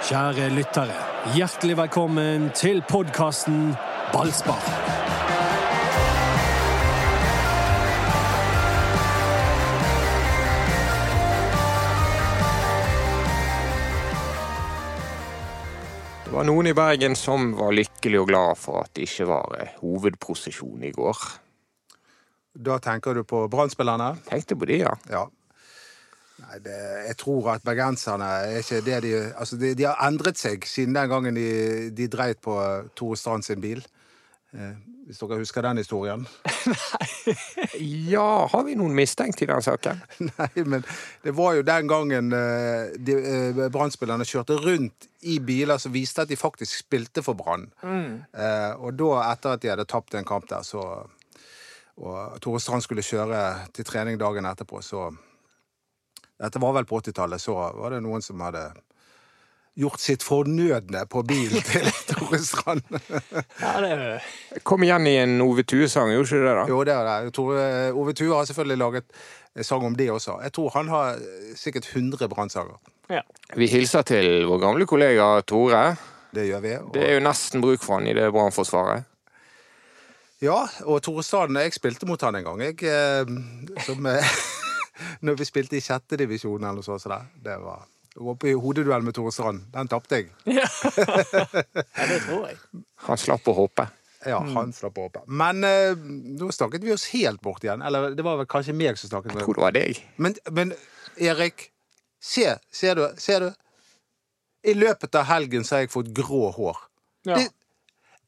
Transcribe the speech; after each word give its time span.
Kjære 0.00 0.46
lyttere, 0.56 0.94
hjertelig 1.36 1.74
velkommen 1.76 2.46
til 2.56 2.78
podkasten 2.88 3.74
Ballspar. 4.14 4.62
Det 16.24 16.32
var 16.32 16.48
noen 16.48 16.70
i 16.70 16.72
Bergen 16.72 17.12
som 17.12 17.50
var 17.58 17.76
lykkelig 17.76 18.22
og 18.22 18.30
glad 18.32 18.56
for 18.56 18.80
at 18.86 18.94
det 18.96 19.04
ikke 19.04 19.28
var 19.28 19.58
eh, 19.60 19.74
hovedprosesjon 19.82 20.88
i 20.88 20.94
går. 20.96 21.26
Da 22.56 22.80
tenker 22.80 23.20
du 23.20 23.26
på 23.28 23.44
Brann-spillerne? 23.52 24.14
Tenkte 24.32 24.56
på 24.56 24.64
de, 24.72 24.80
ja. 24.86 24.96
Ja. 25.12 25.26
Nei, 26.40 26.58
det, 26.64 26.76
jeg 27.06 27.16
tror 27.20 27.50
at 27.54 27.64
bergenserne 27.66 28.28
er 28.46 28.60
ikke 28.62 28.80
det 28.86 29.00
de 29.04 29.14
Altså, 29.30 29.58
de, 29.60 29.74
de 29.76 29.88
har 29.88 29.98
endret 30.06 30.40
seg 30.40 30.64
siden 30.68 30.96
den 30.96 31.10
gangen 31.10 31.36
de, 31.36 31.90
de 31.96 32.08
dreit 32.08 32.40
på 32.42 32.56
Tore 32.96 33.18
Strand 33.18 33.44
sin 33.46 33.60
bil. 33.60 33.82
Eh, 34.54 34.74
hvis 35.10 35.18
dere 35.18 35.40
husker 35.40 35.64
den 35.66 35.80
historien? 35.82 36.26
Ja, 38.10 38.46
har 38.50 38.62
vi 38.66 38.74
noen 38.78 38.94
mistenkt 38.94 39.40
i 39.42 39.46
den 39.48 39.62
saken? 39.62 40.00
Nei, 40.28 40.64
men 40.66 40.84
det 41.24 41.32
var 41.36 41.56
jo 41.58 41.64
den 41.66 41.88
gangen 41.90 42.34
eh, 42.36 42.90
eh, 42.94 43.60
Brann-spillerne 43.72 44.26
kjørte 44.26 44.58
rundt 44.60 45.08
i 45.26 45.38
biler 45.42 45.80
som 45.82 45.94
viste 45.94 46.22
at 46.24 46.30
de 46.30 46.38
faktisk 46.38 46.84
spilte 46.84 47.24
for 47.26 47.38
Brann. 47.38 47.68
Eh, 47.82 48.72
og 48.78 48.94
da, 48.98 49.10
etter 49.30 49.56
at 49.56 49.64
de 49.64 49.72
hadde 49.72 49.88
tapt 49.90 50.14
en 50.18 50.26
kamp 50.26 50.48
der, 50.50 50.66
så 50.66 50.84
Og 52.00 52.38
Tore 52.40 52.60
Strand 52.62 52.82
skulle 52.86 53.04
kjøre 53.04 53.66
til 53.76 53.84
trening 53.84 54.16
dagen 54.18 54.46
etterpå, 54.48 54.80
så 54.80 55.10
Dette 56.40 56.60
var 56.62 56.72
vel 56.78 56.86
på 56.88 57.00
80-tallet, 57.02 57.40
så 57.42 57.54
var 57.76 57.90
det 57.94 58.00
noen 58.04 58.22
som 58.24 58.40
hadde 58.40 58.62
gjort 59.80 60.00
sitt 60.02 60.24
fornødne 60.26 61.04
på 61.08 61.22
bilen 61.28 61.62
til 61.70 61.86
Tore 62.10 62.38
Strand. 62.42 62.82
Ja, 63.60 63.74
det 63.84 64.62
Kom 64.66 64.82
igjen 64.84 65.06
i 65.06 65.14
en 65.22 65.36
Ove 65.44 65.62
Tue-sang, 65.68 66.10
gjorde 66.14 66.26
ikke 66.32 66.40
det? 66.46 66.54
da? 66.58 66.64
Jo, 66.72 66.80
det 66.88 66.94
er 66.96 67.10
det. 67.10 67.32
Tore, 67.36 67.66
Ove 67.96 68.14
Tue 68.18 68.32
har 68.34 68.48
selvfølgelig 68.48 68.80
laget 68.80 69.20
en 69.56 69.64
sang 69.66 69.84
om 69.86 69.94
det 69.98 70.08
også. 70.12 70.38
Jeg 70.44 70.52
tror 70.56 70.72
han 70.74 70.88
har 70.92 71.20
sikkert 71.58 71.88
100 71.94 72.28
brannsanger. 72.32 72.80
ja. 73.10 73.22
Vi 73.56 73.66
hilser 73.66 74.02
til 74.06 74.44
vår 74.46 74.60
gamle 74.62 74.86
kollega 74.86 75.28
Tore. 75.42 75.84
Det 76.34 76.44
gjør 76.46 76.60
vi. 76.62 76.74
Og, 76.78 76.90
Det 76.94 77.02
er 77.08 77.16
jo 77.18 77.24
nesten 77.26 77.60
bruk 77.64 77.82
for 77.82 77.98
han 77.98 78.06
i 78.06 78.14
det 78.14 78.28
brannforsvaret. 78.32 79.06
Ja, 80.40 80.62
og 80.88 81.02
Tore 81.04 81.22
Strand 81.26 81.58
Jeg 81.58 81.74
spilte 81.76 82.06
mot 82.08 82.22
han 82.24 82.38
en 82.38 82.44
gang, 82.46 82.60
jeg. 82.64 82.78
eh, 82.86 83.82
Som 83.84 84.06
eh, 84.06 84.30
Når 85.26 85.38
vi 85.40 85.48
spilte 85.48 85.78
i 85.78 85.84
sjette 85.84 86.18
divisjon 86.20 86.64
eller 86.64 86.84
så, 86.86 86.98
så 87.00 87.12
der. 87.12 87.30
Det 87.44 87.56
var 87.62 87.86
å 88.18 88.34
på 88.34 88.50
i 88.50 88.56
hodeduell 88.58 89.04
med 89.06 89.14
Tore 89.14 89.32
Strand. 89.32 89.68
Den 89.72 89.88
tapte 89.90 90.18
jeg. 90.18 90.30
ja, 90.58 90.66
det 90.66 92.20
tror 92.26 92.48
jeg. 92.48 92.58
Han 93.06 93.20
slapp 93.20 93.46
å 93.48 93.54
håpe. 93.56 93.86
Ja, 94.26 94.40
han 94.54 94.72
slapp 94.76 94.98
å 95.00 95.06
håpe. 95.06 95.22
Men 95.26 95.64
eh, 95.64 95.96
nå 96.40 96.50
snakket 96.52 96.84
vi 96.84 96.92
oss 96.92 97.06
helt 97.14 97.40
bort 97.44 97.64
igjen. 97.64 97.84
Eller 97.86 98.12
det 98.16 98.26
var 98.26 98.40
vel 98.42 98.48
kanskje 98.50 98.74
meg 98.76 98.98
som 99.00 99.12
snakket 99.12 99.38
Jeg 99.38 99.46
tror 99.46 99.60
det 99.60 99.64
var 99.64 99.76
deg. 99.76 100.02
Men, 100.20 100.36
men 100.52 100.74
Erik, 101.16 101.70
se, 102.20 102.50
ser 102.74 102.98
du, 102.98 103.06
ser 103.20 103.46
du? 103.46 103.50
I 104.68 104.74
løpet 104.76 105.16
av 105.16 105.24
helgen 105.30 105.64
så 105.64 105.78
har 105.78 105.86
jeg 105.86 105.94
fått 105.94 106.10
grå 106.16 106.50
hår. 106.52 106.84
Ja. 107.30 107.38
Det, 107.38 107.48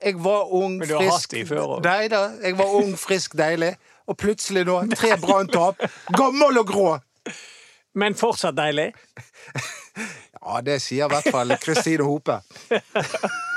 jeg 0.03 0.19
var 0.25 0.48
ung, 0.55 0.79
frisk 0.81 0.89
Men 0.89 0.89
du 0.89 0.95
har 0.97 1.11
hatt 1.12 1.34
de 1.34 1.42
før 1.47 1.77
òg. 1.77 1.84
Nei 1.84 2.09
da, 2.11 2.23
jeg 2.42 2.57
var 2.59 2.73
ung, 2.79 2.95
frisk, 2.98 3.36
deilig. 3.39 3.75
Og 4.08 4.17
plutselig 4.19 4.64
nå, 4.67 4.81
tre 4.97 5.14
branntap. 5.22 5.83
Gammel 6.17 6.58
og 6.62 6.67
grå! 6.72 6.89
Men 7.95 8.14
fortsatt 8.19 8.56
deilig. 8.58 8.91
Ja, 10.42 10.58
det 10.64 10.81
sier 10.83 11.05
i 11.06 11.12
hvert 11.12 11.28
fall 11.31 11.53
Kristine 11.62 12.03
Hope. 12.03 12.41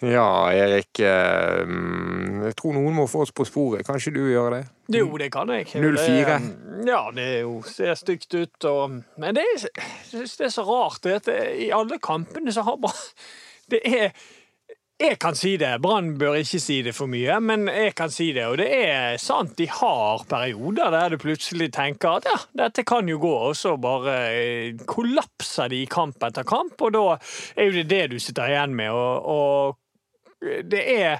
Ja, 0.00 0.52
Erik. 0.52 0.98
eh, 1.04 1.66
Jeg 2.46 2.54
tror 2.56 2.72
noen 2.72 2.94
må 2.96 3.04
få 3.10 3.20
oss 3.26 3.32
på 3.36 3.44
sporet. 3.44 3.84
Kan 3.84 3.98
ikke 4.00 4.14
du 4.14 4.22
gjøre 4.30 4.54
det? 4.54 4.60
Jo, 4.96 5.10
det 5.20 5.28
kan 5.34 5.50
jeg. 5.52 5.66
04. 5.74 6.38
Det- 6.38 6.86
Ja, 6.88 7.02
det 7.12 7.24
er 7.36 7.40
jo, 7.42 7.60
ser 7.68 7.94
stygt 7.94 8.32
ut. 8.34 8.64
Og, 8.64 9.02
men 9.20 9.34
det 9.36 9.44
er, 9.44 9.68
jeg 9.76 9.84
synes 10.08 10.36
det 10.38 10.46
er 10.46 10.54
så 10.54 10.64
rart 10.64 11.02
det 11.04 11.12
at 11.18 11.26
det, 11.28 11.36
i 11.66 11.70
alle 11.70 11.98
kampene 12.00 12.52
så 12.52 12.62
har 12.64 12.76
bare 12.80 12.96
Det 13.70 13.80
er 13.84 14.10
jeg 15.00 15.16
kan 15.20 15.36
si 15.38 15.54
det. 15.60 15.72
Brann 15.82 16.12
bør 16.20 16.36
ikke 16.40 16.60
si 16.60 16.80
det 16.84 16.92
for 16.96 17.10
mye, 17.10 17.38
men 17.42 17.68
jeg 17.72 17.94
kan 17.98 18.12
si 18.12 18.30
det. 18.36 18.46
Og 18.50 18.58
det 18.60 18.68
er 18.76 19.20
sant, 19.22 19.54
de 19.58 19.66
har 19.72 20.24
perioder 20.28 20.92
der 20.94 21.14
du 21.14 21.20
plutselig 21.22 21.70
tenker 21.74 22.18
at 22.18 22.28
ja, 22.28 22.36
dette 22.64 22.84
kan 22.88 23.08
jo 23.08 23.20
gå, 23.22 23.32
og 23.50 23.56
så 23.56 23.76
bare 23.80 24.16
eh, 24.36 24.82
kollapser 24.88 25.72
de 25.72 25.82
i 25.84 25.88
kamp 25.90 26.20
etter 26.28 26.44
kamp, 26.48 26.76
og 26.80 26.92
da 26.96 27.04
er 27.56 27.70
jo 27.70 27.78
det 27.80 27.88
det 27.90 28.02
du 28.12 28.18
sitter 28.20 28.52
igjen 28.52 28.76
med. 28.76 28.92
og, 28.92 29.24
og 29.24 29.78
det 30.40 30.84
er 31.00 31.18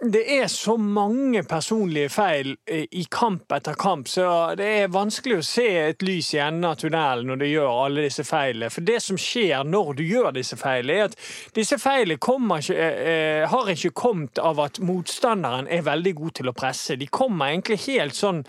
det 0.00 0.38
er 0.38 0.46
så 0.52 0.74
mange 0.76 1.40
personlige 1.48 2.10
feil 2.12 2.50
eh, 2.68 2.84
i 2.92 3.06
kamp 3.10 3.52
etter 3.56 3.72
kamp, 3.80 4.08
så 4.08 4.52
det 4.58 4.66
er 4.82 4.92
vanskelig 4.92 5.38
å 5.40 5.46
se 5.46 5.64
et 5.86 6.04
lys 6.04 6.34
i 6.36 6.40
enden 6.44 6.68
av 6.68 6.76
tunnelen 6.82 7.30
når 7.30 7.40
du 7.40 7.46
gjør 7.48 7.80
alle 7.86 8.04
disse 8.04 8.26
feilene. 8.28 8.68
For 8.72 8.84
det 8.84 8.98
som 9.00 9.16
skjer 9.16 9.64
når 9.64 9.94
du 9.96 10.04
gjør 10.04 10.34
disse 10.36 10.58
feilene, 10.60 10.98
er 10.98 11.08
at 11.08 11.16
disse 11.56 11.80
feilene 11.80 12.60
eh, 12.74 12.82
eh, 12.82 13.46
har 13.48 13.72
ikke 13.72 13.94
kommet 13.96 14.38
av 14.38 14.60
at 14.66 14.82
motstanderen 14.84 15.70
er 15.72 15.88
veldig 15.88 16.14
god 16.20 16.36
til 16.42 16.52
å 16.52 16.56
presse. 16.56 17.00
De 17.00 17.08
kommer 17.08 17.54
egentlig 17.54 17.80
helt 17.88 18.18
sånn 18.18 18.44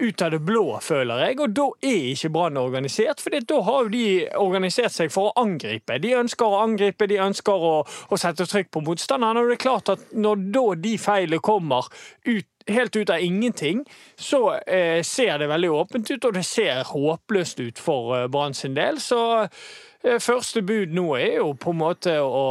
ut 0.00 0.22
av 0.22 0.30
det 0.30 0.38
blå, 0.38 0.78
føler 0.80 1.20
jeg, 1.26 1.38
og 1.42 1.52
da 1.56 1.66
er 1.84 2.06
ikke 2.12 2.30
Brann 2.32 2.56
organisert. 2.60 3.20
For 3.20 3.34
da 3.34 3.58
har 3.66 3.84
jo 3.84 3.92
de 3.92 4.04
organisert 4.40 4.94
seg 4.94 5.12
for 5.12 5.30
å 5.30 5.44
angripe. 5.44 5.98
De 6.02 6.14
ønsker 6.18 6.48
å 6.48 6.62
angripe, 6.62 7.08
de 7.10 7.20
ønsker 7.22 7.66
å, 7.68 7.74
å 7.84 8.20
sette 8.20 8.46
trykk 8.48 8.72
på 8.72 8.84
motstanderen. 8.86 9.42
Og 9.42 9.52
det 9.52 9.58
er 9.58 9.64
klart 9.66 9.92
at 9.92 10.06
når 10.16 10.46
da 10.54 10.64
de 10.86 10.94
feilene 11.00 11.42
kommer 11.44 11.90
ut, 12.24 12.48
helt 12.70 12.96
ut 12.96 13.10
av 13.10 13.20
ingenting, 13.20 13.82
så 14.16 14.54
eh, 14.60 15.02
ser 15.06 15.42
det 15.42 15.50
veldig 15.50 15.72
åpent 15.82 16.12
ut, 16.12 16.28
og 16.28 16.38
det 16.38 16.46
ser 16.46 16.84
håpløst 16.88 17.60
ut 17.60 17.82
for 17.82 18.14
eh, 18.16 18.28
Brann 18.32 18.56
sin 18.56 18.78
del. 18.78 19.00
Så 19.02 19.20
eh, 19.42 20.18
første 20.22 20.64
bud 20.64 20.94
nå 20.94 21.10
er 21.18 21.42
jo 21.42 21.52
på 21.58 21.74
en 21.74 21.82
måte 21.82 22.16
å 22.22 22.46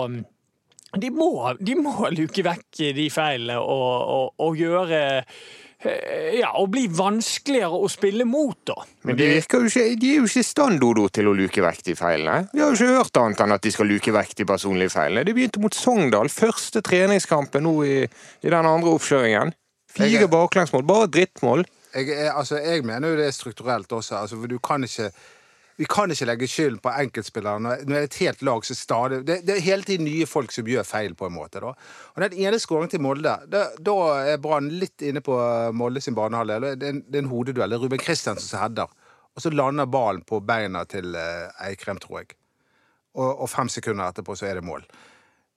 de 0.99 1.07
må, 1.15 1.31
de 1.63 1.75
må 1.79 2.09
luke 2.11 2.43
vekk 2.43 2.81
de 2.97 3.05
feilene 3.07 3.55
og, 3.63 3.91
og, 4.11 4.33
og 4.43 4.57
gjøre 4.59 4.97
ja, 5.81 6.51
og 6.61 6.69
bli 6.73 6.83
vanskeligere 6.93 7.77
å 7.81 7.87
spille 7.89 8.25
mot, 8.29 8.57
da. 8.69 8.75
Men 9.07 9.17
de, 9.17 9.29
virker 9.37 9.63
jo 9.63 9.71
ikke, 9.71 9.85
de 10.01 10.11
er 10.11 10.19
jo 10.19 10.27
ikke 10.29 10.43
i 10.43 10.45
stand 10.45 10.81
Dodo, 10.83 11.07
til 11.09 11.31
å 11.31 11.33
luke 11.37 11.63
vekk 11.65 11.81
de 11.87 11.95
feilene. 11.97 12.51
Vi 12.53 12.61
har 12.61 12.69
jo 12.69 12.77
ikke 12.77 12.99
hørt 12.99 13.19
annet 13.23 13.43
enn 13.45 13.55
at 13.57 13.65
de 13.65 13.73
skal 13.73 13.89
luke 13.89 14.13
vekk 14.13 14.35
de 14.37 14.47
personlige 14.51 14.93
feilene. 14.93 15.25
De 15.25 15.35
begynte 15.37 15.63
mot 15.63 15.75
Sogndal, 15.75 16.29
første 16.33 16.83
treningskampen 16.85 17.65
nå 17.65 17.75
i, 17.87 17.97
i 18.05 18.53
den 18.53 18.69
andre 18.69 18.93
oppkjøringen. 18.93 19.55
Fire 19.91 20.29
baklengsmål, 20.31 20.85
bare 20.87 21.09
drittmål. 21.11 21.65
Jeg, 21.91 22.13
altså, 22.29 22.61
jeg 22.63 22.85
mener 22.87 23.11
jo 23.11 23.19
det 23.19 23.27
er 23.27 23.35
strukturelt 23.35 23.91
også. 23.91 24.21
Altså, 24.21 24.37
for 24.39 24.51
du 24.51 24.59
kan 24.63 24.85
ikke 24.87 25.09
vi 25.81 25.87
kan 25.89 26.11
ikke 26.13 26.27
legge 26.29 26.47
skylden 26.49 26.77
på 26.83 26.91
enkeltspillere 26.93 27.61
når 27.63 27.85
det 27.89 27.95
er 27.97 28.03
et 28.05 28.17
helt 28.21 28.43
lag 28.45 28.65
som 28.67 28.77
stadig 28.77 29.21
det, 29.25 29.39
det 29.47 29.55
er 29.55 29.63
hele 29.65 29.87
tiden 29.87 30.05
nye 30.05 30.27
folk 30.29 30.53
som 30.53 30.67
gjør 30.69 30.85
feil, 30.85 31.15
på 31.17 31.25
en 31.25 31.33
måte. 31.33 31.57
da. 31.63 31.71
Og 32.13 32.21
Den 32.21 32.35
ene 32.37 32.59
skåringen 32.61 32.91
til 32.93 33.01
Molde, 33.01 33.33
da, 33.49 33.95
er 34.21 34.37
Brann 34.43 34.69
litt 34.69 35.01
inne 35.01 35.23
på 35.25 35.37
Molde 35.73 36.03
sin 36.05 36.17
banehalvdel. 36.17 36.67
Det, 36.77 36.91
det 37.07 37.17
er 37.17 37.25
en 37.25 37.31
hodeduell. 37.31 37.73
Ruben 37.81 38.01
Kristiansen 38.01 38.45
som 38.45 38.61
header. 38.61 38.93
Og 39.33 39.41
så 39.41 39.49
lander 39.49 39.89
ballen 39.89 40.21
på 40.27 40.41
beina 40.45 40.83
til 40.85 41.15
eh, 41.17 41.65
Eikrem, 41.65 42.01
tror 42.03 42.21
jeg. 42.21 42.35
Og, 43.17 43.41
og 43.43 43.49
fem 43.49 43.71
sekunder 43.71 44.11
etterpå 44.11 44.37
så 44.37 44.51
er 44.51 44.59
det 44.59 44.67
mål. 44.67 44.85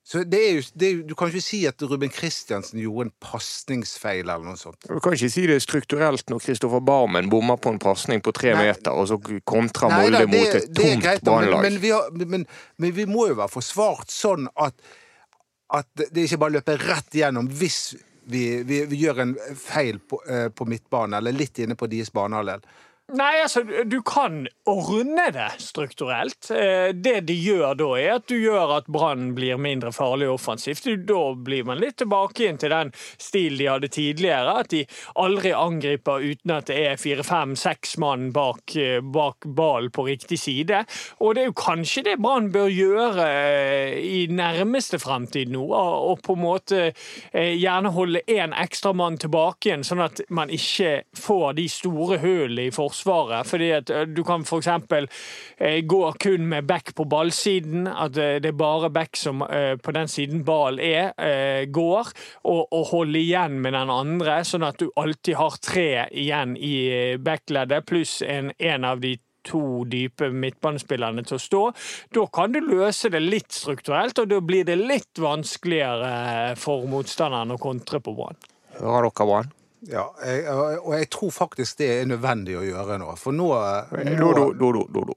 Så 0.04 0.20
det 0.28 0.40
er 0.44 0.50
jo, 0.58 0.62
det 0.76 0.88
er, 0.88 0.98
Du 1.08 1.14
kan 1.16 1.30
ikke 1.32 1.40
si 1.40 1.62
at 1.68 1.80
Ruben 1.88 2.12
Kristiansen 2.12 2.80
gjorde 2.82 3.06
en 3.08 3.12
pasningsfeil 3.24 4.26
eller 4.26 4.44
noe 4.44 4.60
sånt. 4.60 4.76
Du 4.84 5.00
kan 5.00 5.16
ikke 5.16 5.30
si 5.32 5.46
det 5.48 5.56
strukturelt 5.64 6.28
når 6.28 6.42
Kristoffer 6.44 6.82
Barmen 6.84 7.30
bommer 7.32 7.56
på 7.56 7.72
en 7.72 7.80
pasning 7.80 8.20
på 8.24 8.34
tre 8.36 8.52
Nei. 8.52 8.66
meter, 8.68 8.92
og 8.92 9.08
så 9.08 9.18
kontrer 9.48 9.94
Nei 9.94 10.02
Molde 10.04 10.26
mot 10.28 10.58
et 10.60 10.68
tomt 10.76 11.08
da, 11.24 11.38
men, 11.56 11.80
men, 11.80 12.28
men, 12.36 12.44
men 12.76 12.96
vi 12.96 13.08
må 13.08 13.30
jo 13.30 13.38
være 13.40 13.52
forsvart 13.54 14.12
sånn 14.12 14.50
at, 14.60 14.76
at 15.72 16.04
det 16.04 16.26
ikke 16.26 16.42
bare 16.44 16.58
løper 16.58 16.84
rett 16.92 17.16
igjennom 17.16 17.48
hvis 17.48 17.94
vi, 18.28 18.44
vi, 18.64 18.84
vi 18.88 19.00
gjør 19.00 19.24
en 19.24 19.34
feil 19.56 19.98
på, 20.00 20.20
eh, 20.28 20.50
på 20.52 20.68
midtbanen, 20.68 21.16
eller 21.18 21.36
litt 21.36 21.58
inne 21.64 21.76
på 21.76 21.88
deres 21.92 22.12
banehalvdel. 22.12 22.64
Nei, 23.12 23.34
altså, 23.42 23.60
du 23.84 23.98
kan 24.00 24.46
ordne 24.64 25.26
det 25.34 25.50
strukturelt. 25.60 26.48
Eh, 26.50 26.88
Det 26.96 27.18
de 27.28 27.34
gjør 27.36 27.74
da, 27.76 27.88
er 28.00 28.12
at 28.14 28.24
du 28.30 28.38
gjør 28.40 28.70
at 28.78 28.86
Brann 28.88 29.34
blir 29.36 29.58
mindre 29.60 29.90
farlig 29.92 30.30
offensivt. 30.32 30.86
Da 31.04 31.34
blir 31.36 31.66
man 31.68 31.82
litt 31.82 31.98
tilbake 32.00 32.46
inn 32.48 32.56
til 32.56 32.72
den 32.72 32.92
stilen 33.20 33.58
de 33.60 33.66
hadde 33.68 33.90
tidligere, 33.92 34.54
at 34.62 34.70
de 34.72 34.80
aldri 35.20 35.52
angriper 35.52 36.24
uten 36.24 36.54
at 36.56 36.70
det 36.72 36.78
er 36.86 36.96
fire, 36.96 37.26
fem, 37.28 37.52
seks 37.60 37.98
mann 38.00 38.30
bak, 38.32 38.72
eh, 38.80 39.02
bak 39.04 39.44
ballen 39.44 39.92
på 39.92 40.06
riktig 40.08 40.40
side. 40.40 40.80
Og 41.20 41.34
det 41.36 41.44
er 41.44 41.50
jo 41.52 41.58
kanskje 41.60 42.06
det 42.08 42.16
Brann 42.24 42.48
bør 42.56 42.72
gjøre 42.72 43.28
eh, 43.28 44.00
i 44.00 44.24
nærmeste 44.32 44.98
fremtid 44.98 45.52
nå, 45.52 45.66
og 45.68 46.14
og 46.14 46.22
på 46.24 46.34
en 46.36 46.40
måte 46.40 46.80
gjerne 47.34 47.90
holde 47.92 48.20
én 48.30 48.52
ekstra 48.56 48.92
mann 48.96 49.16
tilbake 49.18 49.68
igjen, 49.68 49.84
sånn 49.84 50.02
at 50.04 50.20
man 50.30 50.48
ikke 50.52 51.02
får 51.18 51.54
de 51.58 51.68
store 51.68 52.18
hullene 52.22 52.68
i 52.68 52.70
forsvaret 52.72 52.93
forsvaret. 52.94 53.46
fordi 53.46 53.70
at 53.70 53.90
eh, 53.90 54.06
du 54.06 54.22
kan 54.24 54.42
f.eks. 54.42 54.68
Eh, 55.58 55.80
gå 55.84 56.12
kun 56.20 56.48
med 56.48 56.66
back 56.66 56.94
på 56.94 57.04
ballsiden. 57.04 57.86
At 57.86 58.16
eh, 58.16 58.40
det 58.40 58.48
er 58.48 58.58
bare 58.58 58.90
back 58.90 59.16
som 59.16 59.44
på 59.82 59.92
den 59.92 60.08
siden 60.08 60.44
ball 60.44 60.78
er, 60.80 61.12
går. 61.66 62.08
Og, 62.44 62.72
og 62.72 62.86
holde 62.90 63.18
igjen 63.18 63.60
med 63.60 63.72
den 63.72 63.90
andre, 63.90 64.42
sånn 64.44 64.64
at 64.64 64.78
du 64.78 64.90
alltid 64.96 65.36
har 65.36 65.56
tre 65.62 65.88
igjen 66.10 66.56
i 66.56 67.16
backleddet, 67.18 67.84
pluss 67.86 68.20
en, 68.22 68.52
en 68.58 68.84
av 68.84 69.00
de 69.00 69.16
to 69.44 69.84
dype 69.90 70.30
midtbanespillerne 70.32 71.24
til 71.26 71.36
å 71.36 71.42
stå. 71.42 71.62
Da 72.16 72.24
kan 72.32 72.54
du 72.54 72.62
løse 72.64 73.10
det 73.12 73.20
litt 73.24 73.52
strukturelt, 73.52 74.18
og 74.22 74.30
da 74.32 74.40
blir 74.40 74.64
det 74.68 74.78
litt 74.80 75.20
vanskeligere 75.20 76.54
for 76.60 76.88
motstanderen 76.88 77.54
å 77.56 77.60
kontre 77.60 78.00
på 78.00 78.16
Brann. 78.16 78.40
Hører 78.80 79.10
dere, 79.10 79.28
Brann? 79.28 79.52
Ja, 79.90 80.06
jeg, 80.24 80.44
og 80.80 80.92
jeg 80.96 81.08
tror 81.12 81.30
faktisk 81.34 81.78
det 81.80 81.88
er 81.98 82.06
nødvendig 82.08 82.56
å 82.58 82.64
gjøre 82.64 82.98
nå. 83.02 83.14
For 83.20 83.36
nå, 83.36 83.50
Dodo, 84.18 84.52
Dodo, 84.56 84.86
Dodo. 84.94 85.16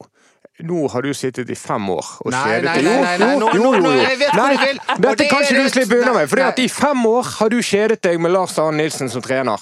Nå 0.68 0.88
har 0.90 1.06
du 1.06 1.12
sittet 1.14 1.50
i 1.54 1.56
fem 1.56 1.86
år 1.94 2.08
og 2.26 2.34
kjedet 2.34 2.64
deg. 2.66 2.88
nei, 2.88 2.94
nei, 3.04 3.18
nei, 3.22 3.34
Jo, 3.38 3.50
jo, 3.54 3.74
jo, 3.78 3.92
jeg 3.94 4.18
vet 4.24 4.32
hvor 4.34 4.50
du 4.50 4.64
vil, 4.64 4.80
Dette 5.06 5.28
kan 5.30 5.44
ikke 5.46 5.62
du 5.62 5.70
slippe 5.70 6.00
unna 6.02 6.14
med. 6.16 6.30
For 6.32 6.62
i 6.64 6.68
fem 6.74 7.04
år 7.06 7.30
har 7.36 7.52
du 7.54 7.60
kjedet 7.62 8.00
deg 8.08 8.18
med 8.24 8.34
Lars 8.34 8.58
Arne 8.58 8.82
Nilsen 8.82 9.12
som 9.14 9.22
trener. 9.22 9.62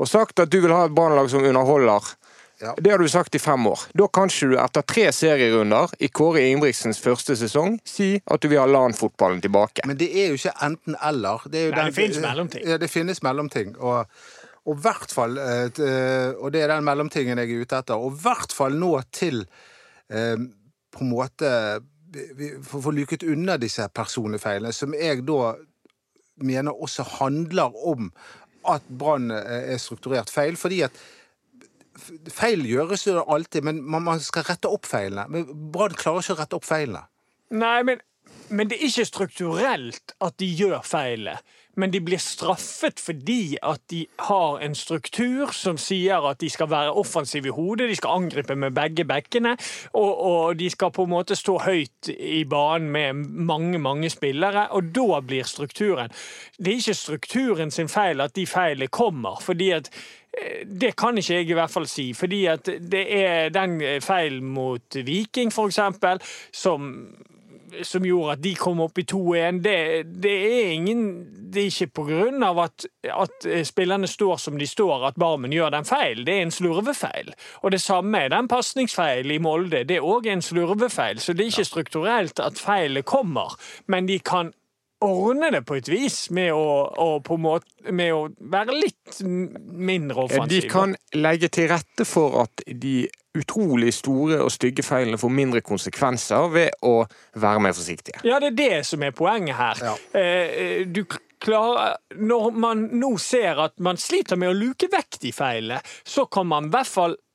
Og 0.00 0.08
sagt 0.08 0.40
at 0.40 0.48
du 0.50 0.56
vil 0.64 0.72
ha 0.72 0.86
et 0.88 0.94
barnelag 0.96 1.28
som 1.30 1.44
underholder. 1.44 2.14
Ja. 2.62 2.74
Det 2.78 2.90
har 2.94 2.98
du 3.02 3.08
sagt 3.10 3.34
i 3.34 3.40
fem 3.42 3.64
år. 3.66 3.80
Da 3.98 4.06
kan 4.14 4.30
ikke 4.30 4.52
du 4.52 4.56
etter 4.62 4.84
tre 4.86 5.08
serierunder 5.12 5.90
i 5.98 6.08
Kåre 6.14 6.44
Ingebrigtsens 6.46 7.00
første 7.02 7.34
sesong 7.40 7.80
si 7.88 8.12
at 8.22 8.42
du 8.44 8.46
vil 8.52 8.60
ha 8.62 8.66
LAN-fotballen 8.70 9.40
tilbake. 9.42 9.82
Men 9.90 9.98
det 9.98 10.06
er 10.14 10.28
jo 10.30 10.38
ikke 10.38 10.52
enten-eller. 10.68 11.42
Det, 11.50 11.62
Nei, 11.72 11.76
den- 11.80 11.90
det 11.90 11.96
finnes 11.98 12.20
mellomting. 12.22 12.66
Ja, 12.70 12.76
det 12.78 12.90
finnes 12.92 13.22
mellomting. 13.26 13.72
Og, 13.82 14.06
og 14.70 14.76
hvert 14.84 15.10
fall 15.10 15.34
eh, 15.42 15.64
eh, 15.74 16.34
Og 16.38 16.52
det 16.54 16.62
er 16.62 16.70
den 16.76 16.86
mellomtingen 16.86 17.38
jeg 17.42 17.50
er 17.50 17.64
ute 17.66 17.80
etter. 17.82 17.98
Og 17.98 18.14
i 18.14 18.22
hvert 18.28 18.54
fall 18.54 18.78
nå 18.78 18.92
til 19.10 19.42
eh, 20.10 20.36
på 20.92 21.02
en 21.02 21.10
måte 21.10 21.50
få 22.68 22.92
luket 22.92 23.22
unna 23.24 23.56
disse 23.56 23.86
personlige 23.96 24.42
feilene, 24.44 24.72
som 24.76 24.92
jeg 24.94 25.22
da 25.26 25.54
mener 26.44 26.74
også 26.78 27.02
handler 27.18 27.74
om 27.88 28.10
at 28.68 28.84
Brann 28.86 29.30
er 29.32 29.78
strukturert 29.80 30.30
feil. 30.30 30.54
Fordi 30.60 30.82
at 30.86 30.92
feil 32.32 32.64
gjøres 32.66 33.06
jo 33.06 33.22
alltid, 33.22 33.66
men 33.66 33.82
man, 33.82 34.20
skal 34.20 34.46
rette 34.48 34.70
opp 34.70 34.88
feilene. 34.88 35.26
Men 35.32 35.70
Brann 35.74 35.96
klarer 35.98 36.24
ikke 36.24 36.36
å 36.36 36.40
rette 36.42 36.58
opp 36.58 36.68
feilene. 36.68 37.06
Nei, 37.52 37.78
men, 37.86 38.00
men 38.50 38.70
det 38.70 38.78
er 38.78 38.88
ikke 38.88 39.08
strukturelt 39.08 40.14
at 40.24 40.38
de 40.40 40.48
gjør 40.48 40.80
feilene. 40.86 41.40
Men 41.76 41.92
de 41.92 42.02
blir 42.04 42.20
straffet 42.20 43.00
fordi 43.00 43.56
at 43.64 43.80
de 43.90 44.02
har 44.26 44.58
en 44.60 44.74
struktur 44.76 45.54
som 45.56 45.78
sier 45.80 46.20
at 46.28 46.40
de 46.42 46.50
skal 46.52 46.68
være 46.68 46.92
offensive 47.00 47.48
i 47.48 47.54
hodet, 47.56 47.88
de 47.88 47.96
skal 47.96 48.18
angripe 48.20 48.56
med 48.56 48.74
begge 48.76 49.06
bekkene, 49.08 49.54
og, 49.96 50.10
og 50.12 50.58
de 50.60 50.68
skal 50.70 50.92
på 50.92 51.06
en 51.06 51.14
måte 51.14 51.36
stå 51.38 51.56
høyt 51.64 52.12
i 52.12 52.42
banen 52.44 52.92
med 52.92 53.24
mange, 53.48 53.80
mange 53.80 54.10
spillere, 54.12 54.66
og 54.76 54.92
da 54.92 55.22
blir 55.24 55.48
strukturen 55.48 56.12
Det 56.58 56.74
er 56.74 56.82
ikke 56.82 56.94
strukturen 56.94 57.72
sin 57.72 57.88
feil 57.88 58.20
at 58.20 58.36
de 58.36 58.44
feilene 58.46 58.92
kommer, 58.92 59.40
fordi 59.40 59.70
at 59.72 59.88
det 60.64 60.94
kan 60.96 61.18
ikke 61.18 61.34
jeg 61.34 61.50
i 61.50 61.56
hvert 61.58 61.70
fall 61.70 61.86
si, 61.90 62.12
fordi 62.16 62.44
at 62.48 62.70
det 62.80 63.02
er 63.18 63.50
den 63.52 63.76
feilen 64.00 64.48
mot 64.54 64.96
Viking, 65.04 65.52
eksempel, 65.52 66.22
som 66.52 66.88
som 67.82 68.04
gjorde 68.04 68.36
at 68.36 68.42
de 68.44 68.52
kom 68.58 68.82
opp 68.84 68.98
i 69.00 69.04
2-1. 69.08 69.60
Det, 69.64 69.76
det 70.22 70.32
er 70.32 70.72
ingen 70.74 71.04
Det 71.52 71.62
er 71.62 71.70
ikke 71.70 71.94
på 71.98 72.04
grunn 72.08 72.44
av 72.44 72.58
at, 72.64 72.86
at 73.12 73.46
spillerne 73.68 74.08
står 74.08 74.38
som 74.40 74.58
de 74.60 74.66
står, 74.68 75.06
at 75.10 75.18
Barmen 75.20 75.52
gjør 75.52 75.74
den 75.74 75.88
feil. 75.88 76.24
Det 76.24 76.36
er 76.38 76.46
en 76.46 76.54
slurvefeil. 76.54 77.32
Og 77.62 77.74
det 77.74 77.82
samme 77.84 78.22
er 78.24 78.32
den 78.32 78.48
pasningsfeilen 78.48 79.34
i 79.34 79.40
Molde. 79.42 79.84
Det 79.88 79.98
er 79.98 80.08
òg 80.08 80.30
en 80.32 80.44
slurvefeil. 80.44 81.20
Så 81.20 81.36
det 81.36 81.44
er 81.44 81.52
ikke 81.52 81.68
strukturelt 81.68 82.40
at 82.40 82.60
feilene 82.60 83.04
kommer, 83.04 83.56
men 83.86 84.08
de 84.08 84.18
kan 84.20 84.52
ordne 85.02 85.50
det 85.54 85.62
på 85.68 85.76
et 85.78 85.88
vis 85.90 86.18
med 86.34 86.52
å, 86.54 86.66
å, 86.88 87.08
på 87.24 87.38
måte, 87.40 87.68
med 87.90 88.12
å 88.14 88.22
være 88.52 88.76
litt 88.76 89.22
mindre 89.24 90.26
offensive. 90.26 90.50
De 90.52 90.70
kan 90.70 90.94
legge 91.16 91.50
til 91.52 91.68
rette 91.72 92.06
for 92.08 92.42
at 92.44 92.64
de 92.66 93.02
utrolig 93.38 93.94
store 93.96 94.42
og 94.44 94.52
stygge 94.52 94.84
feilene 94.84 95.20
får 95.20 95.32
mindre 95.32 95.62
konsekvenser 95.64 96.50
ved 96.52 96.84
å 96.84 96.98
være 97.40 97.64
mer 97.64 97.76
forsiktige. 97.76 98.20
Ja, 98.28 98.38
det 98.42 98.52
er 98.52 98.58
det 98.58 98.80
som 98.88 99.04
er 99.04 99.14
poenget 99.16 99.56
her. 99.56 99.84
Ja. 99.88 99.94
Eh, 100.20 100.84
du 100.84 101.04
klarer, 101.42 101.96
når 102.20 102.58
man 102.62 102.86
nå 103.00 103.14
ser 103.20 103.60
at 103.64 103.78
man 103.82 103.98
sliter 104.00 104.38
med 104.38 104.52
å 104.52 104.56
luke 104.56 104.88
vekk 104.92 105.20
de 105.24 105.32
feilene, 105.34 105.80
så 106.04 106.26
kan 106.30 106.48
man 106.50 106.68
i 106.68 106.74
hvert 106.76 106.92
fall 106.92 107.16
eh, 107.16 107.31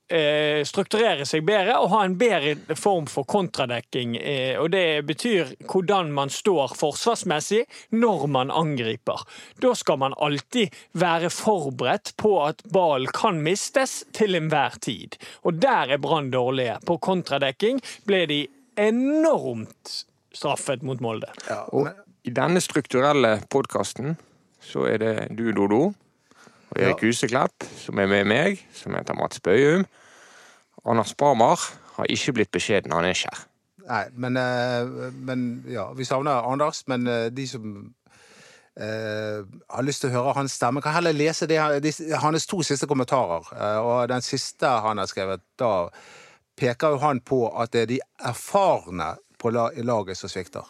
strukturere 0.67 1.25
seg 1.27 1.43
bedre 1.47 1.77
og 1.81 1.89
ha 1.91 2.03
en 2.05 2.15
bedre 2.19 2.75
form 2.79 3.09
for 3.11 3.27
kontradekking. 3.27 4.15
Eh, 4.17 4.55
og 4.59 4.71
det 4.71 5.03
betyr 5.07 5.53
hvordan 5.67 6.13
man 6.15 6.31
står 6.31 6.75
forsvarsmessig 6.79 7.65
når 7.91 8.27
man 8.31 8.53
angriper. 8.53 9.25
Da 9.59 9.73
skal 9.75 9.99
man 10.03 10.15
alltid 10.17 10.75
være 10.97 11.31
forberedt 11.33 12.13
på 12.21 12.33
at 12.45 12.63
ballen 12.71 13.11
kan 13.13 13.41
mistes 13.43 13.99
til 14.15 14.39
enhver 14.39 14.79
tid. 14.81 15.19
Og 15.43 15.59
der 15.61 15.95
er 15.97 16.01
Brann 16.01 16.31
dårlige. 16.31 16.79
På 16.87 16.97
kontradekking 17.03 17.81
ble 18.07 18.25
de 18.29 18.41
enormt 18.77 20.05
straffet 20.33 20.83
mot 20.85 21.01
Molde. 21.01 21.29
Ja, 21.49 21.65
Og 21.73 21.89
i 22.23 22.31
denne 22.31 22.61
strukturelle 22.61 23.39
podkasten 23.49 24.17
så 24.63 24.87
er 24.89 25.01
det 25.01 25.15
du, 25.37 25.49
Dodo, 25.55 25.93
og 26.71 26.79
Erik 26.81 27.03
Huseklepp, 27.05 27.65
som 27.79 27.99
er 27.99 28.09
med 28.11 28.27
meg, 28.27 28.63
som 28.75 28.95
heter 28.97 29.15
Mats 29.17 29.39
Bøyum. 29.43 29.85
Anders 30.87 31.13
Barmar 31.17 31.61
har 31.97 32.11
ikke 32.11 32.35
blitt 32.37 32.51
beskjeden, 32.53 32.93
han 32.95 33.07
er 33.07 33.17
skjær. 33.17 33.45
Nei, 33.87 34.03
men, 34.19 34.37
eh, 34.37 35.13
men 35.13 35.47
ja, 35.71 35.87
vi 35.95 36.05
savner 36.07 36.43
Anders, 36.51 36.83
men 36.87 37.07
eh, 37.07 37.29
de 37.31 37.47
som 37.47 37.93
Uh, 38.77 39.41
har 39.73 39.81
lyst 39.81 40.03
til 40.03 40.11
å 40.11 40.19
høre 40.19 40.35
hans 40.37 40.53
stemme, 40.53 40.83
kan 40.85 40.93
heller 40.93 41.15
lese 41.17 41.47
det, 41.49 41.57
de, 41.81 41.91
hans 42.21 42.45
to 42.45 42.59
siste 42.61 42.85
kommentarer. 42.85 43.47
Uh, 43.49 43.79
og 43.81 44.11
den 44.11 44.21
siste 44.21 44.69
han 44.69 45.01
har 45.01 45.09
skrevet, 45.09 45.41
da 45.57 45.87
peker 46.53 46.93
jo 46.93 46.99
han 47.01 47.23
på 47.25 47.39
at 47.57 47.73
det 47.73 47.81
er 47.81 47.89
de 47.89 47.97
erfarne 48.29 49.15
på 49.41 49.49
la, 49.49 49.71
i 49.73 49.81
laget 49.81 50.21
som 50.21 50.29
svikter. 50.29 50.69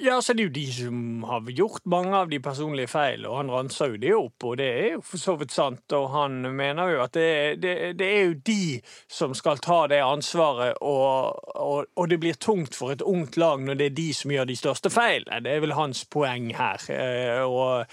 Ja, 0.00 0.22
så 0.22 0.32
Det 0.32 0.42
er 0.42 0.48
jo 0.48 0.52
de 0.54 0.72
som 0.72 1.24
har 1.28 1.50
gjort 1.54 1.84
mange 1.84 2.16
av 2.16 2.30
de 2.30 2.40
personlige 2.42 2.90
feil, 2.90 3.26
og 3.28 3.36
han 3.36 3.50
ranser 3.52 3.92
jo 3.92 4.00
det 4.02 4.14
opp, 4.16 4.44
og 4.44 4.56
det 4.58 4.66
er 4.66 4.88
jo 4.96 5.02
for 5.06 5.22
så 5.22 5.34
vidt 5.38 5.54
sant. 5.54 5.84
Og 5.96 6.08
han 6.14 6.40
mener 6.56 6.94
jo 6.94 7.02
at 7.04 7.14
det, 7.14 7.62
det, 7.62 7.74
det 8.00 8.08
er 8.08 8.24
jo 8.30 8.38
de 8.46 8.64
som 9.10 9.34
skal 9.36 9.62
ta 9.62 9.84
det 9.90 10.00
ansvaret, 10.02 10.80
og, 10.80 11.38
og, 11.54 11.86
og, 11.94 12.08
det 12.10 12.18
blir 12.22 12.40
tungt 12.40 12.74
for 12.74 12.94
et 12.94 13.02
ungt 13.02 13.38
lag 13.38 13.62
når 13.62 13.78
det 13.78 13.90
er 13.90 13.98
de 14.00 14.08
som 14.16 14.34
gjør 14.34 14.50
de 14.50 14.58
største 14.58 14.90
feilene. 14.90 15.42
Det 15.44 15.54
er 15.54 15.62
vel 15.62 15.76
hans 15.78 16.02
poeng 16.10 16.50
her. 16.56 16.82
Eh, 16.90 17.44
og 17.46 17.86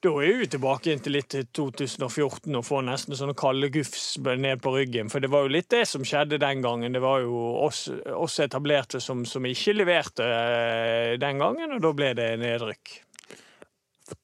da 0.00 0.10
er 0.24 0.38
vi 0.40 0.46
tilbake 0.48 0.88
igjen 0.88 1.02
til 1.04 1.12
litt 1.12 1.28
til 1.32 1.44
2014 1.56 2.56
og 2.56 2.64
får 2.64 2.86
nesten 2.86 3.16
sånne 3.18 3.36
kalde 3.36 3.68
gufs 3.72 4.14
ned 4.24 4.62
på 4.64 4.72
ryggen. 4.72 5.10
For 5.12 5.20
det 5.20 5.28
var 5.32 5.44
jo 5.44 5.52
litt 5.52 5.68
det 5.72 5.82
som 5.90 6.06
skjedde 6.06 6.40
den 6.40 6.64
gangen. 6.64 6.96
Det 6.96 7.02
var 7.04 7.20
jo 7.20 7.36
oss, 7.66 7.84
oss 8.16 8.38
etablerte 8.40 9.02
som, 9.04 9.26
som 9.28 9.44
ikke 9.44 9.76
leverte 9.76 10.24
eh, 10.24 11.14
den 11.20 11.42
gangen, 11.42 11.76
og 11.76 11.84
da 11.84 11.92
ble 11.96 12.12
det 12.16 12.30
nedrykk. 12.40 12.96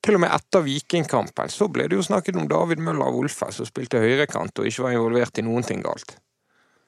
Til 0.03 0.17
og 0.19 0.23
med 0.25 0.33
etter 0.35 0.65
Vikingkampen 0.65 1.53
så 1.53 1.69
ble 1.71 1.87
det 1.91 1.99
jo 1.99 2.07
snakket 2.09 2.39
om 2.41 2.49
David 2.51 2.81
Møller 2.83 3.13
Wolfe, 3.13 3.53
som 3.55 3.69
spilte 3.69 4.01
høyrekant 4.03 4.57
og 4.59 4.67
ikke 4.67 4.89
var 4.89 4.97
involvert 4.97 5.39
i 5.39 5.45
noen 5.47 5.67
ting 5.67 5.85
galt. 5.85 6.17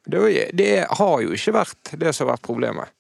Det, 0.09 0.49
det 0.57 0.73
har 0.89 1.19
jo 1.21 1.37
ikke 1.37 1.59
vært 1.61 1.93
det 2.01 2.15
som 2.17 2.25
har 2.25 2.39
vært 2.39 2.49
problemet. 2.49 2.95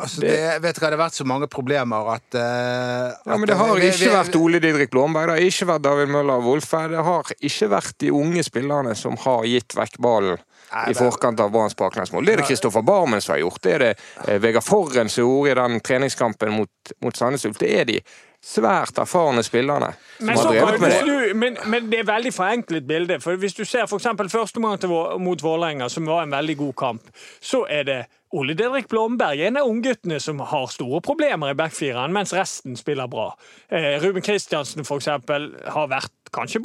Altså, 0.00 0.20
det, 0.24 0.34
vet 0.64 0.78
dere, 0.80 0.90
det 0.90 0.96
har 0.96 1.02
vært 1.02 1.18
så 1.18 1.26
mange 1.28 1.48
problemer 1.50 2.12
at, 2.14 2.26
uh, 2.34 3.10
Ja, 3.26 3.36
men 3.36 3.46
Det 3.50 3.58
har 3.60 3.82
ikke 3.84 4.12
vært 4.14 4.38
Ole 4.40 4.60
Didrik 4.62 4.92
Blomberg, 4.94 5.30
det 5.30 5.36
har 5.38 5.50
ikke 5.50 5.68
vært 5.74 5.84
David 5.86 6.12
Møller 6.14 6.44
Wolfe. 6.44 6.84
Det 6.92 7.04
har 7.10 7.34
ikke 7.38 7.70
vært 7.74 7.98
de 8.02 8.12
unge 8.14 8.44
spillerne 8.46 8.94
som 8.98 9.18
har 9.26 9.44
gitt 9.48 9.76
vekk 9.76 10.00
ballen 10.00 10.40
Nei, 10.70 10.90
i 10.92 10.94
forkant 10.94 11.40
av 11.42 11.50
Branns 11.50 11.76
baklengsmål. 11.76 12.24
Det 12.26 12.32
er 12.32 12.42
det 12.42 12.48
Kristoffer 12.48 12.84
Barmen 12.86 13.22
som 13.22 13.34
har 13.34 13.42
gjort. 13.42 13.62
Det 13.62 13.76
er 13.76 13.84
det 13.84 13.92
eh, 14.26 14.40
Vegard 14.42 14.66
Forren 14.66 15.10
som 15.10 15.24
gjorde 15.24 15.50
i 15.50 15.58
den 15.58 15.80
treningskampen 15.84 16.52
mot, 16.54 16.92
mot 17.02 17.16
Sandnes 17.16 17.46
Ulf. 17.48 17.58
Det 17.58 17.70
er 17.80 17.88
de 17.88 17.98
svært 18.40 18.98
erfarne 19.02 19.42
spillerne 19.44 19.90
som 19.92 20.26
Men, 20.26 20.38
har 20.38 20.52
drevet 20.52 20.80
med 20.80 20.94
det. 20.94 21.00
du, 21.04 21.34
men, 21.34 21.58
men 21.66 21.90
det 21.92 21.98
er 22.00 22.06
veldig 22.08 22.32
forenklet 22.32 22.86
bilde. 22.88 23.18
For 23.20 23.36
hvis 23.36 23.58
du 23.58 23.64
ser 23.64 23.84
f.eks. 23.84 24.06
første 24.32 24.62
gang 24.62 25.20
mot 25.20 25.42
Vålerenga, 25.42 25.90
som 25.92 26.06
var 26.08 26.22
en 26.22 26.32
veldig 26.38 26.56
god 26.56 26.74
kamp, 26.76 27.10
så 27.40 27.66
er 27.68 27.84
det 27.84 28.00
Ole 28.30 28.54
Didrik 28.54 28.86
Blomberg 28.86 29.40
er 29.42 29.48
en 29.50 29.58
av 29.58 29.66
ungguttene 29.66 30.20
som 30.22 30.38
har 30.52 30.68
store 30.70 31.00
problemer 31.02 31.50
i 31.50 31.56
backfireren, 31.58 32.12
mens 32.14 32.30
resten 32.36 32.76
spiller 32.78 33.08
bra. 33.10 33.32
Eh, 33.66 33.96
Ruben 34.04 34.22
Kristiansen 34.22 34.84
eksempel, 34.86 35.48
har 35.66 35.88
vært 35.90 36.12
kanskje 36.30 36.60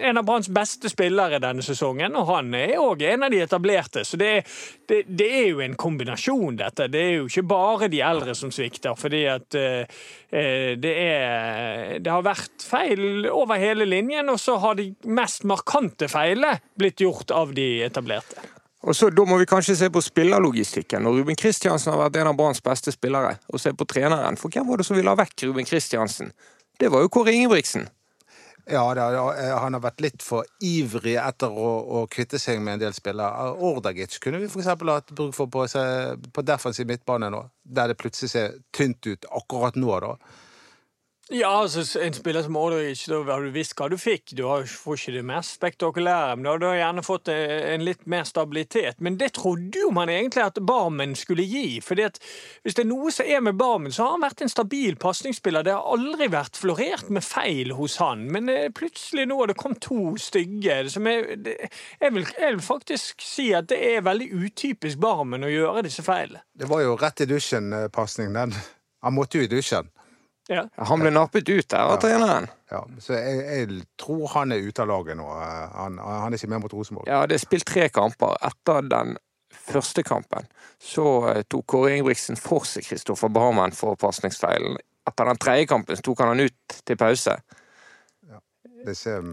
en 0.00 0.16
av 0.16 0.24
Branns 0.24 0.48
beste 0.48 0.88
spillere 0.88 1.36
denne 1.44 1.60
sesongen, 1.60 2.16
og 2.16 2.30
han 2.30 2.54
er 2.56 2.78
òg 2.80 3.04
en 3.04 3.26
av 3.26 3.34
de 3.34 3.42
etablerte. 3.44 4.00
Så 4.08 4.16
det, 4.16 4.30
er- 4.38 4.54
det, 4.88 5.02
det 5.20 5.28
er 5.42 5.46
jo 5.50 5.60
en 5.60 5.76
kombinasjon, 5.76 6.56
dette. 6.56 6.88
Det 6.88 7.02
er 7.02 7.12
jo 7.18 7.28
ikke 7.28 7.44
bare 7.52 7.90
de 7.92 8.00
eldre 8.00 8.32
som 8.34 8.48
svikter. 8.54 8.96
fordi 8.96 9.26
at 9.28 9.54
eh, 9.60 9.84
eh, 10.32 10.72
det 10.80 10.94
er 11.04 11.98
Det 12.00 12.10
har 12.10 12.24
vært 12.24 12.64
feil 12.64 13.28
over 13.28 13.60
hele 13.60 13.84
linjen, 13.84 14.28
og 14.32 14.40
så 14.40 14.56
har 14.64 14.80
de 14.80 14.94
mest 15.04 15.44
markante 15.44 16.08
feilene 16.08 16.56
blitt 16.80 17.04
gjort 17.04 17.30
av 17.30 17.52
de 17.52 17.82
etablerte. 17.84 18.53
Og 18.84 18.96
så 18.96 19.08
Da 19.10 19.24
må 19.24 19.38
vi 19.40 19.48
kanskje 19.48 19.76
se 19.78 19.90
på 19.90 20.02
spillerlogistikken. 20.04 21.02
Når 21.02 21.20
Ruben 21.20 21.38
Kristiansen 21.40 21.92
har 21.94 22.02
vært 22.02 22.20
en 22.20 22.32
av 22.34 22.36
Branns 22.36 22.60
beste 22.64 22.92
spillere, 22.92 23.38
og 23.48 23.60
se 23.60 23.72
på 23.72 23.86
treneren. 23.88 24.36
For 24.36 24.52
hvem 24.52 24.68
var 24.68 24.80
det 24.80 24.86
som 24.86 24.96
ville 24.96 25.08
ha 25.08 25.16
vekk 25.16 25.46
Ruben 25.48 25.64
Kristiansen? 25.68 26.32
Det 26.80 26.90
var 26.92 27.04
jo 27.04 27.12
Kåre 27.12 27.32
Ingebrigtsen. 27.32 27.88
Ja, 28.64 28.84
det, 28.96 29.02
han 29.60 29.76
har 29.76 29.82
vært 29.84 30.00
litt 30.00 30.22
for 30.24 30.46
ivrig 30.64 31.18
etter 31.20 31.52
å, 31.52 31.72
å 31.84 32.04
kvitte 32.08 32.38
seg 32.40 32.62
med 32.64 32.78
en 32.78 32.86
del 32.86 32.94
spillere. 32.96 33.50
Ordagic 33.60 34.16
kunne 34.24 34.40
vi 34.40 34.48
f.eks. 34.48 34.70
hatt 34.72 35.12
bruk 35.12 35.34
for 35.36 35.52
på, 35.52 35.66
på 35.68 36.44
defensiv 36.44 36.88
midtbane 36.88 37.28
nå, 37.32 37.42
der 37.62 37.92
det 37.92 37.98
plutselig 38.00 38.32
ser 38.32 38.56
tynt 38.72 39.04
ut 39.04 39.28
akkurat 39.28 39.76
nå, 39.76 39.92
da. 40.00 40.14
Ja, 41.32 41.48
altså 41.62 42.00
en 42.04 42.12
spiller 42.12 42.42
som 42.44 42.56
Orderich, 42.60 43.06
da 43.08 43.22
har 43.24 43.40
du 43.40 43.52
visst 43.54 43.72
hva 43.78 43.86
du 43.88 43.94
fikk. 43.96 44.34
Du 44.36 44.42
har, 44.44 44.66
får 44.68 44.98
ikke 44.98 45.12
det 45.14 45.22
mest 45.24 45.54
spektakulære, 45.56 46.34
men 46.36 46.44
da 46.44 46.52
har 46.52 46.60
du 46.60 46.66
gjerne 46.68 47.04
fått 47.06 47.30
eh, 47.32 47.70
en 47.72 47.84
litt 47.86 48.04
mer 48.12 48.26
stabilitet. 48.28 49.00
Men 49.00 49.16
det 49.16 49.30
trodde 49.38 49.86
jo 49.86 49.88
man 49.96 50.12
egentlig 50.12 50.42
at 50.44 50.60
Barmen 50.60 51.14
skulle 51.16 51.46
gi. 51.48 51.80
fordi 51.80 52.04
at 52.10 52.20
hvis 52.60 52.76
det 52.76 52.84
er 52.84 52.90
noe 52.90 53.14
som 53.14 53.24
er 53.24 53.40
med 53.40 53.56
Barmen, 53.56 53.92
så 53.92 54.04
har 54.04 54.18
han 54.18 54.26
vært 54.26 54.44
en 54.44 54.52
stabil 54.52 55.00
pasningsspiller. 55.00 55.64
Det 55.64 55.72
har 55.72 55.96
aldri 55.96 56.28
vært 56.28 56.60
florert 56.60 57.08
med 57.08 57.24
feil 57.24 57.72
hos 57.72 57.96
han, 58.04 58.28
men 58.28 58.52
eh, 58.52 58.68
plutselig 58.68 59.24
nå 59.30 59.40
har 59.40 59.48
det 59.48 59.58
kommet 59.64 59.80
to 59.88 60.18
stygge. 60.20 60.76
Som 60.92 61.08
er, 61.08 61.24
jeg, 61.40 62.12
vil, 62.18 62.28
jeg 62.36 62.52
vil 62.58 62.64
faktisk 62.68 63.24
si 63.24 63.48
at 63.56 63.72
det 63.72 63.80
er 63.94 64.04
veldig 64.04 64.28
utypisk 64.44 65.00
Barmen 65.00 65.48
å 65.48 65.56
gjøre 65.56 65.88
disse 65.88 66.04
feilene. 66.04 66.44
Det 66.52 66.68
var 66.68 66.84
jo 66.84 67.00
rett 67.00 67.24
i 67.24 67.32
dusjen-pasning, 67.32 68.36
den. 68.36 68.52
Han 69.04 69.16
måtte 69.16 69.40
jo 69.40 69.48
i 69.48 69.52
dusjen. 69.56 69.88
Ja. 70.52 70.66
Han 70.90 71.00
ble 71.00 71.10
nappet 71.14 71.48
ut 71.48 71.68
der 71.72 71.88
av 71.94 72.00
treneren. 72.02 72.50
Ja, 72.70 72.82
så 73.00 73.14
jeg, 73.16 73.44
jeg 73.44 73.84
tror 74.00 74.26
han 74.34 74.52
er 74.52 74.64
ute 74.66 74.82
av 74.84 74.90
laget 74.90 75.16
nå. 75.16 75.28
Han, 75.30 75.96
han 76.02 76.32
er 76.32 76.36
ikke 76.36 76.50
med 76.52 76.64
mot 76.66 76.74
Rosenborg. 76.76 77.08
Ja, 77.08 77.22
det 77.30 77.38
er 77.38 77.44
spilt 77.44 77.68
tre 77.70 77.86
kamper. 77.92 78.36
Etter 78.44 78.84
den 78.90 79.14
første 79.64 80.02
kampen 80.04 80.48
så 80.82 81.06
eh, 81.30 81.42
tok 81.48 81.64
Kåre 81.70 81.94
Ingebrigtsen 81.94 82.36
for 82.36 82.66
seg 82.68 82.84
Kristoffer 82.84 83.32
Barmen 83.32 83.72
for 83.76 83.96
pasningsfeilen. 84.00 84.76
Etter 85.08 85.30
den 85.30 85.40
tredje 85.40 85.68
kampen 85.70 85.96
så 85.96 86.04
tok 86.04 86.20
han 86.24 86.34
han 86.34 86.44
ut 86.44 86.78
til 86.84 86.98
pause. 87.00 87.38
Ja, 88.28 88.40
Det 88.84 88.96
ser, 88.98 89.24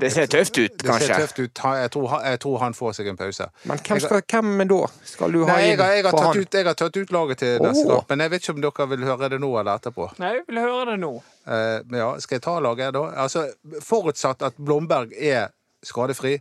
Det 0.00 0.08
ser 0.12 0.26
tøft 0.26 0.56
ut, 0.56 0.72
det 0.78 0.86
ser 0.86 0.92
kanskje. 0.92 1.16
tøft 1.20 1.38
ut. 1.38 1.58
Jeg 1.76 1.90
tror, 1.92 2.06
han- 2.08 2.24
jeg 2.24 2.40
tror 2.40 2.58
han 2.58 2.72
får 2.74 2.92
seg 2.96 3.06
en 3.08 3.16
pause. 3.16 3.46
Men 3.64 3.78
hvem, 3.78 4.00
skal, 4.00 4.22
hvem 4.30 4.68
da 4.68 4.86
skal 5.04 5.32
du 5.32 5.44
ha 5.44 5.52
Nei, 5.52 5.60
jeg, 5.66 5.72
inn 5.72 5.80
har, 5.84 5.92
jeg, 5.92 6.04
har 6.04 6.12
tatt 6.12 6.22
han? 6.26 6.38
ut, 6.38 6.52
jeg 6.54 6.64
har 6.64 6.74
tatt 6.74 6.96
ut 6.96 7.10
laget 7.12 7.38
til 7.38 7.58
neste 7.60 7.84
Åh. 7.86 7.96
kamp, 7.98 8.08
men 8.08 8.18
jeg 8.24 8.30
vet 8.30 8.42
ikke 8.42 8.54
om 8.54 8.60
dere 8.62 8.88
vil 8.88 9.04
høre 9.04 9.28
det 9.28 9.40
nå 9.40 9.50
eller 9.60 9.76
etterpå. 9.78 10.06
Nei, 10.18 10.30
jeg 10.38 10.44
vil 10.48 10.58
høre 10.64 10.86
det 10.90 10.98
nå. 11.00 11.10
Uh, 11.46 11.80
men 11.90 11.98
ja, 12.00 12.08
skal 12.24 12.36
jeg 12.36 12.42
ta 12.42 12.58
laget 12.58 12.94
da? 12.94 13.02
Altså, 13.20 13.44
forutsatt 13.82 14.42
at 14.42 14.54
Blomberg 14.56 15.12
er 15.12 15.48
skadefri, 15.84 16.38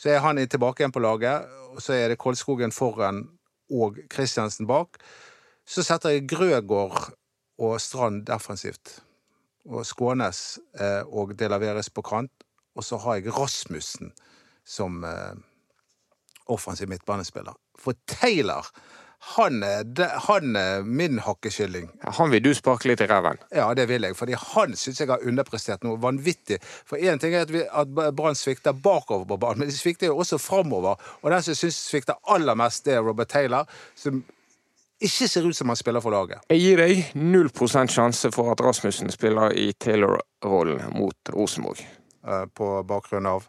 så 0.00 0.10
er 0.10 0.18
han 0.24 0.36
tilbake 0.48 0.80
igjen 0.82 0.92
på 0.92 1.00
laget. 1.04 1.46
Og 1.70 1.78
så 1.84 1.92
er 1.94 2.08
det 2.08 2.18
Kolskogen 2.18 2.72
foran 2.74 3.28
og 3.70 4.00
Kristiansen 4.10 4.66
bak. 4.66 4.98
Så 5.64 5.84
setter 5.86 6.10
jeg 6.16 6.26
Grøgaard 6.28 7.12
og 7.60 7.80
Strand 7.80 8.24
defensivt. 8.26 8.96
Og 9.70 9.84
Skånes 9.86 10.58
eh, 10.80 11.02
og 11.06 11.36
det 11.38 11.50
Laveres 11.52 11.88
på 11.92 12.02
kant. 12.02 12.32
Og 12.76 12.84
så 12.86 12.96
har 13.02 13.18
jeg 13.20 13.32
Rasmussen 13.34 14.12
som 14.66 15.04
eh, 15.04 15.34
offensiv 16.50 16.88
midtbanespiller. 16.88 17.52
For 17.80 17.94
Taylor, 18.06 18.66
han 19.36 19.62
er, 19.62 19.82
de- 19.84 20.08
han 20.28 20.56
er 20.56 20.82
min 20.86 21.18
hakkekylling. 21.20 21.90
Han 22.16 22.30
vil 22.32 22.42
du 22.44 22.54
sparke 22.56 22.88
litt 22.88 23.02
i 23.04 23.08
ræven. 23.10 23.36
Ja, 23.52 23.66
det 23.76 23.84
vil 23.90 24.06
jeg, 24.06 24.16
fordi 24.16 24.32
han 24.38 24.72
syns 24.80 25.00
jeg 25.02 25.10
har 25.10 25.20
underprestert 25.28 25.84
noe 25.84 25.98
vanvittig. 26.00 26.56
For 26.88 26.96
én 26.96 27.20
ting 27.20 27.34
er 27.36 27.44
at, 27.44 27.52
vi- 27.52 27.66
at 27.68 27.92
Brann 28.16 28.34
svikter 28.38 28.72
bakover 28.72 29.26
på 29.28 29.36
banen, 29.42 29.58
men 29.64 29.68
de 29.68 29.76
svikter 29.76 30.08
jo 30.12 30.16
også 30.22 30.38
framover. 30.40 30.96
Og 31.22 31.30
den 31.34 31.42
som 31.42 31.54
syns 31.58 31.76
svikter 31.90 32.16
aller 32.32 32.56
mest, 32.56 32.84
det 32.88 32.94
er 32.96 33.04
Robert 33.04 33.28
Taylor, 33.28 33.68
som 33.96 34.22
ikke 35.00 35.28
ser 35.28 35.46
ut 35.48 35.56
som 35.56 35.68
han 35.72 35.76
spiller 35.80 36.00
for 36.04 36.12
laget. 36.12 36.40
Jeg 36.52 36.60
gir 36.60 36.76
deg 36.80 37.12
0 37.16 37.48
prosent 37.56 37.92
sjanse 37.92 38.28
for 38.34 38.52
at 38.52 38.60
Rasmussen 38.60 39.08
spiller 39.12 39.52
i 39.56 39.70
Taylor-rollen 39.80 40.90
mot 40.96 41.32
Rosenborg. 41.32 41.80
Eh, 42.26 42.46
På 42.54 42.82
bakgrunn 42.84 43.26
av 43.26 43.46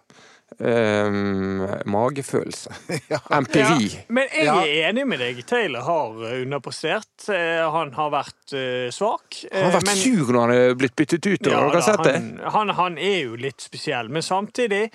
Um, 0.59 1.61
magefølelse. 1.87 2.73
Ja. 3.09 3.19
Empiri. 3.37 3.85
Ja, 3.87 4.01
men 4.09 4.27
jeg 4.35 4.45
Ja. 4.45 4.55
er 4.61 4.89
enig 4.89 5.05
med 5.07 5.19
deg. 5.23 5.39
Taylor 5.47 5.81
har 5.87 6.19
eh, 6.27 6.41
underprestert. 6.43 7.29
Eh, 7.31 7.63
Han 7.71 7.93
har 7.95 8.11
vært 8.11 8.53
svak. 8.93 9.39
Han 9.51 9.63
har 9.63 9.79
vært 9.79 9.85
men- 9.87 9.95
sur 10.01 10.33
når 10.33 10.39
han 10.41 10.51
er 10.57 10.75
blitt 10.75 10.95
byttet 10.99 11.25
ut. 11.31 11.47
Ja, 11.47 11.63
da, 11.71 11.79
han, 12.03 12.39
han, 12.43 12.69
han 12.69 12.97
er 12.99 13.17
jo 13.29 13.35
litt 13.39 13.61
spesiell, 13.63 14.09
men 14.11 14.21
samtidig 14.21 14.89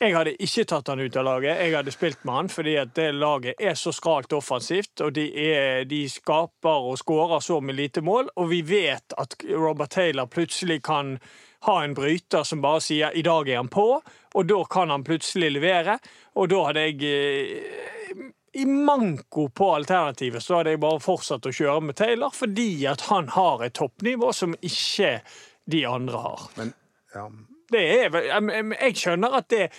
jeg 0.00 0.12
hadde 0.16 0.34
ikke 0.42 0.64
tatt 0.72 0.88
han 0.90 1.00
ut 1.04 1.16
av 1.20 1.24
laget. 1.28 1.60
Jeg 1.60 1.74
hadde 1.76 1.92
spilt 1.94 2.24
med 2.24 2.34
han 2.34 2.48
fordi 2.48 2.74
at 2.80 2.94
det 2.96 3.12
laget 3.14 3.60
er 3.60 3.76
så 3.78 3.92
skralt 3.94 4.32
offensivt, 4.32 5.00
og 5.04 5.12
de, 5.14 5.28
er, 5.52 5.84
de 5.84 6.02
skaper 6.10 6.88
og 6.90 6.96
skårer 6.98 7.40
så 7.44 7.60
med 7.62 7.76
lite 7.76 8.00
mål. 8.02 8.32
Og 8.40 8.48
vi 8.50 8.62
vet 8.72 9.14
at 9.20 9.36
Robert 9.52 9.90
Taylor 9.94 10.26
plutselig 10.26 10.80
kan 10.82 11.18
ha 11.66 11.78
en 11.84 11.94
bryter 11.96 12.44
som 12.44 12.60
bare 12.64 12.80
sier 12.84 13.10
'i 13.14 13.22
dag 13.22 13.48
er 13.48 13.56
han 13.56 13.68
på', 13.72 14.02
og 14.34 14.46
da 14.48 14.64
kan 14.70 14.90
han 14.90 15.04
plutselig 15.04 15.50
levere. 15.52 15.98
Og 16.36 16.48
da 16.50 16.64
hadde 16.66 16.80
jeg 16.80 17.02
eh, 17.02 18.30
i 18.54 18.64
manko 18.66 19.48
på 19.48 19.70
alternativet 19.74 20.42
så 20.42 20.58
hadde 20.60 20.70
jeg 20.74 20.80
bare 20.80 21.00
fortsatt 21.02 21.46
å 21.46 21.52
kjøre 21.54 21.80
med 21.82 21.96
Taylor, 21.96 22.30
fordi 22.30 22.86
at 22.86 23.00
han 23.10 23.28
har 23.34 23.64
et 23.64 23.74
toppnivå 23.74 24.32
som 24.34 24.54
ikke 24.62 25.20
de 25.66 25.84
andre 25.86 26.20
har. 26.22 26.40
Men 26.56 26.74
ja. 27.14 27.28
Det 27.72 27.80
er, 27.80 28.10
jeg, 28.22 28.76
jeg- 28.80 28.94
skjønner 29.00 29.34
at 29.34 29.48
det 29.48 29.70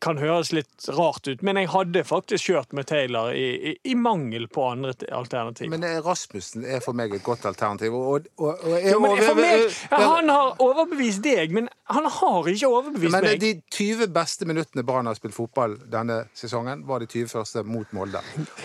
kan 0.00 0.18
høres 0.18 0.52
litt 0.56 0.86
rart 0.96 1.26
ut, 1.28 1.42
men 1.44 1.56
jeg 1.60 1.68
hadde 1.72 2.02
faktisk 2.08 2.48
kjørt 2.50 2.72
med 2.76 2.86
Taylor 2.88 3.32
i, 3.36 3.44
i, 3.70 3.74
i 3.92 3.94
mangel 3.94 4.46
på 4.48 4.64
andre 4.70 4.94
alternativer. 4.94 5.16
alternativ. 5.18 5.70
Men 5.70 5.84
eh, 5.84 5.98
Rasmussen 6.04 6.64
er 6.64 6.80
for 6.84 6.96
meg 6.96 7.14
et 7.14 7.22
godt 7.26 7.44
alternativ. 7.46 7.94
Og, 7.94 8.26
og, 8.38 8.62
og, 8.64 8.76
Jo, 8.86 9.00
men 9.00 9.10
og- 9.10 9.36
meg, 9.36 9.66
Ja, 9.90 10.00
Han 10.16 10.28
har 10.32 10.56
overbevist 10.64 11.22
deg, 11.24 11.52
men 11.52 11.68
han 11.92 12.08
har 12.10 12.48
ikke 12.48 12.66
overbevist 12.68 13.12
Men 13.12 13.24
meg. 13.28 13.40
de 13.40 13.52
20 13.70 14.08
beste 14.14 14.46
minuttene 14.48 14.82
Brann 14.86 15.06
har 15.06 15.14
spilt 15.18 15.34
fotball 15.36 15.76
denne 15.92 16.22
sesongen, 16.34 16.86
var 16.88 16.98
de 17.04 17.06
20 17.06 17.28
første 17.28 17.62
mot 17.66 17.92
Molde. 17.92 18.20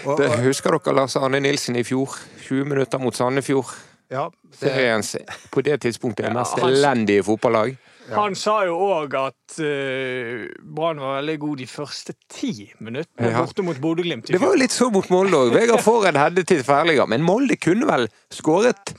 Og, 0.06 0.18
det 0.18 0.32
husker 0.46 0.78
dere 0.78 0.96
Lars 0.96 1.16
Arne 1.20 1.40
Nilsen 1.44 1.76
i 1.76 1.84
fjor? 1.84 2.16
20 2.48 2.66
minutter 2.72 3.00
mot 3.00 3.16
Sandefjord. 3.16 3.74
ja, 4.12 4.30
det, 4.52 4.58
Seriens 4.60 5.16
på 5.52 5.62
det 5.64 5.78
tidspunktet 5.82 6.26
er 6.28 6.34
mest 6.36 6.58
han- 6.60 6.70
elendige 6.74 7.24
fotballag. 7.24 7.78
Han 8.10 8.36
sa 8.36 8.66
jo 8.66 8.76
òg 8.82 9.14
at 9.20 9.60
uh, 9.62 10.48
Brann 10.76 11.00
var 11.00 11.20
veldig 11.22 11.36
god 11.40 11.58
de 11.62 11.68
første 11.70 12.16
ti 12.34 12.72
minuttene 12.80 13.30
Ja. 13.32 13.44
borte 13.46 13.64
mot 13.64 13.78
Bodø-Glimt. 13.80 14.28
Det 14.32 14.40
var 14.42 14.56
jo 14.56 14.60
litt 14.64 14.74
så 14.76 14.90
mot 14.92 15.08
Molde 15.14 15.38
òg. 15.38 15.54
Vegard 15.56 15.84
Forhen 15.90 16.16
hadde 16.20 16.44
til 16.44 16.64
tverrligger, 16.66 17.08
men 17.08 17.22
Molde 17.24 17.56
kunne 17.62 17.86
vel 17.88 18.08
skåret 18.34 18.96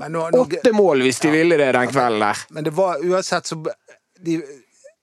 men, 0.00 0.12
nå, 0.14 0.26
nå, 0.32 0.42
åtte 0.46 0.72
mål 0.72 1.02
hvis 1.04 1.18
de 1.20 1.30
ville 1.34 1.56
det 1.60 1.72
den 1.76 1.88
kvelden 1.92 2.22
der. 2.24 2.38
men 2.56 2.64
det 2.64 2.72
var 2.76 3.02
uansett 3.04 3.44
så 3.50 3.58
de, 4.24 4.38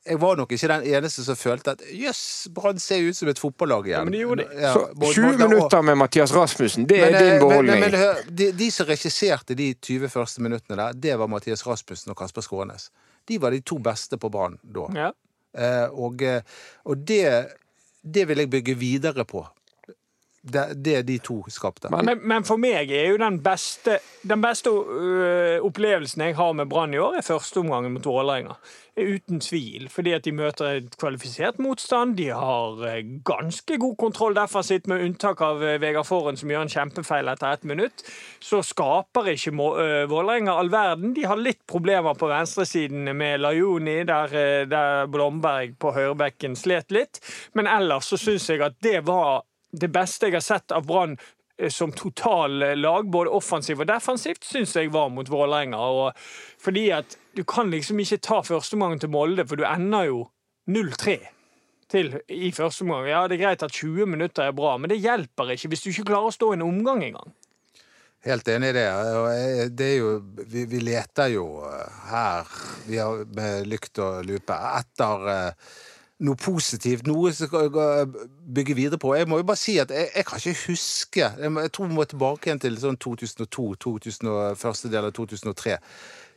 Jeg 0.08 0.18
var 0.22 0.38
nok 0.40 0.52
ikke 0.56 0.70
den 0.72 0.86
eneste 0.96 1.24
som 1.26 1.36
følte 1.36 1.74
at 1.76 1.82
jøss, 1.92 2.48
Brann 2.56 2.80
ser 2.80 3.04
ut 3.10 3.18
som 3.18 3.28
et 3.28 3.38
fotballag 3.42 3.90
igjen. 3.90 3.98
Ja, 4.00 4.04
men 4.08 4.14
de 4.16 4.22
gjorde 4.22 4.46
det. 4.46 4.62
Ja, 4.64 4.72
Så 4.74 4.86
både- 4.96 5.14
20 5.14 5.26
både- 5.38 5.50
minutter 5.50 5.82
med 5.84 5.98
Mathias 6.00 6.32
Rasmussen, 6.34 6.86
det 6.88 7.02
Men, 7.02 7.14
er 7.14 7.18
eh, 7.18 7.20
din 7.20 7.30
men, 7.34 7.42
beholdning. 7.44 7.80
men, 7.82 7.92
men 7.92 8.00
hør, 8.00 8.22
de, 8.32 8.52
de 8.52 8.70
som 8.72 8.88
regisserte 8.88 9.56
de 9.60 9.74
20 9.74 10.08
første 10.10 10.42
minuttene 10.42 10.78
der, 10.80 10.94
det 10.94 11.18
var 11.20 11.28
Mathias 11.28 11.66
Rasmussen 11.68 12.12
og 12.12 12.18
Kasper 12.18 12.42
Skånes. 12.42 12.90
De 13.28 13.40
var 13.42 13.56
de 13.56 13.62
to 13.62 13.80
beste 13.84 14.20
på 14.20 14.32
banen 14.34 14.60
da. 14.64 14.88
Ja. 14.96 15.12
Eh, 15.58 15.88
og 15.92 16.22
eh, 16.24 16.42
og 16.86 17.06
det, 17.08 17.24
det 18.02 18.28
vil 18.30 18.44
jeg 18.44 18.52
bygge 18.54 18.78
videre 18.80 19.26
på. 19.28 19.46
Det, 20.54 20.66
det 20.86 21.02
de 21.08 21.18
to 21.20 21.42
skapte. 21.50 21.90
Men- 21.92 22.22
Men, 22.28 22.44
for 22.48 22.58
meg 22.58 22.92
er 22.92 23.10
jo 23.12 23.18
den 23.18 23.40
beste, 23.44 24.00
den 24.28 24.42
beste 24.42 24.70
øh, 24.70 25.60
opplevelsen 25.66 26.22
jeg 26.22 26.36
har 26.36 26.52
med 26.54 26.66
Brann 26.70 26.94
i 26.94 26.98
år, 26.98 27.18
er 27.18 27.22
førsteomgangen 27.26 27.94
mot 27.94 28.06
Vålerenga. 28.06 28.56
Uten 28.98 29.40
tvil. 29.40 29.90
Fordi 29.94 30.12
at 30.16 30.26
de 30.26 30.32
møter 30.34 30.66
et 30.80 30.96
kvalifisert 30.98 31.60
motstand. 31.62 32.16
De 32.18 32.30
har 32.34 32.80
øh, 32.82 33.04
ganske 33.26 33.78
god 33.78 33.96
kontroll 33.98 34.36
defensivt, 34.36 34.88
med 34.88 35.04
unntak 35.06 35.42
av 35.42 35.62
øh, 35.64 35.82
Vegard 35.82 36.06
Forhen, 36.10 36.38
som 36.38 36.50
gjør 36.50 36.62
en 36.66 36.72
kjempefeil 36.74 37.28
etter 37.30 37.54
ett 37.54 37.64
minutt. 37.70 38.02
Så 38.42 38.64
skaper 38.66 39.30
ikke 39.36 39.52
øh, 39.54 40.10
Vålerenga 40.10 40.58
all 40.60 40.72
verden. 40.74 41.14
De 41.16 41.26
har 41.30 41.38
litt 41.38 41.62
problemer 41.68 42.14
på 42.18 42.28
venstresiden 42.32 43.12
med 43.18 43.38
Lajoni, 43.44 44.00
der, 44.10 44.66
der 44.66 45.06
Blomberg 45.14 45.78
på 45.80 45.92
høyrebekken 45.94 46.56
slet 46.58 46.92
litt. 46.92 47.22
Men 47.54 47.68
ellers 47.68 48.10
så 48.10 48.18
syns 48.18 48.50
jeg 48.50 48.62
at 48.66 48.80
det 48.82 49.04
var 49.06 49.44
det 49.72 49.90
beste 49.94 50.30
jeg 50.30 50.38
har 50.38 50.46
sett 50.46 50.76
av 50.76 50.88
Brann 50.88 51.18
eh, 51.60 51.70
som 51.74 51.92
totallag, 51.92 53.10
både 53.12 53.34
offensivt 53.34 53.84
og 53.84 53.90
defensivt, 53.90 54.44
syns 54.46 54.76
jeg 54.76 54.92
var 54.94 55.10
mot 55.14 55.30
Vålerenga. 55.30 56.12
Fordi 56.62 56.90
at 56.96 57.18
du 57.38 57.44
kan 57.48 57.72
liksom 57.72 58.00
ikke 58.04 58.22
ta 58.24 58.42
førsteomgangen 58.46 59.04
til 59.04 59.14
Molde, 59.14 59.48
for 59.48 59.60
du 59.60 59.66
ender 59.68 60.12
jo 60.12 60.22
0-3 60.68 61.20
til 61.92 62.16
i 62.28 62.52
første 62.52 62.84
omgang. 62.84 63.08
Ja, 63.08 63.26
det 63.28 63.38
er 63.38 63.46
greit 63.46 63.64
at 63.64 63.76
20 63.76 64.10
minutter 64.10 64.48
er 64.48 64.56
bra, 64.56 64.76
men 64.78 64.92
det 64.92 65.00
hjelper 65.00 65.54
ikke 65.54 65.72
hvis 65.72 65.86
du 65.86 65.92
ikke 65.92 66.10
klarer 66.12 66.32
å 66.32 66.36
stå 66.36 66.54
en 66.56 66.66
omgang 66.68 67.04
engang. 67.06 67.36
Helt 68.28 68.48
enig 68.52 68.74
i 68.74 68.76
det. 68.76 68.88
Det 69.78 69.88
er 69.94 69.98
jo, 70.02 70.10
vi, 70.50 70.66
vi 70.68 70.82
leter 70.84 71.30
jo 71.32 71.46
eh, 71.70 72.00
her 72.10 72.50
vi 72.88 72.98
har, 73.00 73.22
med 73.38 73.70
lykt 73.70 74.02
og 74.04 74.26
lupe 74.28 74.58
etter 74.82 75.30
eh, 75.32 75.76
noe 76.26 76.38
positivt, 76.42 77.06
noe 77.06 77.32
som 77.36 77.50
skal 77.50 77.70
bygge 78.58 78.76
videre 78.78 79.00
på. 79.02 79.14
Jeg 79.18 79.30
må 79.30 79.38
jo 79.42 79.46
bare 79.48 79.60
si 79.62 79.78
at 79.82 79.92
jeg, 79.94 80.10
jeg 80.16 80.26
kan 80.26 80.42
ikke 80.42 80.64
huske 80.68 81.22
Jeg, 81.22 81.52
jeg 81.54 81.72
tror 81.74 81.90
vi 81.90 81.98
må 81.98 82.06
tilbake 82.10 82.50
igjen 82.50 82.62
til 82.64 82.80
sånn 82.82 82.98
2002, 82.98 83.68
2000 83.86 84.32
første 84.58 84.92
del 84.94 85.10
av 85.10 85.14
2003. 85.18 85.78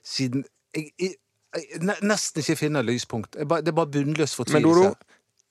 Siden 0.04 0.44
jeg, 0.76 0.90
jeg, 1.00 1.16
jeg 1.56 1.96
nesten 2.06 2.44
ikke 2.44 2.58
finner 2.60 2.86
lyspunkt. 2.86 3.38
Jeg 3.38 3.48
bare, 3.48 3.64
det 3.64 3.72
er 3.72 3.78
bare 3.80 3.92
bunnløs 3.94 4.36
Men 4.52 4.62
Dodo, 4.68 4.92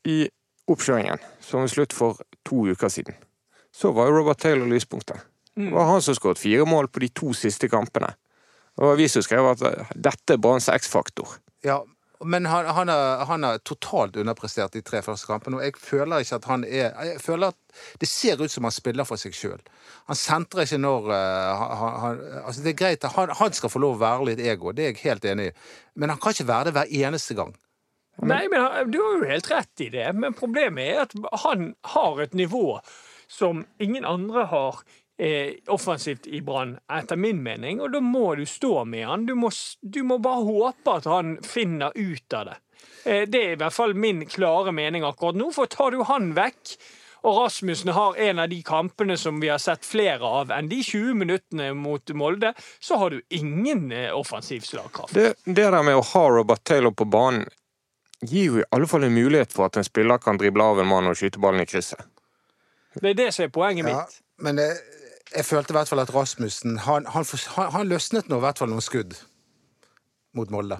i 0.05 0.29
oppkjøringen, 0.69 1.19
som 1.41 1.63
var 1.63 1.73
slutt 1.73 1.93
for 1.93 2.21
to 2.45 2.67
uker 2.69 2.93
siden, 2.93 3.17
så 3.73 3.91
var 3.91 4.09
jo 4.09 4.19
Robert 4.19 4.39
Taylor 4.39 4.69
lyspunktet. 4.69 5.25
Det 5.57 5.73
var 5.73 5.89
han 5.89 6.01
som 6.01 6.15
skåret 6.15 6.39
fire 6.39 6.65
mål 6.65 6.87
på 6.87 7.01
de 7.03 7.09
to 7.09 7.33
siste 7.33 7.67
kampene. 7.67 8.13
Det 8.77 8.85
var 8.85 8.95
vi 8.95 9.07
som 9.11 9.25
skrev 9.25 9.49
at 9.49 9.63
dette 9.95 10.37
er 10.37 10.39
Branns 10.39 10.69
X-faktor. 10.71 11.33
Ja, 11.65 11.81
men 12.25 12.45
han, 12.45 12.65
han, 12.67 13.43
har 13.43 13.61
totalt 13.63 14.17
underprestert 14.19 14.73
de 14.75 14.81
tre 14.83 14.99
første 15.03 15.27
kampene. 15.29 15.59
Og 15.59 15.63
jeg 15.63 15.77
føler 15.79 16.23
ikke 16.23 16.39
at 16.41 16.47
han 16.49 16.65
er 16.67 16.91
Jeg 16.91 17.21
føler 17.23 17.53
at 17.53 17.57
Det 18.01 18.09
ser 18.09 18.41
ut 18.41 18.51
som 18.51 18.67
han 18.67 18.75
spiller 18.75 19.07
for 19.07 19.21
seg 19.21 19.35
sjøl. 19.35 19.61
Han 20.11 20.19
sentrer 20.19 20.65
ikke 20.65 20.81
når 20.81 21.07
uh, 21.13 21.63
han, 22.03 22.21
altså 22.43 22.65
Det 22.65 22.73
er 22.73 22.79
greit, 22.81 23.07
han, 23.15 23.53
skal 23.55 23.71
få 23.71 23.79
lov 23.79 23.95
å 23.95 24.03
være 24.03 24.31
litt 24.31 24.43
ego, 24.43 24.73
det 24.75 24.83
er 24.83 24.91
jeg 24.91 25.03
helt 25.05 25.25
enig 25.31 25.49
i. 25.51 25.55
Men 25.95 26.11
han 26.11 26.19
kan 26.19 26.35
ikke 26.35 26.49
være 26.49 26.69
det 26.69 26.75
hver 26.75 26.95
eneste 27.07 27.37
gang. 27.39 27.55
Nei, 28.19 28.45
men 28.51 28.91
Du 28.91 28.99
har 28.99 29.15
jo 29.15 29.29
helt 29.29 29.51
rett 29.51 29.85
i 29.85 29.91
det, 29.93 30.09
men 30.15 30.35
problemet 30.35 30.91
er 30.91 31.05
at 31.05 31.15
han 31.45 31.73
har 31.95 32.19
et 32.19 32.35
nivå 32.35 32.81
som 33.31 33.63
ingen 33.79 34.03
andre 34.03 34.43
har 34.49 34.83
offensivt 35.67 36.27
i 36.27 36.39
Brann, 36.41 36.77
etter 36.91 37.19
min 37.19 37.41
mening. 37.43 37.81
Og 37.83 37.91
da 37.91 37.99
må 37.99 38.35
du 38.39 38.45
stå 38.47 38.85
med 38.87 39.05
han. 39.07 39.25
Du 39.27 39.33
må, 39.35 39.49
du 39.81 40.01
må 40.07 40.17
bare 40.23 40.45
håpe 40.47 40.93
at 41.01 41.09
han 41.11 41.37
finner 41.43 41.91
ut 41.95 42.33
av 42.39 42.45
det. 42.51 42.57
Eh, 43.03 43.25
det 43.27 43.41
er 43.43 43.51
i 43.53 43.59
hvert 43.59 43.75
fall 43.75 43.93
min 43.99 44.25
klare 44.31 44.71
mening 44.75 45.03
akkurat 45.07 45.35
nå. 45.39 45.51
For 45.55 45.67
tar 45.71 45.91
du 45.95 46.03
han 46.07 46.31
vekk, 46.37 46.75
og 47.27 47.35
Rasmussen 47.41 47.91
har 47.91 48.15
en 48.29 48.39
av 48.39 48.47
de 48.47 48.61
kampene 48.63 49.17
som 49.19 49.41
vi 49.43 49.49
har 49.51 49.59
sett 49.59 49.83
flere 49.83 50.23
av 50.23 50.53
enn 50.55 50.69
de 50.71 50.79
20 50.87 51.17
minuttene 51.19 51.73
mot 51.75 52.13
Molde, 52.15 52.53
så 52.79 52.95
har 53.01 53.11
du 53.11 53.19
ingen 53.35 53.89
eh, 53.91 54.13
offensiv 54.15 54.63
slagkraft. 54.63 55.13
Det, 55.17 55.33
det 55.43 55.67
der 55.67 55.83
med 55.83 55.99
å 55.99 56.05
ha 56.13 56.23
Robert 56.31 56.63
Taylor 56.63 56.95
på 56.95 57.07
banen 57.11 57.43
gir 58.23 58.45
jo 58.49 58.61
i 58.61 58.65
alle 58.75 58.87
fall 58.87 59.03
en 59.07 59.13
mulighet 59.15 59.51
for 59.55 59.67
at 59.67 59.77
en 59.79 59.85
spiller 59.87 60.19
kan 60.23 60.39
drible 60.39 60.63
av 60.63 60.79
en 60.79 60.87
mann 60.87 61.07
og 61.11 61.15
skyte 61.19 61.39
ballen 61.43 61.63
i 61.63 61.67
krysset. 61.67 62.01
Det 62.99 63.13
er 63.13 63.19
det 63.19 63.27
som 63.35 63.45
er 63.45 63.51
poenget 63.53 63.87
Ja, 63.87 63.99
mitt. 64.01 64.17
men 64.43 64.57
jeg, 64.59 64.79
jeg 65.35 65.45
følte 65.45 65.73
i 65.73 65.77
hvert 65.77 65.89
fall 65.91 66.01
at 66.03 66.13
Rasmussen 66.13 66.79
Han, 66.85 67.05
han, 67.13 67.25
han, 67.75 67.87
løsnet 67.89 68.29
nå 68.29 68.39
i 68.39 68.45
hvert 68.47 68.61
fall 68.61 68.71
noen 68.71 68.85
skudd 68.85 69.17
mot 70.37 70.51
Molde. 70.53 70.77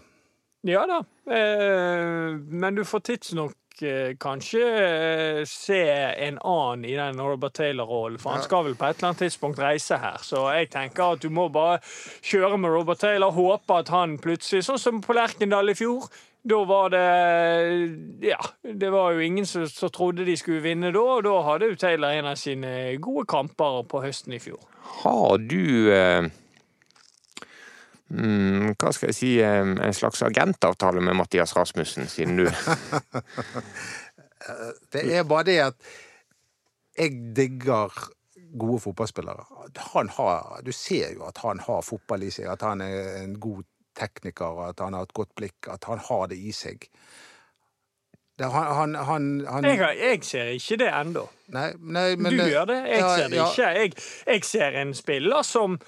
Ja 0.68 0.84
da, 0.90 1.00
eh, 1.32 2.36
men 2.36 2.76
du 2.76 2.84
får 2.86 3.02
tidsnok 3.08 3.82
eh, 3.82 4.12
kanskje 4.20 4.62
eh, 4.62 5.40
se 5.48 5.80
en 6.28 6.38
annen 6.44 6.84
i 6.86 6.98
den 6.98 7.22
Robert 7.24 7.56
Taylor-rollen, 7.58 8.20
for 8.22 8.36
han 8.36 8.44
skal 8.44 8.68
vel 8.68 8.76
på 8.78 8.86
et 8.86 9.00
eller 9.00 9.10
annet 9.10 9.24
tidspunkt 9.24 9.62
reise 9.64 9.98
her. 9.98 10.20
Så 10.22 10.44
jeg 10.52 10.70
tenker 10.76 11.16
at 11.16 11.24
du 11.24 11.32
må 11.34 11.48
bare 11.54 11.80
kjøre 12.22 12.60
med 12.60 12.76
Robert 12.76 13.02
Taylor, 13.02 13.34
håpe 13.34 13.80
at 13.80 13.90
han 13.96 14.20
plutselig, 14.22 14.68
sånn 14.68 14.82
som 14.82 15.02
på 15.06 15.16
Lerkendal 15.18 15.72
i 15.72 15.78
fjor 15.80 16.12
da 16.50 16.60
var 16.68 16.90
det 16.94 18.28
Ja, 18.28 18.40
det 18.64 18.90
var 18.94 19.14
jo 19.14 19.24
ingen 19.24 19.46
som, 19.46 19.68
som 19.70 19.92
trodde 19.94 20.26
de 20.28 20.36
skulle 20.38 20.64
vinne 20.66 20.92
da, 20.96 21.00
og 21.00 21.24
da 21.28 21.36
hadde 21.48 21.72
jo 21.72 21.80
Taylor 21.80 22.16
en 22.18 22.32
av 22.32 22.38
sine 22.40 22.98
gode 23.02 23.26
kamper 23.30 23.84
på 23.90 24.04
høsten 24.04 24.36
i 24.36 24.42
fjor. 24.44 24.60
Har 25.04 25.38
du 25.38 25.92
eh, 25.94 26.28
mm, 28.10 28.76
Hva 28.76 28.94
skal 28.96 29.12
jeg 29.12 29.18
si 29.18 29.32
eh, 29.44 29.62
En 29.62 29.96
slags 29.96 30.24
agentavtale 30.26 31.04
med 31.06 31.18
Mathias 31.20 31.56
Rasmussen, 31.58 32.10
siden 32.10 32.42
du 32.42 32.48
Det 34.94 35.04
er 35.14 35.28
bare 35.28 35.46
det 35.46 35.60
at 35.68 35.90
jeg 37.00 37.12
digger 37.36 37.94
gode 38.60 38.80
fotballspillere. 38.80 39.46
Han 39.94 40.10
har, 40.10 40.62
du 40.66 40.72
ser 40.72 41.14
jo 41.14 41.26
at 41.28 41.38
han 41.44 41.60
har 41.64 41.86
fotball 41.86 42.24
i 42.26 42.32
seg, 42.34 42.50
at 42.50 42.64
han 42.66 42.82
er 42.82 43.22
en 43.22 43.36
god 43.40 43.64
tekniker, 43.96 44.62
at 44.70 44.80
han 44.80 44.94
har 44.94 45.08
et 45.08 45.14
godt 45.14 45.32
blikk, 45.36 45.68
at 45.72 45.84
han 45.90 46.00
har 46.10 46.28
det 46.32 46.38
i 46.38 46.52
seg. 46.52 46.86
Det, 48.40 48.48
han, 48.52 48.68
han, 48.76 48.96
han, 48.96 49.24
han 49.50 49.66
Jeg, 49.68 49.78
har- 49.82 49.98
jeg 50.00 50.24
ser 50.24 50.44
ikke 50.56 50.78
det 50.80 50.88
ennå. 51.02 51.26
Du 51.50 52.46
gjør 52.48 52.66
det, 52.70 52.78
jeg 52.88 53.00
ja, 53.00 53.16
ser 53.18 53.28
det 53.28 53.36
ja. 53.38 53.48
ikke. 53.50 53.68
Jeg, 53.80 53.92
jeg 54.28 54.44
ser 54.44 54.78
en 54.82 54.94
spiller 54.96 55.42
som 55.44 55.80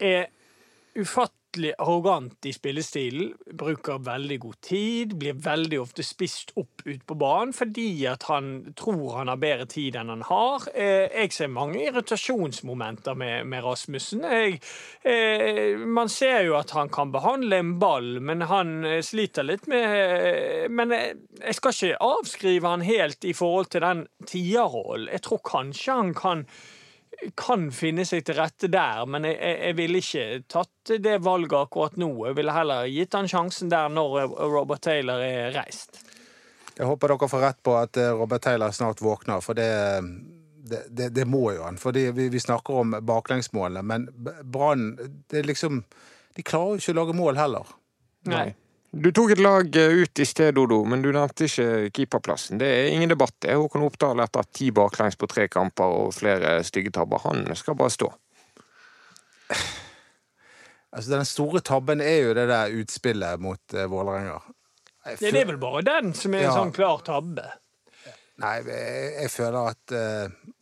er 0.00 0.26
ufattelig 1.00 1.43
arrogant 1.78 2.46
i 2.46 2.52
spillestilen, 2.52 3.32
bruker 3.56 4.00
veldig 4.04 4.38
god 4.42 4.58
tid, 4.64 5.14
blir 5.20 5.36
veldig 5.44 5.80
ofte 5.80 6.04
spist 6.06 6.52
opp 6.60 6.84
ut 6.84 7.04
på 7.06 7.16
banen 7.20 7.54
fordi 7.56 8.04
at 8.10 8.26
han 8.28 8.74
tror 8.76 9.18
han 9.18 9.30
har 9.32 9.40
bedre 9.40 9.66
tid 9.70 9.96
enn 10.00 10.12
han 10.12 10.24
har. 10.28 10.68
Eh, 10.74 11.06
Jeg 11.14 11.32
ser 11.32 11.52
mange 11.52 11.80
irritasjonsmomenter 11.84 13.16
med, 13.18 13.46
med 13.46 13.64
Rasmussen. 13.64 14.24
Jeg, 14.24 14.60
eh, 15.04 15.78
man 15.78 16.08
ser 16.12 16.44
jo 16.48 16.58
at 16.58 16.74
han 16.76 16.90
kan 16.92 17.12
behandle 17.14 17.62
en 17.62 17.74
ball, 17.80 18.18
men 18.20 18.46
han 18.50 18.84
eh, 18.84 19.00
sliter 19.04 19.46
litt 19.46 19.68
med 19.70 20.70
Men 20.74 20.92
jeg 20.92 21.54
skal 21.56 21.74
ikke 21.74 22.04
avskrive 22.04 22.68
han 22.68 22.84
helt 22.84 23.24
i 23.24 23.32
forhold 23.36 23.70
til 23.72 23.84
den 23.84 24.06
tierrollen. 24.26 25.10
Jeg 25.12 25.22
tror 25.26 25.42
kanskje 25.44 25.98
han 25.98 26.14
kan 26.16 26.46
kan 27.38 27.68
finne 27.74 28.04
seg 28.08 28.24
til 28.26 28.38
rette 28.38 28.68
der, 28.72 29.04
men 29.10 29.26
jeg, 29.28 29.38
jeg, 29.38 29.76
ville 29.78 30.00
ikke 30.02 30.26
tatt 30.50 30.94
det 31.04 31.18
valget 31.24 31.56
akkurat 31.58 31.96
nå. 32.00 32.10
Jeg 32.28 32.38
ville 32.38 32.54
heller 32.54 32.88
gitt 32.90 33.16
han 33.16 33.30
sjansen 33.30 33.72
der 33.72 33.92
når 33.92 34.34
Robert 34.52 34.84
Taylor 34.86 35.22
er 35.24 35.54
reist. 35.56 36.02
Jeg 36.74 36.88
håper 36.90 37.14
dere 37.14 37.30
får 37.30 37.44
rett 37.44 37.60
på 37.62 37.76
at 37.78 37.98
eh, 38.02 38.10
Robert 38.18 38.42
Taylor 38.42 38.74
snart 38.74 39.02
våkner, 39.04 39.40
for 39.44 39.54
det, 39.54 39.70
det, 40.66 40.82
det, 40.90 41.12
det 41.14 41.26
må 41.30 41.46
jo 41.54 41.62
han. 41.62 41.78
For 41.78 41.94
vi, 41.94 42.28
vi 42.32 42.42
snakker 42.42 42.82
om 42.82 42.96
baklengsmålene, 43.06 43.84
men 43.86 44.08
Brann 44.42 44.90
liksom 45.30 45.84
De 46.34 46.42
klarer 46.42 46.74
jo 46.74 46.82
ikke 46.82 46.94
å 46.96 46.98
lage 46.98 47.14
mål 47.14 47.38
heller. 47.38 47.68
Nei. 48.26 48.48
Du 48.94 49.08
tok 49.10 49.32
et 49.34 49.40
lag 49.42 49.76
eh, 49.76 49.90
ut 50.04 50.20
i 50.22 50.24
sted, 50.28 50.54
Dodo, 50.54 50.84
men 50.86 51.02
du 51.02 51.08
nevnte 51.12 51.48
ikke 51.48 51.90
keeperplassen. 51.96 52.60
Det 52.60 52.68
er 52.68 52.92
ingen 52.94 53.10
debatt. 53.10 53.34
det. 53.42 53.56
Håkon 53.58 53.82
Oppdal 53.88 54.22
etter 54.22 54.46
ti 54.54 54.68
baklengs 54.74 55.16
på 55.18 55.26
tre 55.30 55.48
kamper 55.50 55.96
og 56.04 56.12
flere 56.14 56.60
stygge 56.66 56.92
tabber. 56.94 57.18
Han 57.26 57.48
skal 57.58 57.74
bare 57.80 57.90
stå. 57.90 58.12
Altså, 60.94 61.10
Den 61.10 61.24
store 61.26 61.60
tabben 61.60 62.00
er 62.00 62.20
jo 62.28 62.34
det 62.38 62.46
der 62.48 62.74
utspillet 62.78 63.40
mot 63.42 63.74
uh, 63.74 63.84
Vålerenga. 63.90 64.38
Det 65.18 65.34
er 65.34 65.48
vel 65.50 65.58
bare 65.60 65.82
den 65.84 66.14
som 66.16 66.34
er 66.34 66.44
en 66.44 66.48
Ja. 66.48 66.52
sånn 66.54 66.72
klar 66.72 67.02
tabbe. 67.04 67.44
Nei, 68.40 68.54
jeg, 68.66 69.10
jeg 69.24 69.30
føler 69.30 69.72
at 69.74 69.94
uh, 69.94 70.52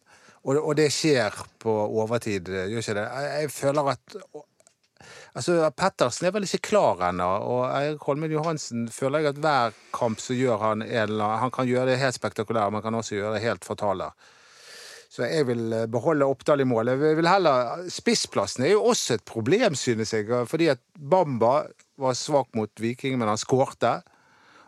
og, 0.43 0.57
og 0.59 0.73
det 0.81 0.89
skjer 0.93 1.37
på 1.63 1.71
overtid, 2.03 2.49
gjør 2.49 2.81
ikke 2.81 2.97
det? 2.99 3.05
Jeg, 3.05 3.29
jeg 3.45 3.53
føler 3.55 3.93
at 3.93 4.17
Altså, 5.33 5.55
Pettersen 5.73 6.27
er 6.29 6.35
vel 6.35 6.45
ikke 6.45 6.67
klar 6.75 7.07
ennå, 7.09 7.27
og 7.49 7.63
Eirik 7.71 8.05
Holmen 8.05 8.33
Johansen 8.35 8.85
føler 8.93 9.23
jeg 9.23 9.33
at 9.33 9.41
hver 9.41 9.79
kamp 9.97 10.21
så 10.21 10.37
gjør 10.37 10.61
han 10.61 10.85
en 10.85 10.93
eller 10.93 11.25
annen 11.25 11.43
Han 11.47 11.55
kan 11.55 11.69
gjøre 11.69 11.89
det 11.89 12.01
helt 12.03 12.19
spektakulært, 12.19 12.73
men 12.75 12.85
kan 12.85 12.99
også 12.99 13.17
gjøre 13.17 13.39
det 13.39 13.47
helt 13.47 13.65
fatale. 13.65 14.11
Så 15.13 15.27
jeg 15.29 15.45
vil 15.49 15.73
eh, 15.77 15.89
beholde 15.93 16.29
Oppdal 16.29 16.65
i 16.65 16.69
mål. 16.69 16.95
Jeg 16.95 17.17
vil 17.19 17.29
heller, 17.29 17.85
Spissplassen 17.93 18.65
er 18.65 18.75
jo 18.75 18.87
også 18.93 19.19
et 19.19 19.25
problem, 19.29 19.77
synes 19.77 20.13
jeg. 20.15 20.29
Fordi 20.49 20.71
at 20.73 20.81
Bamba 20.97 21.67
var 22.01 22.17
svak 22.17 22.49
mot 22.57 22.71
Viking, 22.81 23.19
men 23.21 23.29
han 23.29 23.41
skårte. 23.41 23.99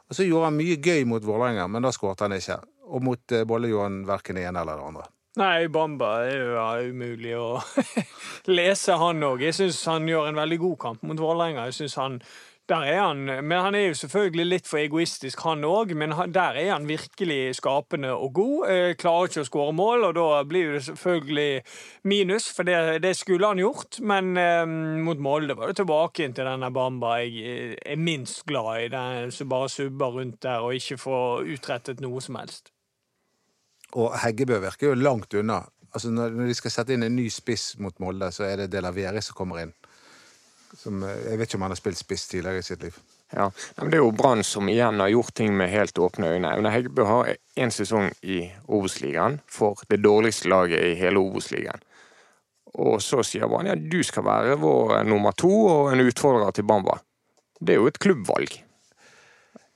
Og 0.09 0.17
så 0.17 0.27
gjorde 0.29 0.51
han 0.51 0.59
mye 0.59 0.77
gøy 0.85 1.07
mot 1.09 1.25
Vålerenga, 1.25 1.65
men 1.73 1.85
da 1.85 1.93
skårte 1.97 2.29
han 2.29 2.37
ikke. 2.37 2.59
Og 2.93 3.05
mot 3.05 3.33
eh, 3.33 3.47
Bolle 3.49 3.73
gjorde 3.73 3.89
han 3.89 4.03
verken 4.09 4.37
det 4.37 4.45
ene 4.51 4.65
eller 4.65 4.81
det 4.81 4.89
andre. 4.93 5.07
Nei, 5.35 5.67
Bamba 5.67 6.09
er 6.23 6.37
jo 6.39 6.51
ja, 6.55 6.67
umulig 6.87 7.33
å 7.35 7.47
lese, 8.57 8.95
han 9.01 9.23
òg. 9.27 9.41
Jeg 9.43 9.57
syns 9.57 9.81
han 9.91 10.07
gjør 10.07 10.29
en 10.31 10.37
veldig 10.39 10.59
god 10.63 10.77
kamp 10.85 11.07
mot 11.09 11.19
Vålerenga. 11.19 11.65
Der 12.71 12.85
er 12.87 13.01
han, 13.03 13.25
Men 13.27 13.61
han 13.61 13.75
er 13.75 13.89
jo 13.89 13.97
selvfølgelig 13.99 14.45
litt 14.47 14.69
for 14.71 14.79
egoistisk, 14.79 15.43
han 15.43 15.67
òg. 15.67 15.97
Men 15.99 16.15
der 16.33 16.55
er 16.55 16.71
han 16.71 16.87
virkelig 16.89 17.57
skapende 17.59 18.13
og 18.15 18.31
god. 18.39 18.71
Eh, 18.71 18.93
klarer 18.95 19.27
ikke 19.33 19.43
å 19.43 19.49
skåre 19.49 19.75
mål, 19.75 20.07
og 20.09 20.15
da 20.21 20.29
blir 20.47 20.71
det 20.77 20.85
selvfølgelig 20.87 21.65
minus, 22.05 22.47
for 22.55 22.71
det, 22.71 23.03
det 23.03 23.17
skulle 23.19 23.51
han 23.51 23.59
gjort. 23.59 23.99
Men 24.07 24.37
eh, 24.39 24.63
mot 25.03 25.19
Molde 25.19 25.59
var 25.59 25.75
det 25.75 25.81
tilbake 25.83 26.25
inn 26.25 26.39
til 26.39 26.47
denne 26.47 26.71
Bamba 26.71 27.19
jeg 27.25 27.43
eh, 27.43 27.75
er 27.83 27.99
minst 27.99 28.47
glad 28.47 28.87
i. 28.87 28.89
Den 28.95 29.35
som 29.35 29.51
bare 29.51 29.69
subber 29.69 30.15
rundt 30.15 30.45
der 30.47 30.63
og 30.63 30.79
ikke 30.79 31.01
får 31.09 31.51
utrettet 31.59 32.07
noe 32.07 32.23
som 32.23 32.39
helst. 32.39 32.74
Og 33.95 34.15
Heggebø 34.25 34.59
virker 34.65 34.91
jo 34.93 34.99
langt 34.99 35.35
unna 35.39 35.63
Altså 35.95 36.11
når, 36.11 36.33
når 36.35 36.49
de 36.51 36.55
skal 36.59 36.73
sette 36.75 36.95
inn 36.95 37.07
en 37.07 37.15
ny 37.15 37.29
spiss 37.31 37.77
mot 37.79 37.95
Molde, 38.03 38.27
så 38.35 38.49
er 38.49 38.65
det 38.65 38.73
De 38.73 38.81
La 38.83 38.91
Vere 38.91 39.21
som 39.23 39.37
kommer 39.39 39.61
inn. 39.63 39.71
Som, 40.75 41.05
eh, 41.07 41.21
jeg 41.29 41.39
vet 41.39 41.47
ikke 41.47 41.61
om 41.61 41.67
han 41.69 41.71
har 41.71 41.79
spilt 41.79 42.01
spiss 42.01 42.27
tidligere 42.33 42.65
i 42.65 42.67
sitt 42.67 42.83
liv. 42.83 42.97
Ja, 43.31 43.51
men 43.79 43.91
Det 43.91 43.99
er 44.01 44.03
jo 44.03 44.11
Brann 44.11 44.43
som 44.43 44.69
igjen 44.69 44.99
har 44.99 45.09
gjort 45.09 45.35
ting 45.35 45.57
med 45.57 45.71
helt 45.71 45.95
åpne 45.95 46.35
øyne. 46.35 46.51
Aune 46.51 46.71
Heggebø 46.75 47.07
har 47.07 47.37
én 47.57 47.71
sesong 47.71 48.11
i 48.23 48.51
Obos-ligaen 48.67 49.41
for 49.47 49.79
det 49.89 50.03
dårligste 50.03 50.51
laget 50.51 50.83
i 50.83 50.95
hele 50.99 51.23
Obos-ligaen. 51.23 51.83
Og 52.75 52.99
så 53.03 53.23
sier 53.23 53.47
Brann 53.47 53.71
ja, 53.71 53.75
du 53.79 54.03
skal 54.03 54.27
være 54.27 54.59
vår 54.59 55.05
nummer 55.07 55.31
to 55.31 55.51
og 55.51 55.93
en 55.93 56.03
utfordrer 56.09 56.51
til 56.51 56.67
Bamba. 56.67 56.99
Det 57.61 57.75
er 57.75 57.83
jo 57.83 57.87
et 57.87 58.03
klubbvalg. 58.03 58.59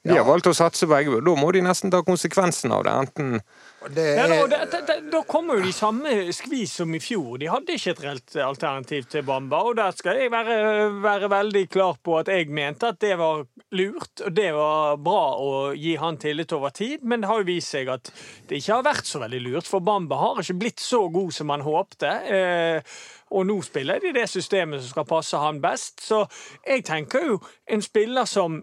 De 0.03 0.17
har 0.17 0.27
valgt 0.27 0.49
å 0.49 0.55
satse 0.57 0.87
på 0.87 0.95
Heggebø. 0.95 1.21
Da 1.23 1.35
må 1.39 1.51
de 1.53 1.63
nesten 1.63 1.93
ta 1.93 2.03
konsekvensen 2.03 2.73
av 2.73 2.85
det. 2.87 2.95
Enten 3.07 3.41
er, 3.87 4.49
da, 4.51 4.65
da, 4.67 4.81
da, 4.83 4.95
da 5.13 5.21
kommer 5.23 5.59
jo 5.59 5.69
de 5.69 5.73
samme 5.73 6.15
skvis 6.35 6.73
som 6.81 6.95
i 6.95 7.01
fjor. 7.03 7.37
De 7.39 7.47
hadde 7.51 7.77
ikke 7.77 7.93
et 7.95 8.01
reelt 8.03 8.37
alternativ 8.43 9.07
til 9.13 9.23
Bamba. 9.27 9.61
Og 9.69 9.77
der 9.79 9.95
skal 9.95 10.19
jeg 10.19 10.33
være, 10.35 10.57
være 11.05 11.31
veldig 11.31 11.63
klar 11.71 12.01
på 12.03 12.17
at 12.19 12.31
jeg 12.33 12.49
mente 12.51 12.91
at 12.91 12.99
det 13.05 13.15
var 13.21 13.45
lurt, 13.79 14.25
og 14.25 14.35
det 14.35 14.49
var 14.57 14.99
bra 15.05 15.23
å 15.39 15.53
gi 15.79 15.95
han 16.01 16.19
tillit 16.19 16.55
over 16.57 16.75
tid, 16.75 17.05
men 17.07 17.23
det 17.23 17.31
har 17.31 17.43
jo 17.43 17.49
vist 17.53 17.77
seg 17.77 17.91
at 17.93 18.11
det 18.49 18.59
ikke 18.59 18.81
har 18.81 18.89
vært 18.89 19.11
så 19.11 19.23
veldig 19.23 19.43
lurt, 19.45 19.69
for 19.69 19.85
Bamba 19.85 20.19
har 20.25 20.43
ikke 20.43 20.59
blitt 20.65 20.83
så 20.83 21.05
god 21.13 21.31
som 21.37 21.55
han 21.55 21.67
håpte. 21.67 22.13
Eh, 22.35 22.99
og 23.31 23.47
nå 23.47 23.61
spiller 23.63 24.03
de 24.03 24.15
det 24.17 24.27
systemet 24.31 24.83
som 24.83 24.95
skal 24.95 25.07
passe 25.09 25.39
han 25.39 25.61
best. 25.63 26.01
Så 26.03 26.25
jeg 26.67 26.83
tenker 26.89 27.27
jo 27.29 27.39
en 27.69 27.85
spiller 27.85 28.27
som 28.27 28.63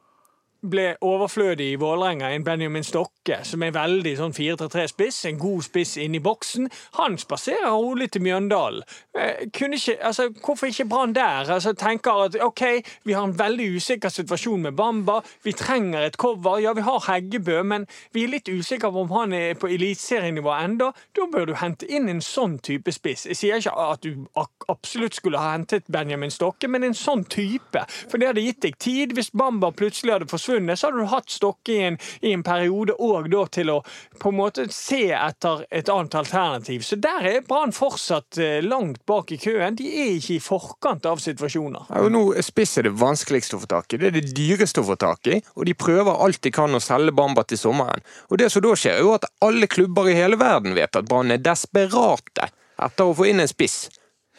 ble 0.70 0.86
overflødig 1.02 1.72
i 1.72 1.80
Vålerenga, 1.80 2.30
en 2.34 2.44
Benjamin 2.44 2.84
Stokke, 2.84 3.40
som 3.44 3.64
er 3.64 3.74
veldig 3.76 4.16
sånn 4.20 4.36
4-3-3-spiss, 4.36 5.24
en 5.30 5.40
god 5.42 5.66
spiss 5.68 5.96
inn 6.02 6.18
i 6.18 6.22
boksen. 6.24 6.70
Han 7.00 7.18
spaserer 7.22 7.72
rolig 7.72 8.12
til 8.14 8.26
Mjøndalen. 8.26 8.84
Eh, 9.18 9.48
altså, 10.02 10.30
hvorfor 10.46 10.70
ikke 10.70 10.88
Brann 10.90 11.16
der? 11.16 11.52
Altså, 11.52 11.74
tenker 11.74 12.26
at 12.26 12.38
OK, 12.42 12.64
vi 13.04 13.14
har 13.14 13.28
en 13.28 13.38
veldig 13.40 13.70
usikker 13.78 14.10
situasjon 14.10 14.62
med 14.62 14.76
Bamba, 14.78 15.22
vi 15.44 15.52
trenger 15.52 16.06
et 16.06 16.18
cover. 16.18 16.60
Ja, 16.60 16.74
vi 16.74 16.82
har 16.82 17.04
Heggebø, 17.08 17.62
men 17.64 17.88
vi 18.14 18.24
er 18.24 18.34
litt 18.34 18.50
usikre 18.50 18.92
på 18.92 19.06
om 19.06 19.14
han 19.16 19.34
er 19.34 19.54
på 19.60 19.70
eliteserienivå 19.72 20.54
enda. 20.56 20.92
Da 21.16 21.28
bør 21.32 21.50
du 21.50 21.56
hente 21.62 21.88
inn 21.90 22.10
en 22.10 22.22
sånn 22.22 22.58
type 22.64 22.92
spiss. 22.96 23.26
Jeg 23.30 23.40
sier 23.40 23.62
ikke 23.62 23.76
at 23.92 24.06
du 24.06 24.26
absolutt 24.70 25.16
skulle 25.18 25.42
ha 25.42 25.54
hentet 25.54 25.88
Benjamin 25.92 26.34
Stokke, 26.34 26.70
men 26.72 26.84
en 26.84 26.98
sånn 26.98 27.26
type. 27.30 27.86
For 28.10 28.18
det 28.18 28.32
hadde 28.32 28.46
gitt 28.46 28.62
deg 28.66 28.80
tid. 28.82 29.16
Hvis 29.16 29.32
Bamba 29.36 29.72
plutselig 29.76 30.16
hadde 30.16 30.30
forsvunnet, 30.32 30.55
så 30.76 30.90
hadde 30.90 31.04
du 31.04 31.10
hatt 31.12 31.32
Stokke 31.32 31.74
i 31.74 31.82
en, 31.90 31.98
i 32.22 32.32
en 32.36 32.44
periode 32.46 32.96
òg 33.02 33.32
til 33.52 33.72
å 33.74 33.80
på 34.20 34.32
en 34.32 34.38
måte 34.38 34.68
se 34.74 35.10
etter 35.16 35.66
et 35.70 35.90
annet 35.92 36.16
alternativ. 36.16 36.86
Så 36.86 36.98
der 37.02 37.28
er 37.28 37.46
Brann 37.48 37.74
fortsatt 37.76 38.40
eh, 38.42 38.62
langt 38.64 39.04
bak 39.10 39.32
i 39.36 39.40
køen. 39.42 39.78
De 39.80 39.88
er 39.90 40.14
ikke 40.16 40.38
i 40.38 40.44
forkant 40.44 41.06
av 41.10 41.22
situasjoner. 41.24 41.90
Ja, 41.90 42.06
og 42.06 42.14
nå 42.14 42.24
Spiss 42.46 42.78
er 42.80 42.88
det 42.88 42.96
vanskeligste 43.00 43.58
å 43.58 43.64
få 43.64 43.70
tak 43.72 43.94
i. 43.94 44.00
Det 44.02 44.12
er 44.12 44.18
det 44.20 44.36
dyreste 44.38 44.84
å 44.84 44.90
få 44.90 44.98
tak 45.02 45.32
i. 45.32 45.42
Og 45.56 45.68
de 45.68 45.76
prøver 45.78 46.24
alt 46.26 46.42
de 46.46 46.54
kan 46.54 46.76
å 46.76 46.84
selge 46.84 47.16
Bamba 47.16 47.46
til 47.48 47.60
sommeren. 47.60 48.06
Og 48.30 48.40
det 48.42 48.52
som 48.54 48.64
da 48.66 48.76
skjer, 48.78 49.00
er 49.00 49.06
jo 49.06 49.16
at 49.18 49.28
alle 49.46 49.70
klubber 49.72 50.10
i 50.12 50.18
hele 50.18 50.40
verden 50.40 50.78
vet 50.78 50.96
at 50.96 51.10
Brann 51.10 51.34
er 51.34 51.44
desperate 51.44 52.52
etter 52.76 53.08
å 53.08 53.16
få 53.16 53.30
inn 53.32 53.44
en 53.44 53.52
spiss. 53.52 53.86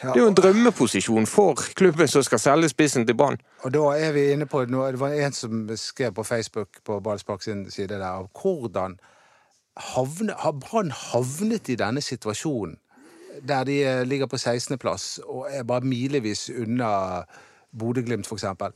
Ja, 0.02 0.08
Det 0.12 0.16
er 0.16 0.20
jo 0.20 0.28
en 0.28 0.34
drømmeposisjon 0.34 1.26
for 1.26 1.54
klubben 1.54 2.08
som 2.08 2.22
skal 2.22 2.38
selge 2.38 2.68
spissen 2.68 3.06
til 3.06 3.16
Brann. 3.16 3.38
Og 3.64 3.72
da 3.72 3.84
er 3.96 4.12
vi 4.12 4.26
inne 4.32 4.46
på 4.46 4.64
noe, 4.68 4.90
Det 4.92 5.00
var 5.00 5.08
en 5.08 5.32
som 5.32 5.68
skrev 5.76 6.12
på 6.12 6.22
Facebook 6.22 6.68
på 6.84 7.00
Ballspark 7.00 7.42
sin 7.42 7.70
side 7.70 7.88
der 7.88 8.08
om 8.08 8.28
hvordan 8.42 8.98
havne, 9.76 10.34
har 10.38 10.52
Brann 10.52 10.90
havnet 10.90 11.68
i 11.68 11.74
denne 11.74 12.00
situasjonen, 12.00 12.76
der 13.48 13.64
de 13.64 13.82
eh, 13.84 14.06
ligger 14.06 14.26
på 14.26 14.36
16.-plass 14.36 15.20
og 15.24 15.46
er 15.50 15.62
bare 15.62 15.80
milevis 15.80 16.50
unna 16.50 17.22
Bodø-Glimt, 17.78 18.32
eksempel. 18.32 18.72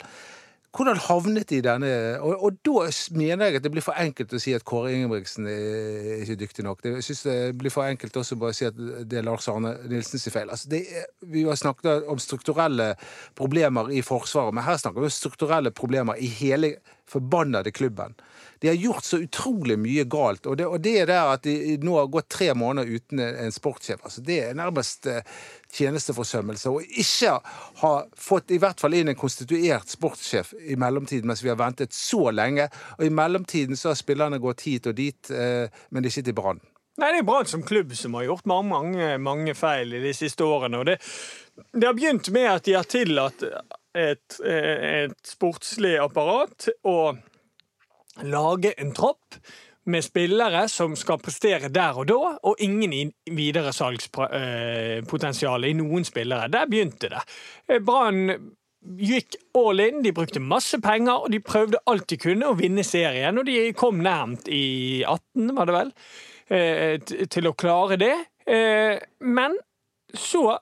Hvordan 0.71 1.01
havnet 1.03 1.49
de 1.51 1.57
i 1.59 1.63
denne 1.67 1.89
og, 2.23 2.45
og 2.47 2.59
da 2.63 2.85
mener 3.19 3.49
jeg 3.49 3.59
at 3.59 3.65
det 3.65 3.73
blir 3.75 3.83
for 3.83 3.99
enkelt 3.99 4.37
å 4.37 4.39
si 4.39 4.53
at 4.55 4.63
Kåre 4.67 4.93
Ingebrigtsen 4.95 5.49
er 5.51 6.23
ikke 6.23 6.37
dyktig 6.45 6.65
nok. 6.67 6.85
Det, 6.85 6.93
jeg 7.01 7.07
synes 7.09 7.23
det 7.27 7.39
blir 7.59 7.75
for 7.75 7.91
enkelt 7.91 8.21
også 8.21 8.39
bare 8.39 8.55
å 8.55 8.59
si 8.61 8.69
at 8.69 8.79
det 8.79 9.19
er 9.19 9.27
Lars 9.27 9.49
Arne 9.51 9.75
Nilsens 9.91 10.29
feil. 10.31 10.47
Altså 10.47 10.71
det, 10.71 10.85
vi 11.27 11.43
har 11.49 11.59
snakket 11.59 12.07
om 12.11 12.23
strukturelle 12.23 12.93
problemer 13.39 13.91
i 13.91 14.05
Forsvaret, 14.07 14.55
men 14.55 14.67
her 14.69 14.79
snakker 14.79 15.03
vi 15.03 15.11
om 15.11 15.17
strukturelle 15.17 15.75
problemer 15.75 16.23
i 16.23 16.31
hele 16.39 16.77
forbannede 17.11 17.75
klubben. 17.75 18.15
De 18.61 18.69
har 18.69 18.75
gjort 18.75 19.05
så 19.05 19.17
utrolig 19.25 19.79
mye 19.81 20.05
galt, 20.05 20.45
og 20.47 20.59
det, 20.61 20.67
og 20.69 20.83
det 20.85 21.07
der 21.09 21.31
at 21.33 21.47
de 21.47 21.79
nå 21.81 21.95
har 21.97 22.11
gått 22.13 22.29
tre 22.29 22.51
måneder 22.55 22.91
uten 22.93 23.23
en 23.25 23.55
sportssjef, 23.55 24.03
altså 24.05 24.21
det 24.27 24.37
er 24.45 24.59
nærmest 24.59 25.09
eh, 25.09 25.23
tjenesteforsømmelse. 25.73 26.73
Og 26.73 26.99
ikke 27.01 27.39
ha 27.81 27.93
fått 28.21 28.53
i 28.53 28.59
hvert 28.61 28.83
fall 28.83 28.99
inn 28.99 29.13
en 29.13 29.19
konstituert 29.19 29.89
sportssjef 29.89 30.53
i 30.61 30.77
mellomtiden, 30.81 31.31
mens 31.31 31.45
vi 31.45 31.53
har 31.53 31.61
ventet 31.61 31.97
så 31.97 32.29
lenge. 32.35 32.69
Og 32.99 33.07
i 33.07 33.15
mellomtiden 33.15 33.81
så 33.81 33.95
har 33.95 34.01
spillerne 34.01 34.43
gått 34.43 34.67
hit 34.69 34.91
og 34.91 34.99
dit, 34.99 35.33
eh, 35.33 35.73
men 35.89 36.11
ikke 36.11 36.27
til 36.29 36.37
Brann. 36.37 36.61
Nei, 37.01 37.15
det 37.15 37.23
er 37.23 37.29
Brann 37.31 37.49
som 37.49 37.65
klubb 37.65 37.95
som 37.97 38.19
har 38.19 38.27
gjort 38.29 38.49
mange, 38.51 38.69
mange, 38.75 39.11
mange 39.25 39.57
feil 39.57 39.97
i 39.97 40.03
de 40.05 40.13
siste 40.17 40.45
årene. 40.45 40.83
Og 40.83 40.91
det, 40.91 40.99
det 41.73 41.89
har 41.89 41.97
begynt 41.97 42.29
med 42.35 42.51
at 42.59 42.69
de 42.69 42.77
har 42.77 42.85
tillatt 42.85 43.47
et, 43.97 44.41
et 44.45 45.33
sportslig 45.33 45.97
apparat 46.03 46.69
å 46.85 46.99
lage 48.23 48.75
en 48.81 48.93
tropp 48.97 49.35
med 49.91 50.05
spillere 50.05 50.67
som 50.69 50.93
skal 50.97 51.19
prestere 51.19 51.69
der 51.73 51.97
og 51.99 52.07
da, 52.11 52.19
og 52.47 52.57
ingen 52.61 52.93
i- 52.93 53.15
videresalgspotensial 53.31 55.65
i 55.65 55.73
noen 55.79 56.05
spillere. 56.05 56.49
Der 56.53 56.67
begynte 56.71 57.09
det. 57.11 57.23
Eh, 57.69 57.79
Brann 57.81 58.53
gikk 58.97 59.35
all 59.57 59.81
in, 59.81 60.03
de 60.03 60.13
brukte 60.17 60.41
masse 60.41 60.79
penger, 60.81 61.13
og 61.25 61.31
de 61.33 61.41
prøvde 61.41 61.79
alt 61.87 62.07
de 62.09 62.17
kunne 62.21 62.47
å 62.49 62.55
vinne 62.59 62.85
serien. 62.87 63.39
Og 63.39 63.45
de 63.47 63.73
kom 63.77 63.99
nærmt 64.05 64.49
i 64.49 65.03
18, 65.05 65.55
var 65.57 65.67
det 65.67 65.75
vel, 65.75 65.93
eh, 66.51 66.99
til 67.27 67.47
å 67.51 67.55
klare 67.57 67.97
det. 67.99 68.15
Eh, 68.47 68.99
Men 69.21 69.57
så, 70.15 70.59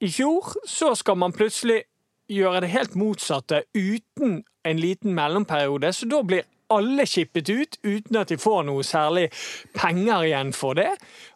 i 0.00 0.08
fjor, 0.08 0.54
så 0.66 0.94
skal 0.96 1.16
man 1.16 1.32
plutselig 1.32 1.82
gjøre 2.30 2.60
det 2.62 2.70
helt 2.70 2.94
motsatte 2.94 3.62
uten 3.74 4.44
en 4.64 4.76
liten 4.78 5.14
mellomperiode, 5.14 5.92
så 5.92 6.08
da 6.08 6.22
blir 6.22 6.42
alle 6.70 7.06
skippet 7.08 7.50
ut 7.50 7.78
uten 7.82 8.20
at 8.20 8.30
de 8.32 8.38
får 8.40 8.64
noe 8.68 8.86
særlig 8.86 9.28
penger 9.76 10.28
igjen 10.28 10.52
for 10.56 10.78
det. 10.78 10.90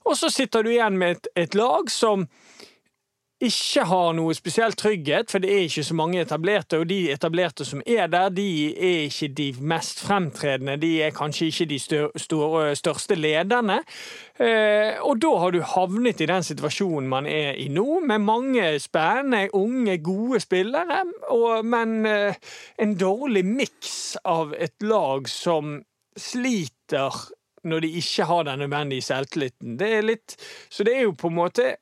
Og 0.08 0.18
så 0.18 0.30
sitter 0.32 0.64
du 0.64 0.72
igjen 0.74 0.98
med 1.00 1.18
et, 1.18 1.30
et 1.46 1.58
lag 1.58 1.90
som 1.92 2.28
ikke 3.46 3.84
har 3.88 4.14
noe 4.16 4.34
spesielt 4.36 4.76
trygghet, 4.80 5.30
for 5.30 5.42
det 5.42 5.50
er 5.52 5.66
ikke 5.66 5.84
så 5.86 5.96
mange 5.96 6.20
etablerte, 6.22 6.78
og 6.80 6.88
de 6.90 6.98
etablerte 7.12 7.66
som 7.66 7.82
er 7.86 8.08
der, 8.12 8.32
de 8.34 8.46
er 8.72 9.04
ikke 9.08 9.28
de 9.38 9.48
mest 9.60 10.02
fremtredende, 10.04 10.76
de 10.82 10.92
er 11.06 11.14
kanskje 11.14 11.50
ikke 11.50 11.68
de 11.70 11.78
stør, 11.82 12.74
største 12.74 13.18
lederne. 13.18 13.80
Eh, 14.40 14.98
og 15.04 15.20
da 15.22 15.30
har 15.42 15.54
du 15.54 15.60
havnet 15.74 16.24
i 16.24 16.28
den 16.30 16.46
situasjonen 16.46 17.08
man 17.10 17.28
er 17.30 17.54
i 17.60 17.68
nå, 17.72 18.00
med 18.06 18.24
mange 18.24 18.66
spennende, 18.82 19.48
unge, 19.54 19.98
gode 20.02 20.40
spillere, 20.42 21.04
men 21.62 21.96
eh, 22.06 22.36
en 22.82 22.98
dårlig 22.98 23.44
miks 23.46 24.16
av 24.24 24.54
et 24.58 24.76
lag 24.82 25.28
som 25.30 25.78
sliter 26.18 27.24
når 27.64 27.80
de 27.80 27.90
ikke 28.00 28.26
har 28.28 28.44
den 28.46 28.60
nødvendige 28.64 29.02
selvtilliten. 29.02 29.78
Det 29.80 29.90
litt 30.04 30.36
Så 30.68 30.84
det 30.84 30.96
er 30.98 31.06
jo 31.06 31.16
på 31.16 31.30
en 31.30 31.38
måte 31.38 31.76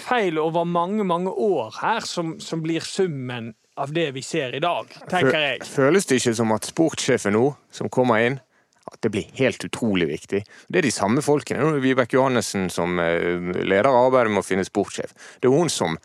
feil 0.00 0.40
over 0.42 0.66
mange, 0.68 1.04
mange 1.04 1.30
år 1.30 1.76
her 1.80 2.06
som, 2.06 2.36
som 2.40 2.62
blir 2.64 2.84
summen 2.84 3.54
av 3.76 3.92
det 3.92 4.10
vi 4.16 4.22
ser 4.24 4.54
i 4.56 4.60
dag, 4.60 4.88
tenker 5.10 5.36
jeg. 5.36 5.64
Føles 5.68 6.08
det 6.08 6.20
ikke 6.20 6.34
som 6.38 6.52
at 6.56 6.68
sportssjefen 6.70 7.36
nå, 7.36 7.50
som 7.74 7.90
kommer 7.92 8.24
inn, 8.24 8.38
at 8.86 9.00
det 9.02 9.10
blir 9.12 9.26
helt 9.36 9.64
utrolig 9.66 10.08
viktig? 10.08 10.42
Det 10.68 10.80
er 10.80 10.86
de 10.86 10.94
samme 10.94 11.24
folkene. 11.24 11.60
Nå 11.60 11.76
er 11.76 11.84
Vibeke 11.84 12.16
Johannessen 12.16 12.70
som 12.72 13.00
eh, 13.02 13.36
leder 13.66 13.90
arbeidet 13.90 14.32
med 14.32 14.44
å 14.44 14.46
finne 14.46 14.64
sportssjef. 14.66 15.12
Det 15.42 15.50
er 15.50 15.56
hun 15.56 15.72
som 15.72 15.98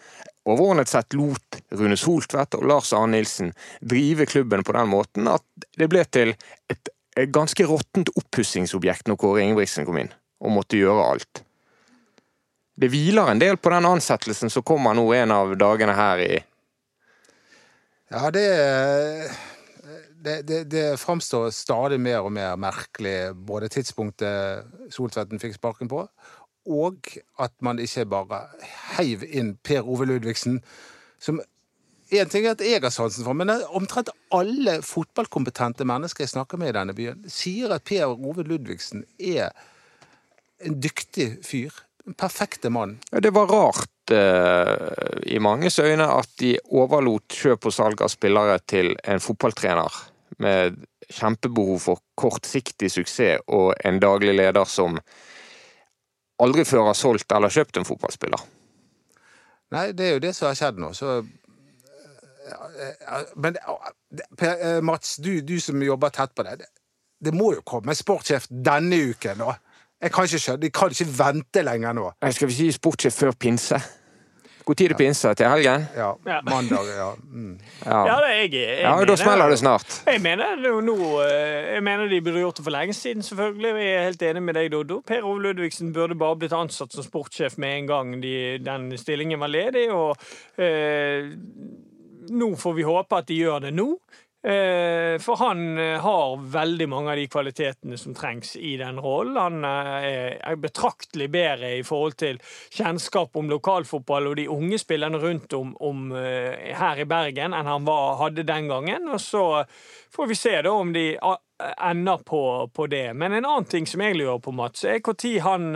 overordnet 0.50 0.90
sett 0.90 1.14
lot 1.14 1.62
Rune 1.78 1.98
Soltvedt 2.00 2.58
og 2.58 2.66
Lars 2.68 2.92
Arne 2.98 3.20
Nilsen 3.20 3.54
drive 3.86 4.26
klubben 4.30 4.66
på 4.66 4.76
den 4.76 4.90
måten 4.92 5.30
at 5.30 5.46
det 5.78 5.88
ble 5.92 6.04
til 6.10 6.34
et, 6.34 6.92
et 7.16 7.32
ganske 7.32 7.68
råttent 7.70 8.10
oppussingsobjekt 8.18 9.08
når 9.08 9.22
Kåre 9.22 9.46
Ingebrigtsen 9.46 9.88
kom 9.88 10.02
inn 10.02 10.12
og 10.42 10.56
måtte 10.58 10.80
gjøre 10.82 11.06
alt. 11.14 11.44
Det 12.82 12.90
hviler 12.90 13.30
en 13.30 13.42
del 13.42 13.60
på 13.62 13.70
den 13.70 13.86
ansettelsen 13.86 14.50
som 14.50 14.66
kommer 14.66 14.96
nå 14.98 15.06
en 15.14 15.32
av 15.36 15.54
dagene 15.60 15.94
her 15.94 16.22
i 16.24 16.32
Ja, 18.12 18.32
det, 18.34 18.48
det, 20.24 20.42
det, 20.50 20.64
det 20.72 20.86
framstår 21.00 21.52
stadig 21.54 22.00
mer 22.02 22.26
og 22.26 22.34
mer 22.34 22.58
merkelig, 22.60 23.36
både 23.36 23.70
tidspunktet 23.72 24.90
Soltvedten 24.92 25.40
fikk 25.40 25.56
sparken 25.60 25.92
på, 25.92 26.08
og 26.68 27.14
at 27.42 27.54
man 27.64 27.80
ikke 27.80 28.08
bare 28.10 28.42
heiv 28.98 29.24
inn 29.30 29.56
Per 29.64 29.86
Ove 29.86 30.10
Ludvigsen, 30.10 30.60
som 31.22 31.40
en 32.12 32.34
ting 32.34 32.46
er 32.46 32.58
at 32.58 32.66
jeg 32.66 32.82
har 32.84 32.92
sansen 32.92 33.24
for, 33.24 33.38
men 33.38 33.54
omtrent 33.72 34.12
alle 34.36 34.82
fotballkompetente 34.84 35.88
mennesker 35.88 36.26
jeg 36.26 36.34
snakker 36.34 36.60
med 36.60 36.74
i 36.74 36.78
denne 36.82 36.98
byen, 36.98 37.24
sier 37.30 37.72
at 37.72 37.86
Per 37.88 38.10
Ove 38.10 38.44
Ludvigsen 38.44 39.06
er 39.16 39.54
en 40.66 40.82
dyktig 40.82 41.38
fyr. 41.46 41.72
Den 42.06 42.16
perfekte 42.18 42.70
mann. 42.74 42.96
Ja, 43.12 43.20
Det 43.20 43.34
var 43.34 43.52
rart 43.52 44.12
eh, 44.12 45.34
i 45.34 45.40
manges 45.40 45.80
øyne 45.80 46.08
at 46.10 46.30
de 46.42 46.56
overlot 46.70 47.30
kjøp 47.30 47.68
og 47.70 47.76
salg 47.76 48.02
av 48.02 48.10
spillere 48.10 48.58
til 48.66 48.96
en 49.04 49.22
fotballtrener 49.22 50.00
med 50.42 50.80
kjempebehov 51.12 51.80
for 51.84 52.02
kortsiktig 52.18 52.90
suksess 52.92 53.44
og 53.52 53.76
en 53.86 54.00
daglig 54.02 54.34
leder 54.38 54.66
som 54.66 54.98
aldri 56.42 56.66
før 56.66 56.90
har 56.90 56.98
solgt 56.98 57.32
eller 57.36 57.54
kjøpt 57.54 57.78
en 57.78 57.88
fotballspiller. 57.88 58.42
Nei, 59.72 59.92
det 59.96 60.08
er 60.08 60.18
jo 60.18 60.24
det 60.24 60.34
som 60.36 60.50
har 60.50 60.58
skjedd 60.60 60.82
nå, 60.82 60.92
så 60.98 61.20
eh, 61.22 63.26
Men 63.40 63.60
eh, 63.62 63.92
Per, 64.36 64.56
eh, 64.56 64.80
Mats, 64.84 65.16
du, 65.24 65.38
du 65.46 65.60
som 65.64 65.84
jobber 65.84 66.12
tett 66.16 66.34
på 66.36 66.44
det, 66.48 66.58
det, 66.64 66.72
det 67.22 67.36
må 67.36 67.54
jo 67.56 67.68
komme 67.68 67.96
sportssjef 67.96 68.50
denne 68.50 68.98
uken, 69.14 69.46
da. 69.46 69.56
Jeg 70.02 70.12
kan 70.12 70.24
ikke 70.26 70.40
skjønne, 70.42 70.62
De 70.62 70.70
kan 70.70 70.90
ikke 70.90 71.10
vente 71.18 71.62
lenger 71.64 71.94
nå. 71.94 72.12
Jeg 72.22 72.34
Skal 72.34 72.48
vi 72.48 72.54
si 72.54 72.72
sportssjef 72.72 73.14
før 73.14 73.32
pinse? 73.38 73.82
Når 74.72 74.78
er 74.86 74.88
det 74.94 74.98
pinse? 74.98 75.34
Til 75.36 75.48
helgen? 75.50 75.88
Ja, 75.98 76.12
Ja. 76.26 76.40
Mandag, 76.46 76.86
ja. 76.96 77.08
Mm. 77.34 77.58
Ja, 77.86 78.06
Ja, 78.06 78.16
det 78.22 78.30
er 78.30 78.42
jeg, 78.42 78.52
jeg 78.54 78.80
ja 78.82 78.92
mener- 78.96 79.06
da 79.06 79.16
smeller 79.16 79.50
det 79.50 79.58
snart. 79.60 80.04
Jeg 80.08 80.22
mener, 80.22 80.56
det 80.56 80.66
er 80.66 80.70
jo 80.70 80.82
nå, 80.82 80.96
eh, 81.26 81.74
jeg 81.74 81.84
mener 81.84 82.08
de 82.08 82.22
burde 82.22 82.40
gjort 82.40 82.58
det 82.58 82.64
for 82.64 82.72
lenge 82.72 82.94
siden, 82.94 83.22
selvfølgelig. 83.24 83.74
Jeg 83.82 83.96
er 83.96 84.04
helt 84.04 84.22
enig 84.22 84.44
med 84.44 84.54
deg, 84.54 84.72
Doddo. 84.72 85.02
Per 85.02 85.24
Ove 85.26 85.42
Ludvigsen 85.42 85.92
burde 85.94 86.16
bare 86.16 86.36
blitt 86.38 86.54
ansatt 86.54 86.94
som 86.94 87.04
sportssjef 87.04 87.58
med 87.58 87.78
en 87.80 87.88
gang 87.88 88.22
de, 88.22 88.60
den 88.64 88.98
stillingen 88.98 89.40
var 89.40 89.48
ledig. 89.50 89.90
Og 89.92 90.16
eh, 90.58 91.32
nå 92.30 92.56
får 92.56 92.74
vi 92.76 92.84
håpe 92.84 93.18
at 93.18 93.28
de 93.28 93.36
gjør 93.42 93.62
det 93.62 93.74
nå. 93.74 93.98
Eh, 94.44 95.20
for 95.22 95.38
han 95.38 95.78
eh, 95.78 96.00
har 96.02 96.38
veldig 96.52 96.88
mange 96.90 97.12
av 97.12 97.20
de 97.20 97.28
kvalitetene 97.30 97.98
som 97.98 98.16
trengs 98.18 98.56
i 98.58 98.74
den 98.80 98.98
rollen. 98.98 99.38
Han 99.38 99.66
eh, 99.68 100.40
er 100.42 100.58
betraktelig 100.58 101.28
bedre 101.30 101.76
i 101.78 101.84
forhold 101.86 102.18
til 102.18 102.40
kjennskap 102.74 103.38
om 103.38 103.52
lokalfotball 103.52 104.32
og 104.32 104.40
de 104.40 104.48
unge 104.50 104.80
spillerne 104.82 105.20
rundt 105.22 105.54
om, 105.54 105.76
om 105.78 106.10
her 106.16 107.04
i 107.04 107.06
Bergen 107.06 107.54
enn 107.54 107.70
han 107.70 107.86
var, 107.86 108.18
hadde 108.24 108.48
den 108.48 108.72
gangen. 108.72 109.12
Og 109.14 109.22
så 109.22 109.44
får 110.16 110.32
vi 110.32 110.40
se 110.40 110.56
da 110.66 110.74
om 110.74 110.90
de 110.96 111.06
ender 111.22 112.26
på, 112.26 112.42
på 112.74 112.88
det. 112.90 113.12
Men 113.14 113.38
en 113.38 113.46
annen 113.46 113.70
ting 113.70 113.86
som 113.86 114.02
jeg 114.02 114.18
lurer 114.18 114.42
på, 114.42 114.56
Mats, 114.58 114.88
er 114.90 115.04
når 115.06 115.38
han 115.46 115.70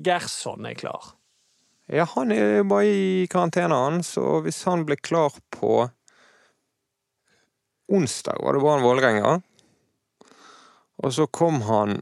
Gerson 0.00 0.64
er 0.64 0.78
klar. 0.78 1.12
Ja, 1.92 2.08
han 2.16 2.32
er 2.32 2.62
jo 2.62 2.64
bare 2.72 2.88
i 2.88 3.26
karantene, 3.30 3.76
han, 3.76 4.00
så 4.02 4.40
hvis 4.42 4.64
han 4.66 4.86
blir 4.88 4.98
klar 5.04 5.36
på 5.54 5.84
onsdag, 7.92 8.38
var 8.42 8.52
det 8.56 8.62
bare 8.64 8.78
en 8.80 8.84
Vålerenga. 8.86 9.36
Og 11.04 11.12
så 11.12 11.26
kom 11.26 11.60
han 11.68 11.98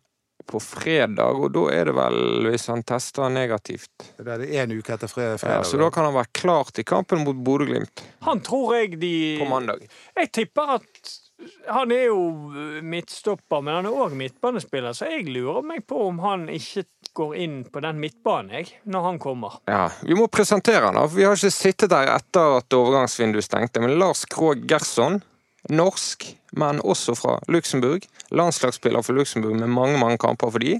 på 0.46 0.60
fredag, 0.60 1.38
og 1.40 1.52
da 1.54 1.62
er 1.72 1.88
det 1.88 1.94
vel 1.96 2.18
hvis 2.50 2.66
han 2.68 2.82
tester 2.84 3.30
negativt. 3.32 4.10
Det 4.20 4.34
er 4.44 4.64
en 4.66 4.74
uke 4.76 4.92
etter 4.92 5.08
fre- 5.08 5.30
Ja, 5.32 5.38
fredag. 5.40 5.64
så 5.70 5.78
da 5.80 5.88
kan 5.90 6.04
han 6.04 6.14
være 6.18 6.32
klar 6.36 6.68
til 6.72 6.84
kampen 6.84 7.24
mot 7.24 7.36
Bodø-Glimt 7.46 8.02
Han 8.26 8.40
tror 8.44 8.74
jeg 8.76 8.98
de 9.00 9.38
på 9.40 9.48
mandag. 9.48 9.86
Jeg 10.16 10.32
tipper 10.36 10.74
at 10.76 11.14
han 11.68 11.90
er 11.92 12.04
jo 12.06 12.18
midtstopper, 12.84 13.62
men 13.64 13.74
han 13.74 13.86
er 13.88 13.96
òg 14.04 14.12
midtbanespiller, 14.16 14.92
så 14.96 15.08
jeg 15.10 15.26
lurer 15.32 15.64
meg 15.66 15.86
på 15.88 15.98
om 16.08 16.20
han 16.22 16.46
ikke 16.52 16.84
går 17.16 17.34
inn 17.40 17.56
på 17.72 17.80
den 17.84 17.98
midtbanen, 18.00 18.50
jeg, 18.52 18.68
når 18.84 19.02
han 19.08 19.18
kommer. 19.18 19.58
Ja, 19.68 19.88
Vi 20.02 20.14
må 20.14 20.28
presentere 20.28 20.84
han, 20.86 20.94
da. 20.94 21.06
Vi 21.06 21.24
har 21.24 21.34
ikke 21.36 21.50
sittet 21.52 21.90
der 21.90 22.12
etter 22.14 22.58
at 22.60 22.68
overgangsvinduet 22.76 23.44
stengte. 23.48 23.80
Men 23.80 23.98
Lars 23.98 24.24
Krogh 24.30 24.60
Gerson, 24.68 25.20
norsk, 25.72 26.26
men 26.60 26.80
også 26.80 27.14
fra 27.18 27.38
Luxembourg. 27.48 28.04
Landslagsspiller 28.34 29.04
for 29.04 29.16
Luxembourg 29.16 29.56
med 29.60 29.72
mange 29.72 29.98
mange 29.98 30.18
kamper 30.18 30.52
for 30.52 30.62
de. 30.62 30.76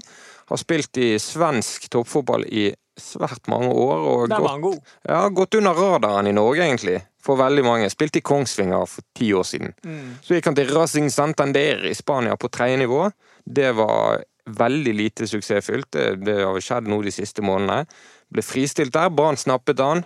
Har 0.49 0.61
spilt 0.61 0.97
i 1.01 1.15
svensk 1.19 1.89
toppfotball 1.89 2.45
i 2.45 2.69
svært 3.01 3.49
mange 3.51 3.71
år. 3.73 3.97
og 3.97 4.29
Der 4.29 4.37
gått 4.37 4.43
var 4.43 4.51
han 4.51 4.61
god. 4.61 4.93
Ja, 5.09 5.29
gått 5.29 5.55
under 5.55 5.73
radaren 5.73 6.27
i 6.27 6.35
Norge, 6.35 6.63
egentlig. 6.63 6.99
For 7.25 7.39
veldig 7.39 7.63
mange. 7.65 7.89
Spilte 7.89 8.21
i 8.21 8.25
Kongsvinger 8.25 8.85
for 8.85 9.05
ti 9.17 9.31
år 9.33 9.43
siden. 9.43 9.73
Så 10.21 10.37
gikk 10.37 10.51
han 10.51 10.57
til 10.57 10.71
Racing 10.75 11.09
Santander 11.11 11.85
i 11.89 11.93
Spania 11.97 12.37
på 12.37 12.51
tredje 12.53 12.77
nivå. 12.77 13.09
Det 13.45 13.71
var 13.75 14.23
veldig 14.45 14.93
lite 14.93 15.27
suksessfylt. 15.27 15.89
Det, 15.91 16.05
det 16.25 16.37
har 16.43 16.59
skjedd 16.61 16.87
nå 16.87 17.01
de 17.01 17.13
siste 17.13 17.41
månedene. 17.41 17.89
Ble 18.29 18.45
fristilt 18.45 18.93
der. 18.93 19.09
Brann 19.09 19.37
snappet 19.37 19.81
han. 19.81 20.05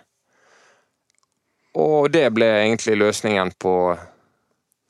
Og 1.79 2.09
det 2.11 2.25
ble 2.33 2.47
egentlig 2.63 2.97
løsningen 2.97 3.51
på 3.59 3.73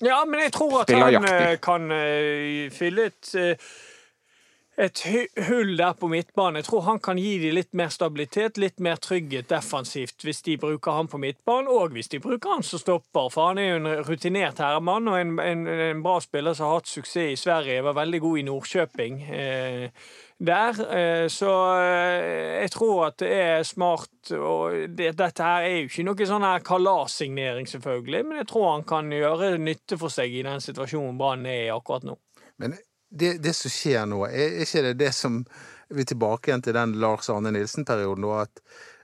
Ja, 0.06 0.24
men 0.26 0.40
jeg 0.46 0.54
tror 0.56 0.82
at 0.82 0.92
han 0.96 1.26
eh, 1.28 1.56
kan 1.62 1.92
eh, 1.92 2.70
fylle 2.72 3.10
et 3.12 3.34
eh, 3.36 3.72
et 4.80 5.02
hull 5.50 5.74
der 5.78 5.94
på 6.00 6.08
midtbanen. 6.08 6.56
Jeg 6.62 6.70
tror 6.70 6.86
han 6.86 7.02
kan 7.04 7.20
gi 7.20 7.34
dem 7.42 7.56
litt 7.58 7.74
mer 7.76 7.92
stabilitet, 7.92 8.58
litt 8.58 8.80
mer 8.80 9.00
trygghet 9.04 9.50
defensivt 9.52 10.24
hvis 10.24 10.40
de 10.46 10.56
bruker 10.62 10.96
han 10.96 11.10
på 11.12 11.20
midtbanen, 11.20 11.68
og 11.68 11.92
hvis 11.96 12.08
de 12.14 12.22
bruker 12.24 12.56
han 12.56 12.64
som 12.64 12.80
stopper. 12.80 13.28
For 13.34 13.50
han 13.50 13.60
er 13.60 13.70
jo 13.74 13.82
en 13.82 13.92
rutinert 14.08 14.62
herremann 14.64 15.12
og 15.12 15.20
en, 15.20 15.36
en, 15.44 15.68
en 15.68 16.04
bra 16.06 16.20
spiller 16.24 16.56
som 16.56 16.70
har 16.70 16.80
hatt 16.80 16.92
suksess 16.94 17.34
i 17.34 17.40
Sverige. 17.40 17.84
Var 17.84 18.00
veldig 18.00 18.24
god 18.24 18.40
i 18.40 18.48
Nordkjøping 18.48 19.22
eh, 19.28 20.08
der. 20.39 20.80
Eh, 20.97 21.28
så 21.32 21.52
eh, 21.80 22.62
jeg 22.63 22.71
tror 22.71 23.08
at 23.10 23.17
det 23.21 23.32
er 23.34 23.63
smart. 23.67 24.12
Og 24.36 24.89
det, 24.95 25.13
dette 25.19 25.45
her 25.45 25.67
er 25.67 25.75
jo 25.78 25.89
ikke 25.89 26.06
noe 26.08 26.30
sånn 26.30 26.47
her 26.47 26.65
kalassignering, 26.65 27.67
selvfølgelig, 27.69 28.23
men 28.28 28.41
jeg 28.41 28.52
tror 28.52 28.69
han 28.73 28.86
kan 28.89 29.12
gjøre 29.13 29.56
nytte 29.62 29.99
for 29.99 30.13
seg 30.13 30.34
i 30.34 30.45
den 30.47 30.63
situasjonen 30.63 31.19
Brann 31.19 31.47
er 31.49 31.65
i 31.67 31.73
akkurat 31.73 32.08
nå. 32.08 32.17
Men 32.60 32.78
det, 33.10 33.38
det 33.43 33.56
som 33.58 33.73
skjer 33.73 34.08
nå, 34.10 34.23
er 34.30 34.62
ikke 34.63 34.89
det 34.89 34.97
det 34.99 35.13
som 35.17 35.43
Vi 35.89 36.04
er 36.04 36.06
tilbake 36.06 36.52
igjen 36.52 36.62
til 36.62 36.75
den 36.78 36.91
Lars 37.02 37.32
Arne 37.34 37.49
Nilsen-perioden. 37.49 38.28
at 38.38 38.60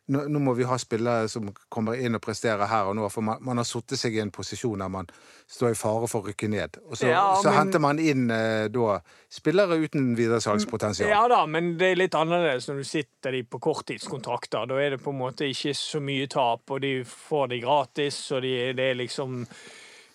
nå, 0.07 0.25
nå 0.29 0.39
må 0.39 0.53
vi 0.53 0.63
ha 0.69 0.75
spillere 0.77 1.27
som 1.31 1.47
kommer 1.73 1.97
inn 1.97 2.13
og 2.17 2.21
presterer 2.21 2.67
her 2.69 2.89
og 2.91 2.95
nå, 2.99 3.07
for 3.09 3.25
man, 3.25 3.39
man 3.41 3.57
har 3.57 3.65
satt 3.65 3.95
seg 3.97 4.13
i 4.15 4.21
en 4.21 4.31
posisjon 4.31 4.79
der 4.83 4.91
man 4.93 5.07
står 5.49 5.71
i 5.73 5.77
fare 5.79 6.07
for 6.09 6.21
å 6.21 6.29
rykke 6.29 6.49
ned. 6.49 6.77
Og 6.89 6.97
så, 6.99 7.07
Ja, 7.09 7.23
så 7.41 7.49
men- 7.49 7.57
henter 7.57 7.81
man 7.83 7.99
inn 7.99 8.29
eh, 8.31 8.67
da 8.73 8.99
spillere 9.29 9.77
uten 9.81 10.11
videresalgspotensial. 10.17 11.09
Ja 11.09 11.23
da, 11.31 11.41
men 11.45 11.73
det 11.77 11.91
er 11.91 11.99
litt 12.03 12.15
annerledes 12.17 12.69
når 12.69 12.77
du 12.83 12.83
sitter 12.89 13.31
de 13.35 13.43
på 13.43 13.59
korttidskontrakter. 13.59 14.67
Da 14.69 14.77
er 14.81 14.95
det 14.95 15.01
på 15.03 15.11
en 15.13 15.19
måte 15.19 15.49
ikke 15.49 15.73
så 15.77 15.99
mye 16.01 16.27
tap, 16.31 16.69
og 16.71 16.81
de 16.85 16.99
får 17.05 17.49
de 17.55 17.59
gratis, 17.65 18.19
og 18.31 18.41
de, 18.45 18.53
det 18.77 18.91
er 18.91 19.01
liksom 19.01 19.45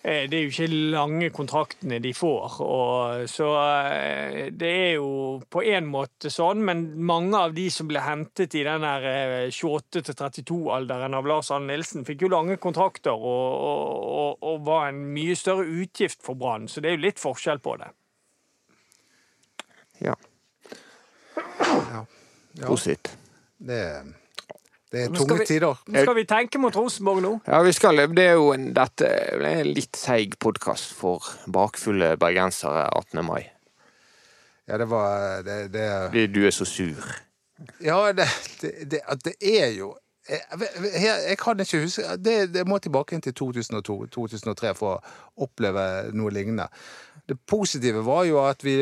det 0.01 0.33
er 0.33 0.45
jo 0.47 0.49
ikke 0.49 0.79
lange 0.95 1.27
kontraktene 1.29 1.99
de 2.01 2.09
får. 2.17 2.55
Og, 2.65 3.25
så 3.29 3.49
eh, 3.61 4.47
det 4.49 4.71
er 4.71 4.95
jo 4.95 5.11
på 5.53 5.61
en 5.69 5.89
måte 5.93 6.31
sånn, 6.33 6.63
men 6.65 6.81
mange 7.05 7.37
av 7.37 7.53
de 7.53 7.67
som 7.73 7.89
ble 7.89 8.01
hentet 8.01 8.55
i 8.57 8.63
den 8.65 8.85
eh, 8.87 9.51
28-32-alderen 9.53 11.13
av 11.17 11.29
Lars 11.29 11.51
Arne 11.53 11.69
Nilsen, 11.69 12.05
fikk 12.07 12.25
jo 12.25 12.31
lange 12.33 12.57
kontrakter 12.61 13.13
og, 13.13 13.51
og, 13.69 14.07
og, 14.09 14.49
og 14.49 14.65
var 14.65 14.89
en 14.89 15.03
mye 15.13 15.37
større 15.37 15.67
utgift 15.69 16.25
for 16.25 16.39
Brann. 16.39 16.65
Så 16.65 16.81
det 16.81 16.91
er 16.91 16.97
jo 16.97 17.05
litt 17.05 17.21
forskjell 17.21 17.61
på 17.61 17.77
det. 17.83 17.91
Ja, 20.01 20.17
Ja. 22.57 22.65
positivt. 22.65 23.13
Det, 23.61 23.83
det 24.91 25.05
er 25.05 25.13
tunge 25.15 25.37
vi- 25.39 25.45
tider. 25.47 25.79
Nå 25.87 26.01
skal 26.03 26.15
vi 26.17 26.25
tenke 26.27 26.59
mot 26.59 26.75
Rosenborg 26.75 27.21
nå. 27.23 27.31
Ja, 27.47 27.61
vi 27.63 27.71
skal 27.71 27.95
Det 28.11 28.25
er 28.25 28.33
jo 28.33 28.51
en, 28.53 28.73
dette 28.73 29.07
er 29.07 29.41
en 29.61 29.73
litt 29.73 29.95
seig 29.95 30.37
podkast 30.39 30.93
for 30.93 31.23
bakfulle 31.47 32.17
bergensere 32.19 32.89
18. 32.91 33.23
mai. 33.25 33.49
Ja, 34.67 34.77
det 34.77 34.89
var 34.89 35.41
det, 35.43 35.71
det 35.73 36.27
du 36.35 36.45
er 36.45 36.51
så 36.51 36.65
sur. 36.65 37.01
Ja, 37.83 38.11
det, 38.11 38.27
det, 38.61 38.71
det, 38.91 39.01
det 39.25 39.35
er 39.41 39.71
jo 39.77 39.95
jeg, 40.29 40.39
jeg, 41.01 41.23
jeg 41.29 41.37
kan 41.41 41.59
ikke 41.59 41.81
huske 41.81 42.03
det, 42.21 42.35
det 42.53 42.67
må 42.69 42.77
tilbake 42.79 43.15
inn 43.17 43.21
til 43.25 43.33
2002-2003 43.33 44.73
for 44.77 44.99
å 44.99 45.45
oppleve 45.47 46.11
noe 46.13 46.31
lignende. 46.33 46.67
Det 47.27 47.39
positive 47.49 48.03
var 48.05 48.23
jo 48.29 48.39
at 48.45 48.63
vi 48.63 48.75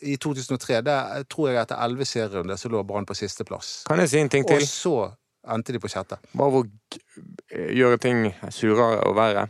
i 0.00 0.16
2003, 0.16 0.80
der 0.86 1.24
tror 1.30 1.50
jeg 1.50 1.60
etter 1.62 1.80
elleve 1.84 2.06
serierunder, 2.08 2.56
så 2.56 2.70
lå 2.72 2.82
Brann 2.86 3.06
på 3.08 3.16
sisteplass. 3.18 3.82
Kan 3.88 4.00
jeg 4.02 4.12
si 4.12 4.20
en 4.22 4.32
ting 4.32 4.46
til? 4.48 4.62
Og 4.62 4.68
så 4.68 4.96
endte 5.54 5.74
de 5.74 5.80
på 5.82 5.90
sjette. 5.90 6.20
Bare 6.38 6.54
for 6.54 6.66
å 6.66 7.66
gjøre 7.78 8.00
ting 8.02 8.28
surere 8.54 9.02
og 9.08 9.16
verre. 9.18 9.48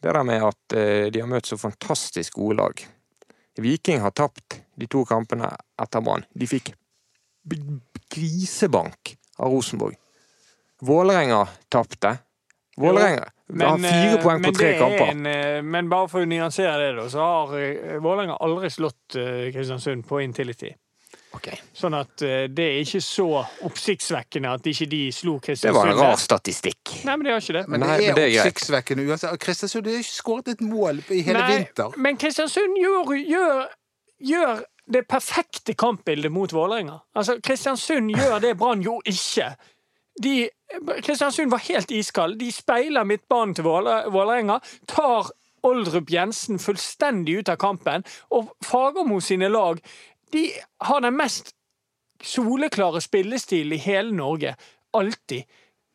Det 0.00 0.14
der 0.16 0.24
med 0.24 0.46
at 0.46 0.76
eh, 0.76 1.08
de 1.12 1.20
har 1.20 1.28
møtt 1.28 1.50
så 1.50 1.58
fantastisk 1.60 2.38
gode 2.40 2.56
lag. 2.62 2.84
Viking 3.60 4.00
har 4.00 4.14
tapt 4.16 4.60
de 4.80 4.88
to 4.88 5.04
kampene 5.08 5.50
etter 5.80 6.04
Brann. 6.04 6.24
De 6.32 6.48
fikk 6.48 6.72
grisebank 8.10 9.14
av 9.40 9.52
Rosenborg. 9.52 9.98
Vålerenga 10.80 11.42
tapte. 11.68 12.14
Vålerenga 12.80 13.28
har 13.58 13.78
fire 13.78 14.12
eh, 14.18 14.22
poeng 14.22 14.44
på 14.44 14.52
tre 14.56 14.68
er 14.74 14.78
kamper. 14.80 15.10
En, 15.14 15.26
eh, 15.26 15.62
men 15.62 15.88
bare 15.90 16.10
for 16.12 16.24
å 16.24 16.28
nyansere 16.28 16.76
det, 16.82 16.92
da, 16.98 17.08
så 17.12 17.24
har 17.24 17.56
eh, 17.58 17.98
Vålerenga 18.02 18.38
aldri 18.44 18.70
slått 18.72 19.16
Kristiansund 19.16 20.06
på 20.08 20.22
Intility. 20.24 20.70
Okay. 21.34 21.60
Sånn 21.76 21.94
at 21.94 22.18
det 22.18 22.64
er 22.64 22.80
ikke 22.82 22.98
så 23.04 23.26
oppsiktsvekkende 23.68 24.50
at 24.50 24.64
ikke 24.66 24.88
de 24.90 25.02
slo 25.14 25.36
Kristiansund. 25.38 25.76
Det 25.76 25.76
var 25.78 25.92
en 25.92 26.00
rar 26.10 26.18
statistikk. 26.18 26.94
Nei, 27.06 27.14
men 27.14 27.26
det 27.26 27.34
har 27.34 27.44
ikke 27.44 27.54
det. 27.54 27.62
Men 27.70 27.84
Nei, 27.84 27.90
det 27.90 28.00
men 28.00 28.10
er 28.10 28.18
det 28.18 28.24
er 28.24 28.40
oppsiktsvekkende 28.40 29.04
uansett. 29.06 29.38
Kristiansund 29.44 29.90
har 29.90 30.00
ikke 30.02 30.16
skåret 30.16 30.50
et 30.56 30.64
mål 30.66 31.04
i 31.06 31.20
hele 31.26 31.44
Nei, 31.44 31.52
vinter. 31.54 31.94
Men 32.02 32.18
Kristiansund 32.18 32.80
gjør, 32.82 33.14
gjør, 33.30 33.62
gjør 34.32 34.64
det 34.90 35.04
perfekte 35.06 35.76
kampbildet 35.78 36.34
mot 36.34 36.52
Vålerenga. 36.52 36.98
Altså, 37.14 37.38
Kristiansund 37.46 38.10
gjør 38.10 38.40
det 38.42 38.56
Brann 38.58 38.82
gjorde 38.82 39.14
ikke. 39.14 39.52
De, 40.22 40.50
Kristiansund 41.02 41.50
var 41.50 41.62
helt 41.68 41.90
iskald. 41.90 42.38
De 42.38 42.50
speiler 42.52 43.04
midtbanen 43.04 43.54
til 43.54 43.64
Våle- 43.64 44.10
Vålerenga, 44.10 44.60
tar 44.86 45.30
Oldrup 45.62 46.10
Jensen 46.10 46.58
fullstendig 46.58 47.38
ut 47.38 47.48
av 47.52 47.56
kampen, 47.60 48.04
og 48.30 48.52
Fagermo 48.64 49.20
sine 49.20 49.48
lag 49.52 49.80
de 50.32 50.50
har 50.80 51.00
den 51.00 51.16
mest 51.16 51.54
soleklare 52.22 53.00
spillestilen 53.00 53.72
i 53.72 53.82
hele 53.82 54.12
Norge. 54.14 54.54
Alltid. 54.94 55.42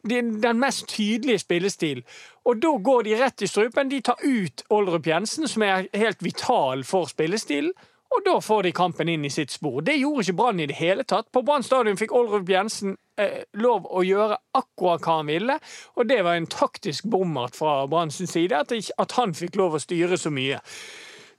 Den 0.06 0.60
mest 0.60 0.88
tydelige 0.88 1.40
spillestilen. 1.40 2.04
Og 2.46 2.62
da 2.62 2.76
går 2.84 3.04
de 3.04 3.16
rett 3.20 3.42
i 3.42 3.48
strupen. 3.48 3.90
De 3.90 4.02
tar 4.02 4.22
ut 4.24 4.64
Oldrup 4.70 5.08
Jensen, 5.08 5.48
som 5.48 5.64
er 5.64 5.88
helt 5.94 6.24
vital 6.24 6.84
for 6.84 7.10
spillestilen. 7.10 7.74
Og 8.14 8.22
da 8.26 8.36
får 8.42 8.64
de 8.64 8.72
kampen 8.76 9.10
inn 9.10 9.26
i 9.26 9.32
sitt 9.34 9.52
spor. 9.52 9.82
Det 9.82 9.96
gjorde 9.98 10.24
ikke 10.24 10.38
Brann 10.38 10.60
i 10.62 10.68
det 10.70 10.78
hele 10.78 11.04
tatt. 11.04 11.32
På 11.34 11.42
Brann 11.46 11.66
stadion 11.66 11.98
fikk 11.98 12.14
Oldrup 12.16 12.50
Jensen 12.50 12.96
eh, 13.18 13.42
lov 13.60 13.88
å 13.90 14.04
gjøre 14.06 14.38
akkurat 14.56 15.04
hva 15.04 15.18
han 15.20 15.32
ville, 15.32 15.58
og 15.96 16.08
det 16.10 16.22
var 16.24 16.38
en 16.38 16.48
taktisk 16.52 17.10
bommert 17.12 17.58
fra 17.58 17.82
Branns 17.92 18.22
side, 18.22 18.56
at, 18.56 18.72
ikke, 18.72 18.96
at 19.02 19.18
han 19.18 19.36
fikk 19.36 19.58
lov 19.60 19.76
å 19.76 19.82
styre 19.82 20.20
så 20.22 20.32
mye. 20.34 20.62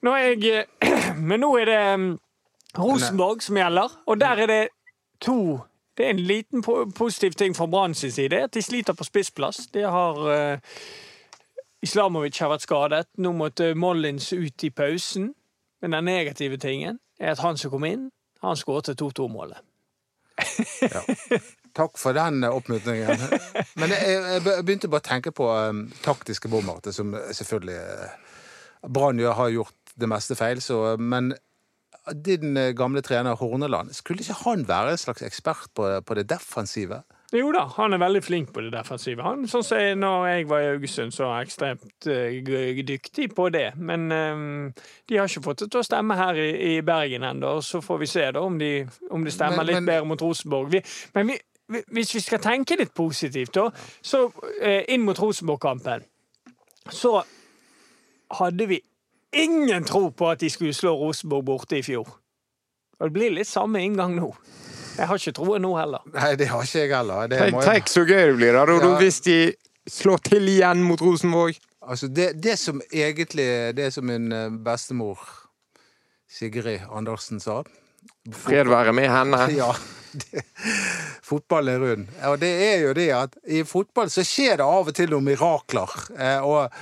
Nå 0.05 0.17
jeg, 0.21 0.67
eh, 0.83 1.15
men 1.29 1.43
nå 1.45 1.55
er 1.63 1.71
det 1.71 1.81
mm, 2.03 2.11
Rosenborg 2.77 3.47
som 3.47 3.63
gjelder, 3.63 3.97
og 4.07 4.21
der 4.21 4.45
er 4.45 4.53
det 4.53 4.63
to 5.23 5.41
Det 5.97 6.05
er 6.05 6.11
en 6.13 6.27
liten 6.29 6.61
po 6.61 6.83
positiv 6.93 7.33
ting 7.41 7.55
fra 7.57 7.65
Brann 7.73 7.95
side, 7.95 8.37
at 8.37 8.53
de 8.53 8.61
sliter 8.61 8.93
på 8.93 9.05
spissplass. 9.05 9.63
De 9.73 9.81
har 9.81 10.19
eh, 10.29 10.59
Islamovic 11.81 12.37
har 12.43 12.51
vært 12.53 12.67
skadet. 12.67 13.07
Nå 13.17 13.33
måtte 13.33 13.71
Mollins 13.75 14.29
ut 14.33 14.65
i 14.65 14.71
pausen. 14.71 15.31
Men 15.83 15.97
den 15.97 16.09
negative 16.09 16.59
tingen 16.61 17.01
er 17.21 17.35
at 17.35 17.43
han 17.45 17.59
som 17.61 17.73
kom 17.73 17.85
inn, 17.89 18.11
han 18.45 18.59
skåret 18.59 18.93
2-2-målet. 19.01 19.61
Takk 21.77 21.99
for 22.01 22.17
den 22.17 22.45
eh, 22.45 22.53
oppmuntringen. 22.53 23.21
Men 23.81 23.93
jeg, 23.93 24.21
jeg 24.37 24.45
begynte 24.65 24.91
bare 24.93 25.05
å 25.05 25.09
tenke 25.09 25.33
på 25.37 25.49
um, 25.49 25.87
taktiske 26.05 26.49
bommerter, 26.53 26.95
som 26.97 27.13
selvfølgelig 27.13 27.77
uh, 27.77 28.87
Brann 28.93 29.21
har 29.21 29.53
gjort 29.53 29.97
det 29.97 30.09
meste 30.09 30.37
feil, 30.37 30.61
så, 30.65 30.97
men 31.01 31.33
din 32.13 32.57
eh, 32.57 32.73
gamle 32.77 33.03
trener 33.03 33.37
Horneland, 33.41 33.93
skulle 33.97 34.23
ikke 34.23 34.41
han 34.45 34.65
være 34.69 34.95
en 34.95 35.01
slags 35.01 35.25
ekspert 35.27 35.73
på, 35.75 35.89
på 36.07 36.19
det 36.19 36.29
defensive? 36.31 37.03
Jo 37.35 37.49
da, 37.51 37.65
han 37.75 37.93
er 37.93 37.99
veldig 37.99 38.21
flink 38.23 38.53
på 38.55 38.63
det 38.63 38.71
defensive. 38.71 39.23
Han, 39.27 39.41
sånn 39.51 39.65
som 39.67 39.81
jeg, 39.83 39.97
når 39.99 40.27
jeg 40.31 40.45
var 40.47 40.61
i 40.63 40.69
Haugesund, 40.71 41.15
så 41.15 41.25
var 41.27 41.41
jeg 41.41 41.49
ekstremt 41.49 42.07
uh, 42.07 42.85
dyktig 42.87 43.27
på 43.35 43.49
det. 43.51 43.65
Men 43.83 44.05
eh, 44.15 44.85
de 45.11 45.19
har 45.19 45.27
ikke 45.27 45.43
fått 45.49 45.65
det 45.65 45.69
til 45.75 45.83
å 45.83 45.87
stemme 45.89 46.15
her 46.21 46.39
i, 46.39 46.47
i 46.77 46.77
Bergen 46.87 47.27
ennå. 47.27 47.57
Så 47.67 47.81
får 47.83 47.99
vi 48.05 48.09
se 48.13 48.29
da 48.37 48.45
om, 48.47 48.59
de, 48.63 48.71
om 49.11 49.27
det 49.27 49.35
stemmer 49.35 49.59
Men- 49.65 49.67
litt 49.73 49.81
men- 49.81 49.91
bedre 49.91 50.11
mot 50.13 50.23
Rosenborg. 50.23 50.71
Vi, 50.77 50.83
men 51.19 51.33
vi, 51.33 51.39
vi, 51.75 51.83
hvis 51.99 52.15
vi 52.15 52.23
skal 52.29 52.45
tenke 52.47 52.79
litt 52.79 52.95
positivt, 52.95 53.57
da, 53.59 53.67
så 54.07 54.29
uh, 54.31 54.83
inn 54.87 55.03
mot 55.09 55.19
Rosenborg-kampen, 55.19 56.07
så 56.95 57.17
hadde 58.39 58.71
vi 58.71 58.79
ingen 59.35 59.83
tro 59.85 60.13
på 60.15 60.31
at 60.31 60.41
de 60.47 60.51
skulle 60.55 60.75
slå 60.79 60.95
Rosenborg 61.01 61.45
borte 61.51 61.81
i 61.81 61.83
fjor. 61.83 62.07
Og 63.01 63.11
det 63.11 63.13
blir 63.19 63.35
litt 63.35 63.51
samme 63.51 63.83
inngang 63.83 64.15
nå. 64.17 64.31
Jeg 64.97 65.07
har 65.11 65.21
ikke 65.21 65.33
troen 65.37 65.63
nå 65.63 65.71
heller. 65.79 66.01
Nei, 66.15 66.35
det 66.41 66.49
har 66.51 66.63
ikke 66.65 66.83
jeg 66.85 66.91
heller. 66.95 67.29
Det 67.29 67.39
Tenk, 67.41 67.55
må 67.55 67.63
jeg- 67.63 67.71
tenk 67.75 67.89
så 67.93 68.05
gøy 68.09 68.27
det 68.31 68.37
blir 68.37 68.53
da, 68.53 68.65
da, 68.67 68.77
Ja. 68.83 68.99
hvis 69.01 69.21
de 69.27 69.39
slår 69.89 70.19
til 70.25 70.49
igjen 70.49 70.83
mot 70.83 71.01
Rosenborg. 71.01 71.59
Altså, 71.87 72.09
det, 72.13 72.41
det 72.43 72.57
som 72.59 72.81
egentlig 72.93 73.75
Det 73.77 73.93
som 73.95 74.07
min 74.07 74.33
eh, 74.33 74.49
bestemor 74.51 75.19
Sigrid 76.29 76.81
Andersen 76.91 77.39
sa 77.41 77.63
Fred 78.33 78.67
være 78.67 78.93
med 78.93 79.11
henne. 79.11 79.45
Ja. 79.61 79.73
Det, 80.17 80.43
fotball 81.23 81.69
er 81.69 81.79
rund. 81.83 82.07
Og 82.25 82.39
det 82.41 82.49
er 82.49 82.79
jo 82.87 82.93
det 82.97 83.11
at 83.13 83.35
i 83.53 83.63
fotball 83.69 84.09
så 84.09 84.23
skjer 84.25 84.57
det 84.57 84.65
av 84.65 84.89
og 84.89 84.95
til 84.97 85.11
noen 85.13 85.27
mirakler. 85.27 85.93
Eh, 86.17 86.41
og 86.41 86.73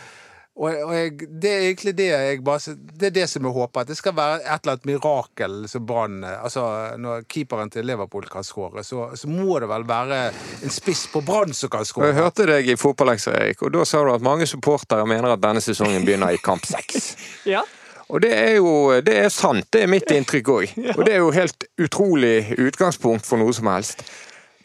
og, 0.54 0.70
og 0.70 0.92
jeg, 0.94 1.12
det 1.42 1.50
er 1.50 1.64
egentlig 1.66 1.92
det 1.98 2.04
jeg 2.06 2.42
bare 2.46 2.74
Det 2.94 3.08
er 3.08 3.14
det 3.16 3.24
som 3.30 3.46
jeg 3.46 3.54
håper. 3.56 3.80
At 3.80 3.88
det 3.90 3.96
skal 3.98 4.14
være 4.14 4.36
et 4.38 4.62
eller 4.62 4.76
annet 4.76 4.86
mirakel 4.86 5.56
som 5.70 5.86
Brann 5.86 6.20
Altså, 6.24 6.62
når 6.98 7.26
keeperen 7.28 7.72
til 7.74 7.86
Liverpool 7.86 8.28
kan 8.30 8.46
skåre, 8.46 8.84
så, 8.86 9.08
så 9.18 9.28
må 9.28 9.58
det 9.58 9.68
vel 9.68 9.86
være 9.88 10.20
en 10.62 10.70
spiss 10.74 11.08
på 11.10 11.24
Brann 11.26 11.54
som 11.54 11.72
kan 11.74 11.86
skåre. 11.88 12.12
Jeg 12.12 12.20
hørte 12.20 12.46
deg 12.46 12.70
i 12.70 12.78
Fotballekser, 12.78 13.34
Erik, 13.34 13.66
og 13.66 13.74
da 13.74 13.82
sa 13.88 14.04
du 14.06 14.12
at 14.14 14.22
mange 14.22 14.46
supportere 14.46 15.06
mener 15.10 15.34
at 15.34 15.42
denne 15.42 15.62
sesongen 15.64 16.06
begynner 16.06 16.34
i 16.34 16.42
kamp 16.42 16.66
seks. 16.70 17.14
Ja, 17.54 17.60
Og 18.08 18.20
det 18.22 18.30
er 18.36 18.54
jo 18.56 19.00
det 19.04 19.14
er 19.24 19.30
sant, 19.32 19.66
det 19.72 19.82
er 19.84 19.90
mitt 19.90 20.10
inntrykk 20.12 20.48
òg. 20.54 20.74
Og 20.96 21.02
det 21.04 21.16
er 21.16 21.22
jo 21.24 21.32
helt 21.34 21.66
utrolig 21.82 22.54
utgangspunkt 22.62 23.26
for 23.26 23.42
noe 23.42 23.52
som 23.56 23.68
helst. 23.72 24.06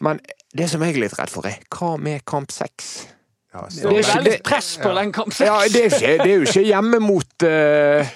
Men 0.00 0.22
det 0.56 0.70
som 0.70 0.82
jeg 0.86 0.94
er 0.94 1.02
litt 1.08 1.18
redd 1.18 1.32
for, 1.32 1.48
er 1.50 1.58
hva 1.74 1.96
med 2.00 2.22
kamp 2.28 2.54
seks? 2.54 3.08
Ja, 3.50 3.66
det 3.66 3.84
er 3.84 3.98
ikke 3.98 4.22
litt 4.22 4.42
press 4.46 4.76
på 4.78 4.92
den 4.94 5.12
kampen. 5.12 5.46
Ja, 5.46 5.58
det 5.66 5.80
er 5.84 5.94
ikke, 5.94 6.16
det 6.22 6.30
er 6.30 6.36
jo 6.36 6.46
ikke 6.46 6.62
hjemme 6.68 7.00
mot 7.02 7.46
uh, 7.46 8.12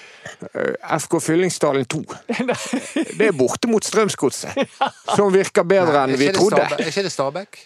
FK 0.95 1.19
Fyllingsdalen 1.21 1.85
2. 1.91 2.03
Det 3.19 3.27
er 3.27 3.35
borte 3.35 3.67
mot 3.67 3.83
Strømsgodset, 3.83 4.55
som 5.15 5.33
virker 5.33 5.67
bedre 5.67 6.05
enn 6.05 6.19
vi 6.19 6.31
trodde. 6.35 6.63
Er 6.79 6.87
ikke 6.87 7.03
det 7.03 7.11
Stabæk? 7.11 7.65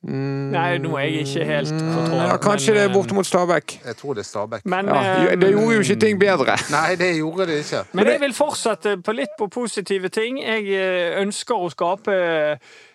Nei, 0.00 0.78
nå 0.80 0.94
er 0.96 1.02
jeg 1.04 1.26
ikke 1.26 1.44
helt 1.44 1.72
kontroll. 1.74 2.14
Mm. 2.14 2.22
Ja, 2.24 2.36
kanskje 2.40 2.74
det 2.74 2.82
er 2.86 2.92
borte 2.92 3.14
mot 3.14 3.26
Stabæk. 3.26 3.74
Jeg 3.84 3.96
tror 3.96 4.14
det 4.16 4.22
er 4.24 4.28
Stabæk. 4.28 4.64
Men, 4.64 4.88
Ja, 4.88 5.24
eh, 5.26 5.40
det 5.40 5.50
gjorde 5.52 5.74
jo 5.74 5.80
ikke 5.80 5.96
ting 6.00 6.20
bedre. 6.20 6.56
Nei, 6.76 6.94
det 6.96 7.16
gjorde 7.16 7.46
det 7.46 7.58
ikke. 7.58 7.84
men 7.92 8.06
jeg 8.06 8.20
vil 8.20 8.34
fortsette 8.34 8.96
på 9.04 9.12
litt 9.12 9.34
på 9.38 9.46
positive 9.46 10.08
ting. 10.08 10.40
Jeg 10.40 10.64
eh, 10.72 11.20
ønsker 11.20 11.54
å 11.54 11.68
skape 11.68 12.16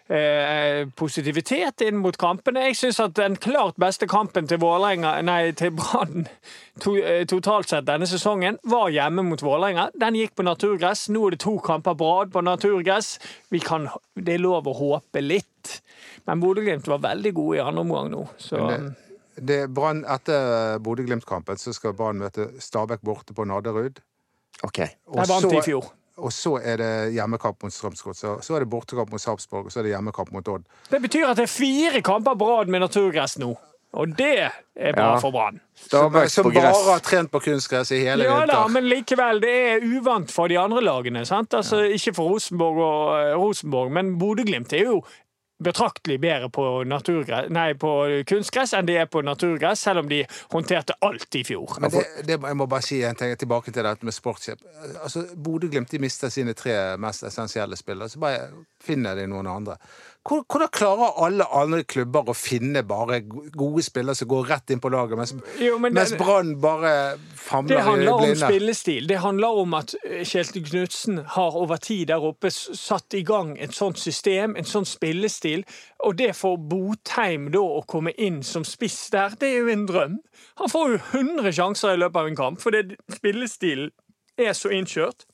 eh, 0.10 0.88
positivitet 0.96 1.82
inn 1.86 1.98
mot 2.02 2.18
kampene. 2.18 2.68
Jeg 2.70 2.78
syns 2.80 3.00
at 3.04 3.15
den 3.18 3.38
klart 3.41 3.78
beste 3.82 4.08
kampen 4.10 4.48
til 4.50 4.62
Vålerenga, 4.62 5.15
nei, 5.26 5.52
til 5.58 5.74
Brann 5.76 6.28
to, 6.84 6.96
eh, 7.00 7.24
totalt 7.30 7.72
sett 7.72 7.88
denne 7.89 8.08
sesongen, 8.10 8.60
var 8.63 8.94
hjemme 8.94 9.26
mot 9.28 9.41
Vålerenga. 9.41 9.89
Den 10.00 10.18
gikk 10.20 10.36
på 10.38 10.46
naturgress. 10.48 11.08
Nå 11.13 11.28
er 11.28 11.38
det 11.38 11.41
to 11.46 11.58
kamper 11.63 11.98
på 11.98 12.12
rad 12.12 12.34
på 12.36 12.46
naturgress. 12.46 13.15
Vi 13.54 13.63
kan, 13.63 13.89
det 14.15 14.38
er 14.38 14.46
lov 14.46 14.70
å 14.70 14.76
håpe 14.78 15.24
litt. 15.24 15.80
Men 16.26 16.41
Bodø-Glimt 16.41 16.88
var 16.89 17.04
veldig 17.04 17.34
gode 17.38 17.58
i 17.60 17.65
andre 17.65 17.86
omgang 17.86 18.10
nå. 18.13 18.24
Så 18.41 18.62
Det, 18.70 18.80
Det 19.36 19.60
Brann 19.74 20.04
Etter 20.10 20.80
Bodø-Glimt-kampen 20.82 21.60
så 21.62 21.74
skal 21.76 21.94
Brann 21.98 22.22
møte 22.22 22.50
Stabæk 22.62 23.06
borte 23.06 23.36
på 23.38 23.46
Nadderud. 23.46 24.02
Okay. 24.63 24.96
Og 25.12 25.20
der 25.20 25.30
vant 25.30 25.50
de 25.52 25.60
i 25.60 25.65
fjor. 25.65 25.89
Og 26.17 26.32
så 26.34 26.56
er 26.63 26.78
det 26.80 26.91
hjemmekamp 27.13 27.63
mot 27.63 27.73
Strømsgodt. 27.75 28.17
Så, 28.17 28.36
så 28.41 28.56
er 28.56 28.63
det 28.63 28.69
bortekamp 28.71 29.12
mot 29.12 29.21
Sarpsborg, 29.21 29.65
og 29.67 29.71
så 29.73 29.80
er 29.82 29.89
det 29.89 29.95
hjemmekamp 29.95 30.32
mot 30.32 30.47
Odd. 30.47 30.63
Det 30.89 31.01
betyr 31.04 31.28
at 31.34 31.38
det 31.41 31.49
er 31.49 31.51
fire 31.51 32.01
kamper 32.06 32.36
på 32.39 32.47
rad 32.54 32.71
med 32.71 32.86
naturgress 32.86 33.38
nå. 33.41 33.54
Og 33.95 34.10
det 34.17 34.32
er 34.43 34.91
bra 34.91 35.13
Ja. 35.13 35.19
for 35.23 35.32
Brann. 35.32 35.62
Som, 35.80 36.12
som 36.28 36.49
bare 36.51 36.71
har 36.91 36.99
trent 36.99 37.32
på 37.32 37.39
kunstgress 37.39 37.93
i 37.95 38.01
hele 38.04 38.25
Ja 38.28 38.34
vinter. 38.41 38.56
Ja 38.58 38.67
men 38.67 38.89
likevel, 38.91 39.39
det 39.39 39.54
er 39.69 39.86
uvant 39.88 40.32
for 40.36 40.51
de 40.51 40.58
andre 40.60 40.82
lagene. 40.84 41.21
sant? 41.25 41.54
Altså, 41.56 41.80
Ikke 41.95 42.12
for 42.17 42.34
Rosenborg 42.34 42.82
og 42.84 43.13
eh, 43.21 43.36
Rosenborg, 43.39 43.91
men 43.95 44.17
Bodø-Glimt 44.19 44.73
er 44.75 44.84
jo 44.89 44.97
betraktelig 45.63 46.20
bedre 46.20 46.50
på, 46.50 46.65
nei, 47.50 47.68
på 47.80 47.91
kunstgress 48.28 48.74
enn 48.76 48.88
de 48.89 48.98
er 49.00 49.08
på 49.12 49.22
naturgress, 49.24 49.86
selv 49.88 50.04
om 50.04 50.10
de 50.12 50.22
håndterte 50.52 50.98
alt 51.06 51.38
i 51.39 51.44
fjor. 51.48 51.78
Men 51.80 51.94
det, 51.94 52.04
det, 52.28 52.39
jeg 52.41 52.60
må 52.60 52.68
bare 52.72 52.86
si 52.86 53.00
en 53.08 53.15
ting 53.15 53.32
tilbake 53.39 53.72
til 53.72 53.88
dette 53.88 54.08
med 54.08 54.15
sportskjøp. 54.15 54.65
Altså, 55.04 55.24
Bodø-Glimt 55.36 55.91
de 55.91 56.02
mister 56.04 56.34
sine 56.34 56.56
tre 56.58 56.76
mest 57.02 57.24
essensielle 57.28 57.80
spillere, 57.80 58.12
så 58.12 58.20
bare 58.20 58.50
finner 58.84 59.15
de 59.15 59.30
noen 59.32 59.48
andre. 59.50 59.80
Hvor- 60.26 60.42
Hvordan 60.50 60.70
klarer 60.74 61.20
alle 61.26 61.46
andre 61.54 61.84
klubber 61.84 62.24
å 62.32 62.34
finne 62.34 62.82
bare 62.88 63.20
gode 63.22 63.84
spillere 63.86 64.16
som 64.18 64.28
går 64.28 64.48
rett 64.50 64.72
inn 64.74 64.80
på 64.82 64.90
laget, 64.90 65.18
mens, 65.20 65.34
Jo, 65.62 65.78
men 65.78 65.94
mens 65.94 66.16
Brann 66.18 66.56
bare 66.60 67.18
famler 67.36 67.76
Det 67.76 67.84
handler 67.86 68.14
om 68.14 68.36
spillestil. 68.36 69.08
Det 69.08 69.20
handler 69.22 69.48
om 69.62 69.74
at 69.78 69.94
eh, 70.04 70.24
Kjetil 70.26 70.66
Knutsen 70.66 71.20
har 71.36 71.56
over 71.56 71.78
tid 71.78 72.08
der 72.08 72.26
oppe 72.26 72.50
satt 72.50 73.14
i 73.14 73.22
gang 73.22 73.56
et 73.62 73.76
sånt 73.78 73.98
system, 74.02 74.56
en 74.58 74.66
sånn 74.66 74.86
spillestil. 74.90 75.64
Og 76.04 76.18
det 76.18 76.32
for 76.36 76.58
Botheim 76.58 77.52
da 77.52 77.60
å 77.62 77.86
komme 77.86 78.12
inn 78.18 78.42
som 78.44 78.64
spiss 78.66 79.10
der, 79.14 79.30
det 79.40 79.52
er 79.54 79.60
jo 79.60 79.68
en 79.76 79.86
drøm. 79.86 80.18
Han 80.58 80.70
får 80.74 80.90
jo 80.96 80.98
100 81.22 81.52
sjanser 81.54 81.94
i 81.94 82.02
løpet 82.02 82.16
av 82.24 82.28
en 82.28 82.36
kamp, 82.36 82.62
fordi 82.62 82.96
spillestilen 83.14 83.92
er 84.38 84.54
så 84.58 84.74
innkjørt. 84.74 85.26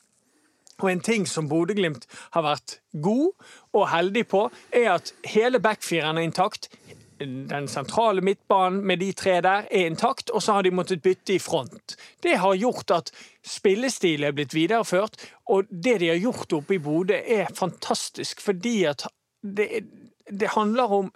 Og 0.82 0.90
en 0.92 1.04
ting 1.06 1.28
som 1.30 1.50
Bodø-Glimt 1.50 2.08
har 2.34 2.46
vært 2.46 2.80
god 3.04 3.32
og 3.78 3.88
heldig 3.92 4.26
på, 4.32 4.48
er 4.74 4.96
at 4.98 5.14
hele 5.30 5.62
backfiren 5.62 6.18
er 6.18 6.26
intakt. 6.26 6.70
Den 7.22 7.68
sentrale 7.70 8.24
midtbanen 8.26 8.82
med 8.88 8.98
de 9.04 9.12
tre 9.14 9.38
der 9.46 9.68
er 9.70 9.86
intakt, 9.86 10.34
og 10.34 10.42
så 10.42 10.58
har 10.58 10.66
de 10.66 10.74
måttet 10.74 11.04
bytte 11.06 11.36
i 11.36 11.40
front. 11.40 11.96
Det 12.24 12.40
har 12.42 12.58
gjort 12.58 12.92
at 12.98 13.12
spillestilen 13.46 14.32
er 14.32 14.38
blitt 14.38 14.56
videreført, 14.58 15.20
og 15.46 15.70
det 15.70 16.00
de 16.02 16.10
har 16.10 16.22
gjort 16.22 16.54
oppe 16.58 16.80
i 16.80 16.82
Bodø, 16.82 17.20
er 17.22 17.54
fantastisk, 17.54 18.42
fordi 18.42 18.84
at 18.90 19.06
det, 19.42 19.86
det 20.26 20.56
handler 20.56 20.98
om 20.98 21.12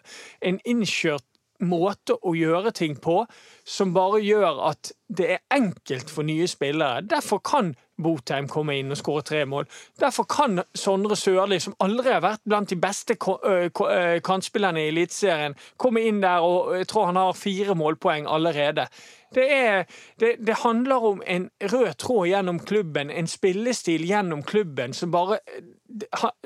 en 0.45 0.61
innkjørt 0.65 1.25
måte 1.63 2.17
å 2.21 2.33
gjøre 2.35 2.73
ting 2.75 2.97
på 2.99 3.21
som 3.63 3.93
bare 3.95 4.19
gjør 4.23 4.61
at 4.71 4.91
det 5.07 5.29
er 5.37 5.43
enkelt 5.55 6.11
for 6.11 6.27
nye 6.27 6.47
spillere. 6.51 7.05
Derfor 7.07 7.39
kan 7.39 7.73
Botheim 8.01 8.47
komme 8.51 8.75
inn 8.79 8.91
og 8.91 8.99
skåre 8.99 9.23
tre 9.25 9.43
mål. 9.47 9.67
Derfor 9.99 10.27
kan 10.29 10.61
Sondre 10.75 11.15
Sørli, 11.15 11.59
som 11.63 11.75
aldri 11.83 12.11
har 12.11 12.23
vært 12.25 12.43
blant 12.45 12.69
de 12.69 12.77
beste 12.79 13.15
kantspillerne 13.15 14.83
i 14.83 14.89
Eliteserien, 14.91 15.55
komme 15.77 16.03
inn 16.05 16.21
der 16.23 16.43
og 16.45 16.75
jeg 16.77 16.89
tror 16.91 17.09
han 17.11 17.19
har 17.19 17.37
fire 17.37 17.75
målpoeng 17.75 18.27
allerede. 18.27 18.87
Det, 19.35 19.45
er, 19.51 19.83
det, 20.19 20.35
det 20.47 20.61
handler 20.63 21.07
om 21.11 21.21
en 21.27 21.49
rød 21.61 21.93
tråd 21.99 22.27
gjennom 22.27 22.59
klubben, 22.59 23.09
en 23.11 23.27
spillestil 23.27 24.05
gjennom 24.07 24.43
klubben 24.43 24.93
som 24.93 25.11
bare 25.11 25.39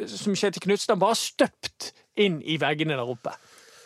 Som 0.06 0.36
Kjetil 0.36 0.62
Knutsen 0.62 1.00
bare 1.00 1.16
har 1.16 1.18
støpt 1.18 1.94
inn 2.20 2.42
i 2.44 2.58
veggene 2.62 2.98
der 2.98 3.10
oppe. 3.10 3.34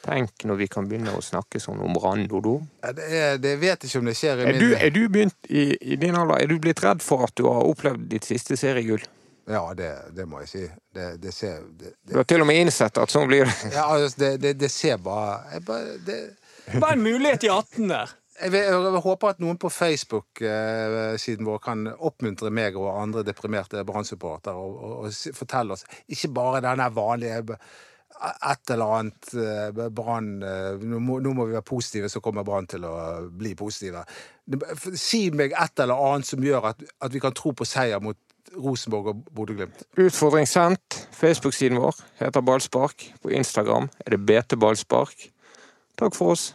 Tenk 0.03 0.43
når 0.49 0.57
vi 0.59 0.65
kan 0.67 0.87
begynne 0.89 1.13
å 1.15 1.21
snakke 1.23 1.61
sånn 1.63 1.79
om 1.79 1.95
randodo. 2.03 2.57
Det, 2.83 3.05
er, 3.07 3.37
det 3.39 3.53
vet 3.61 3.85
ikke 3.87 4.01
om 4.01 4.09
det 4.09 4.17
skjer 4.19 4.41
i 4.43 4.47
Er 4.51 4.57
du, 4.59 4.65
er 4.75 4.91
du 4.91 5.01
begynt 5.07 5.47
i, 5.47 5.69
i 5.79 5.95
din 6.01 6.17
alder, 6.19 6.41
er 6.43 6.49
du 6.51 6.57
blitt 6.59 6.81
redd 6.83 6.99
for 7.05 7.23
at 7.23 7.31
du 7.39 7.45
har 7.47 7.63
opplevd 7.69 8.09
ditt 8.11 8.27
siste 8.27 8.57
seriegull? 8.59 9.03
Ja, 9.47 9.61
det, 9.75 9.89
det 10.15 10.23
må 10.27 10.39
jeg 10.43 10.49
si. 10.51 10.65
Det, 10.95 11.07
det 11.23 11.31
ser 11.35 11.63
det, 11.79 11.93
Du 12.07 12.17
har 12.19 12.27
til 12.27 12.43
og 12.43 12.47
med 12.47 12.61
innsett 12.65 12.99
at 12.99 13.11
sånn 13.11 13.27
blir 13.31 13.47
det. 13.47 13.55
ja, 13.75 13.85
altså, 13.91 14.19
det, 14.19 14.33
det, 14.43 14.53
det 14.59 14.69
ser 14.71 14.99
bare, 15.03 15.39
jeg 15.55 15.65
bare 15.67 15.95
det, 16.07 16.19
Bare 16.79 16.95
en 16.95 17.03
mulighet 17.03 17.43
i 17.43 17.49
18 17.51 17.89
der. 17.91 18.11
jeg, 18.41 18.51
vil- 18.53 18.69
jeg 18.69 19.01
håper 19.07 19.33
at 19.33 19.41
noen 19.43 19.57
på 19.59 19.71
Facebook-siden 19.71 21.45
vår 21.47 21.59
kan 21.63 21.87
oppmuntre 21.95 22.51
meg 22.55 22.75
og 22.79 22.89
andre 23.01 23.23
deprimerte 23.27 23.83
Brann-supportere 23.87 24.55
og, 24.55 24.77
og, 24.79 24.93
og 25.07 25.35
fortelle 25.37 25.75
oss 25.75 25.83
Ikke 26.11 26.31
bare 26.35 26.61
denne 26.63 26.87
vanlige 26.95 27.41
et 28.21 28.71
eller 28.73 28.91
annet 28.99 29.33
eh, 29.35 29.89
Brann 29.89 30.29
eh, 30.43 30.77
nå, 30.83 30.99
må- 31.03 31.19
vi 31.23 31.53
være 31.57 31.61
positive, 31.67 32.09
så 32.09 32.21
kommer 32.23 32.43
Brann 32.47 32.67
til 32.67 32.85
å 32.87 32.93
bli 33.29 33.53
positive. 33.59 34.05
Si 34.99 35.25
meg 35.31 35.55
et 35.57 35.79
eller 35.83 35.99
annet 36.11 36.27
som 36.29 36.43
gjør 36.43 36.69
at, 36.73 36.83
at 37.01 37.13
vi 37.13 37.19
kan 37.23 37.33
tro 37.35 37.51
på 37.57 37.65
seier 37.67 37.99
mot 38.03 38.17
Rosenborg 38.53 39.07
og 39.09 39.21
Bodø-Glimt. 39.33 39.85
Utfordring 39.97 40.45
sendt. 40.47 40.99
Facebook-siden 41.17 41.79
vår 41.81 41.95
heter 42.19 42.43
Ballspark. 42.45 43.07
På 43.23 43.31
Instagram 43.33 43.87
er 44.05 44.13
det 44.13 44.19
BT 44.27 44.59
Ballspark. 44.61 45.29
Takk 45.97 46.13
for 46.17 46.35
oss. 46.35 46.51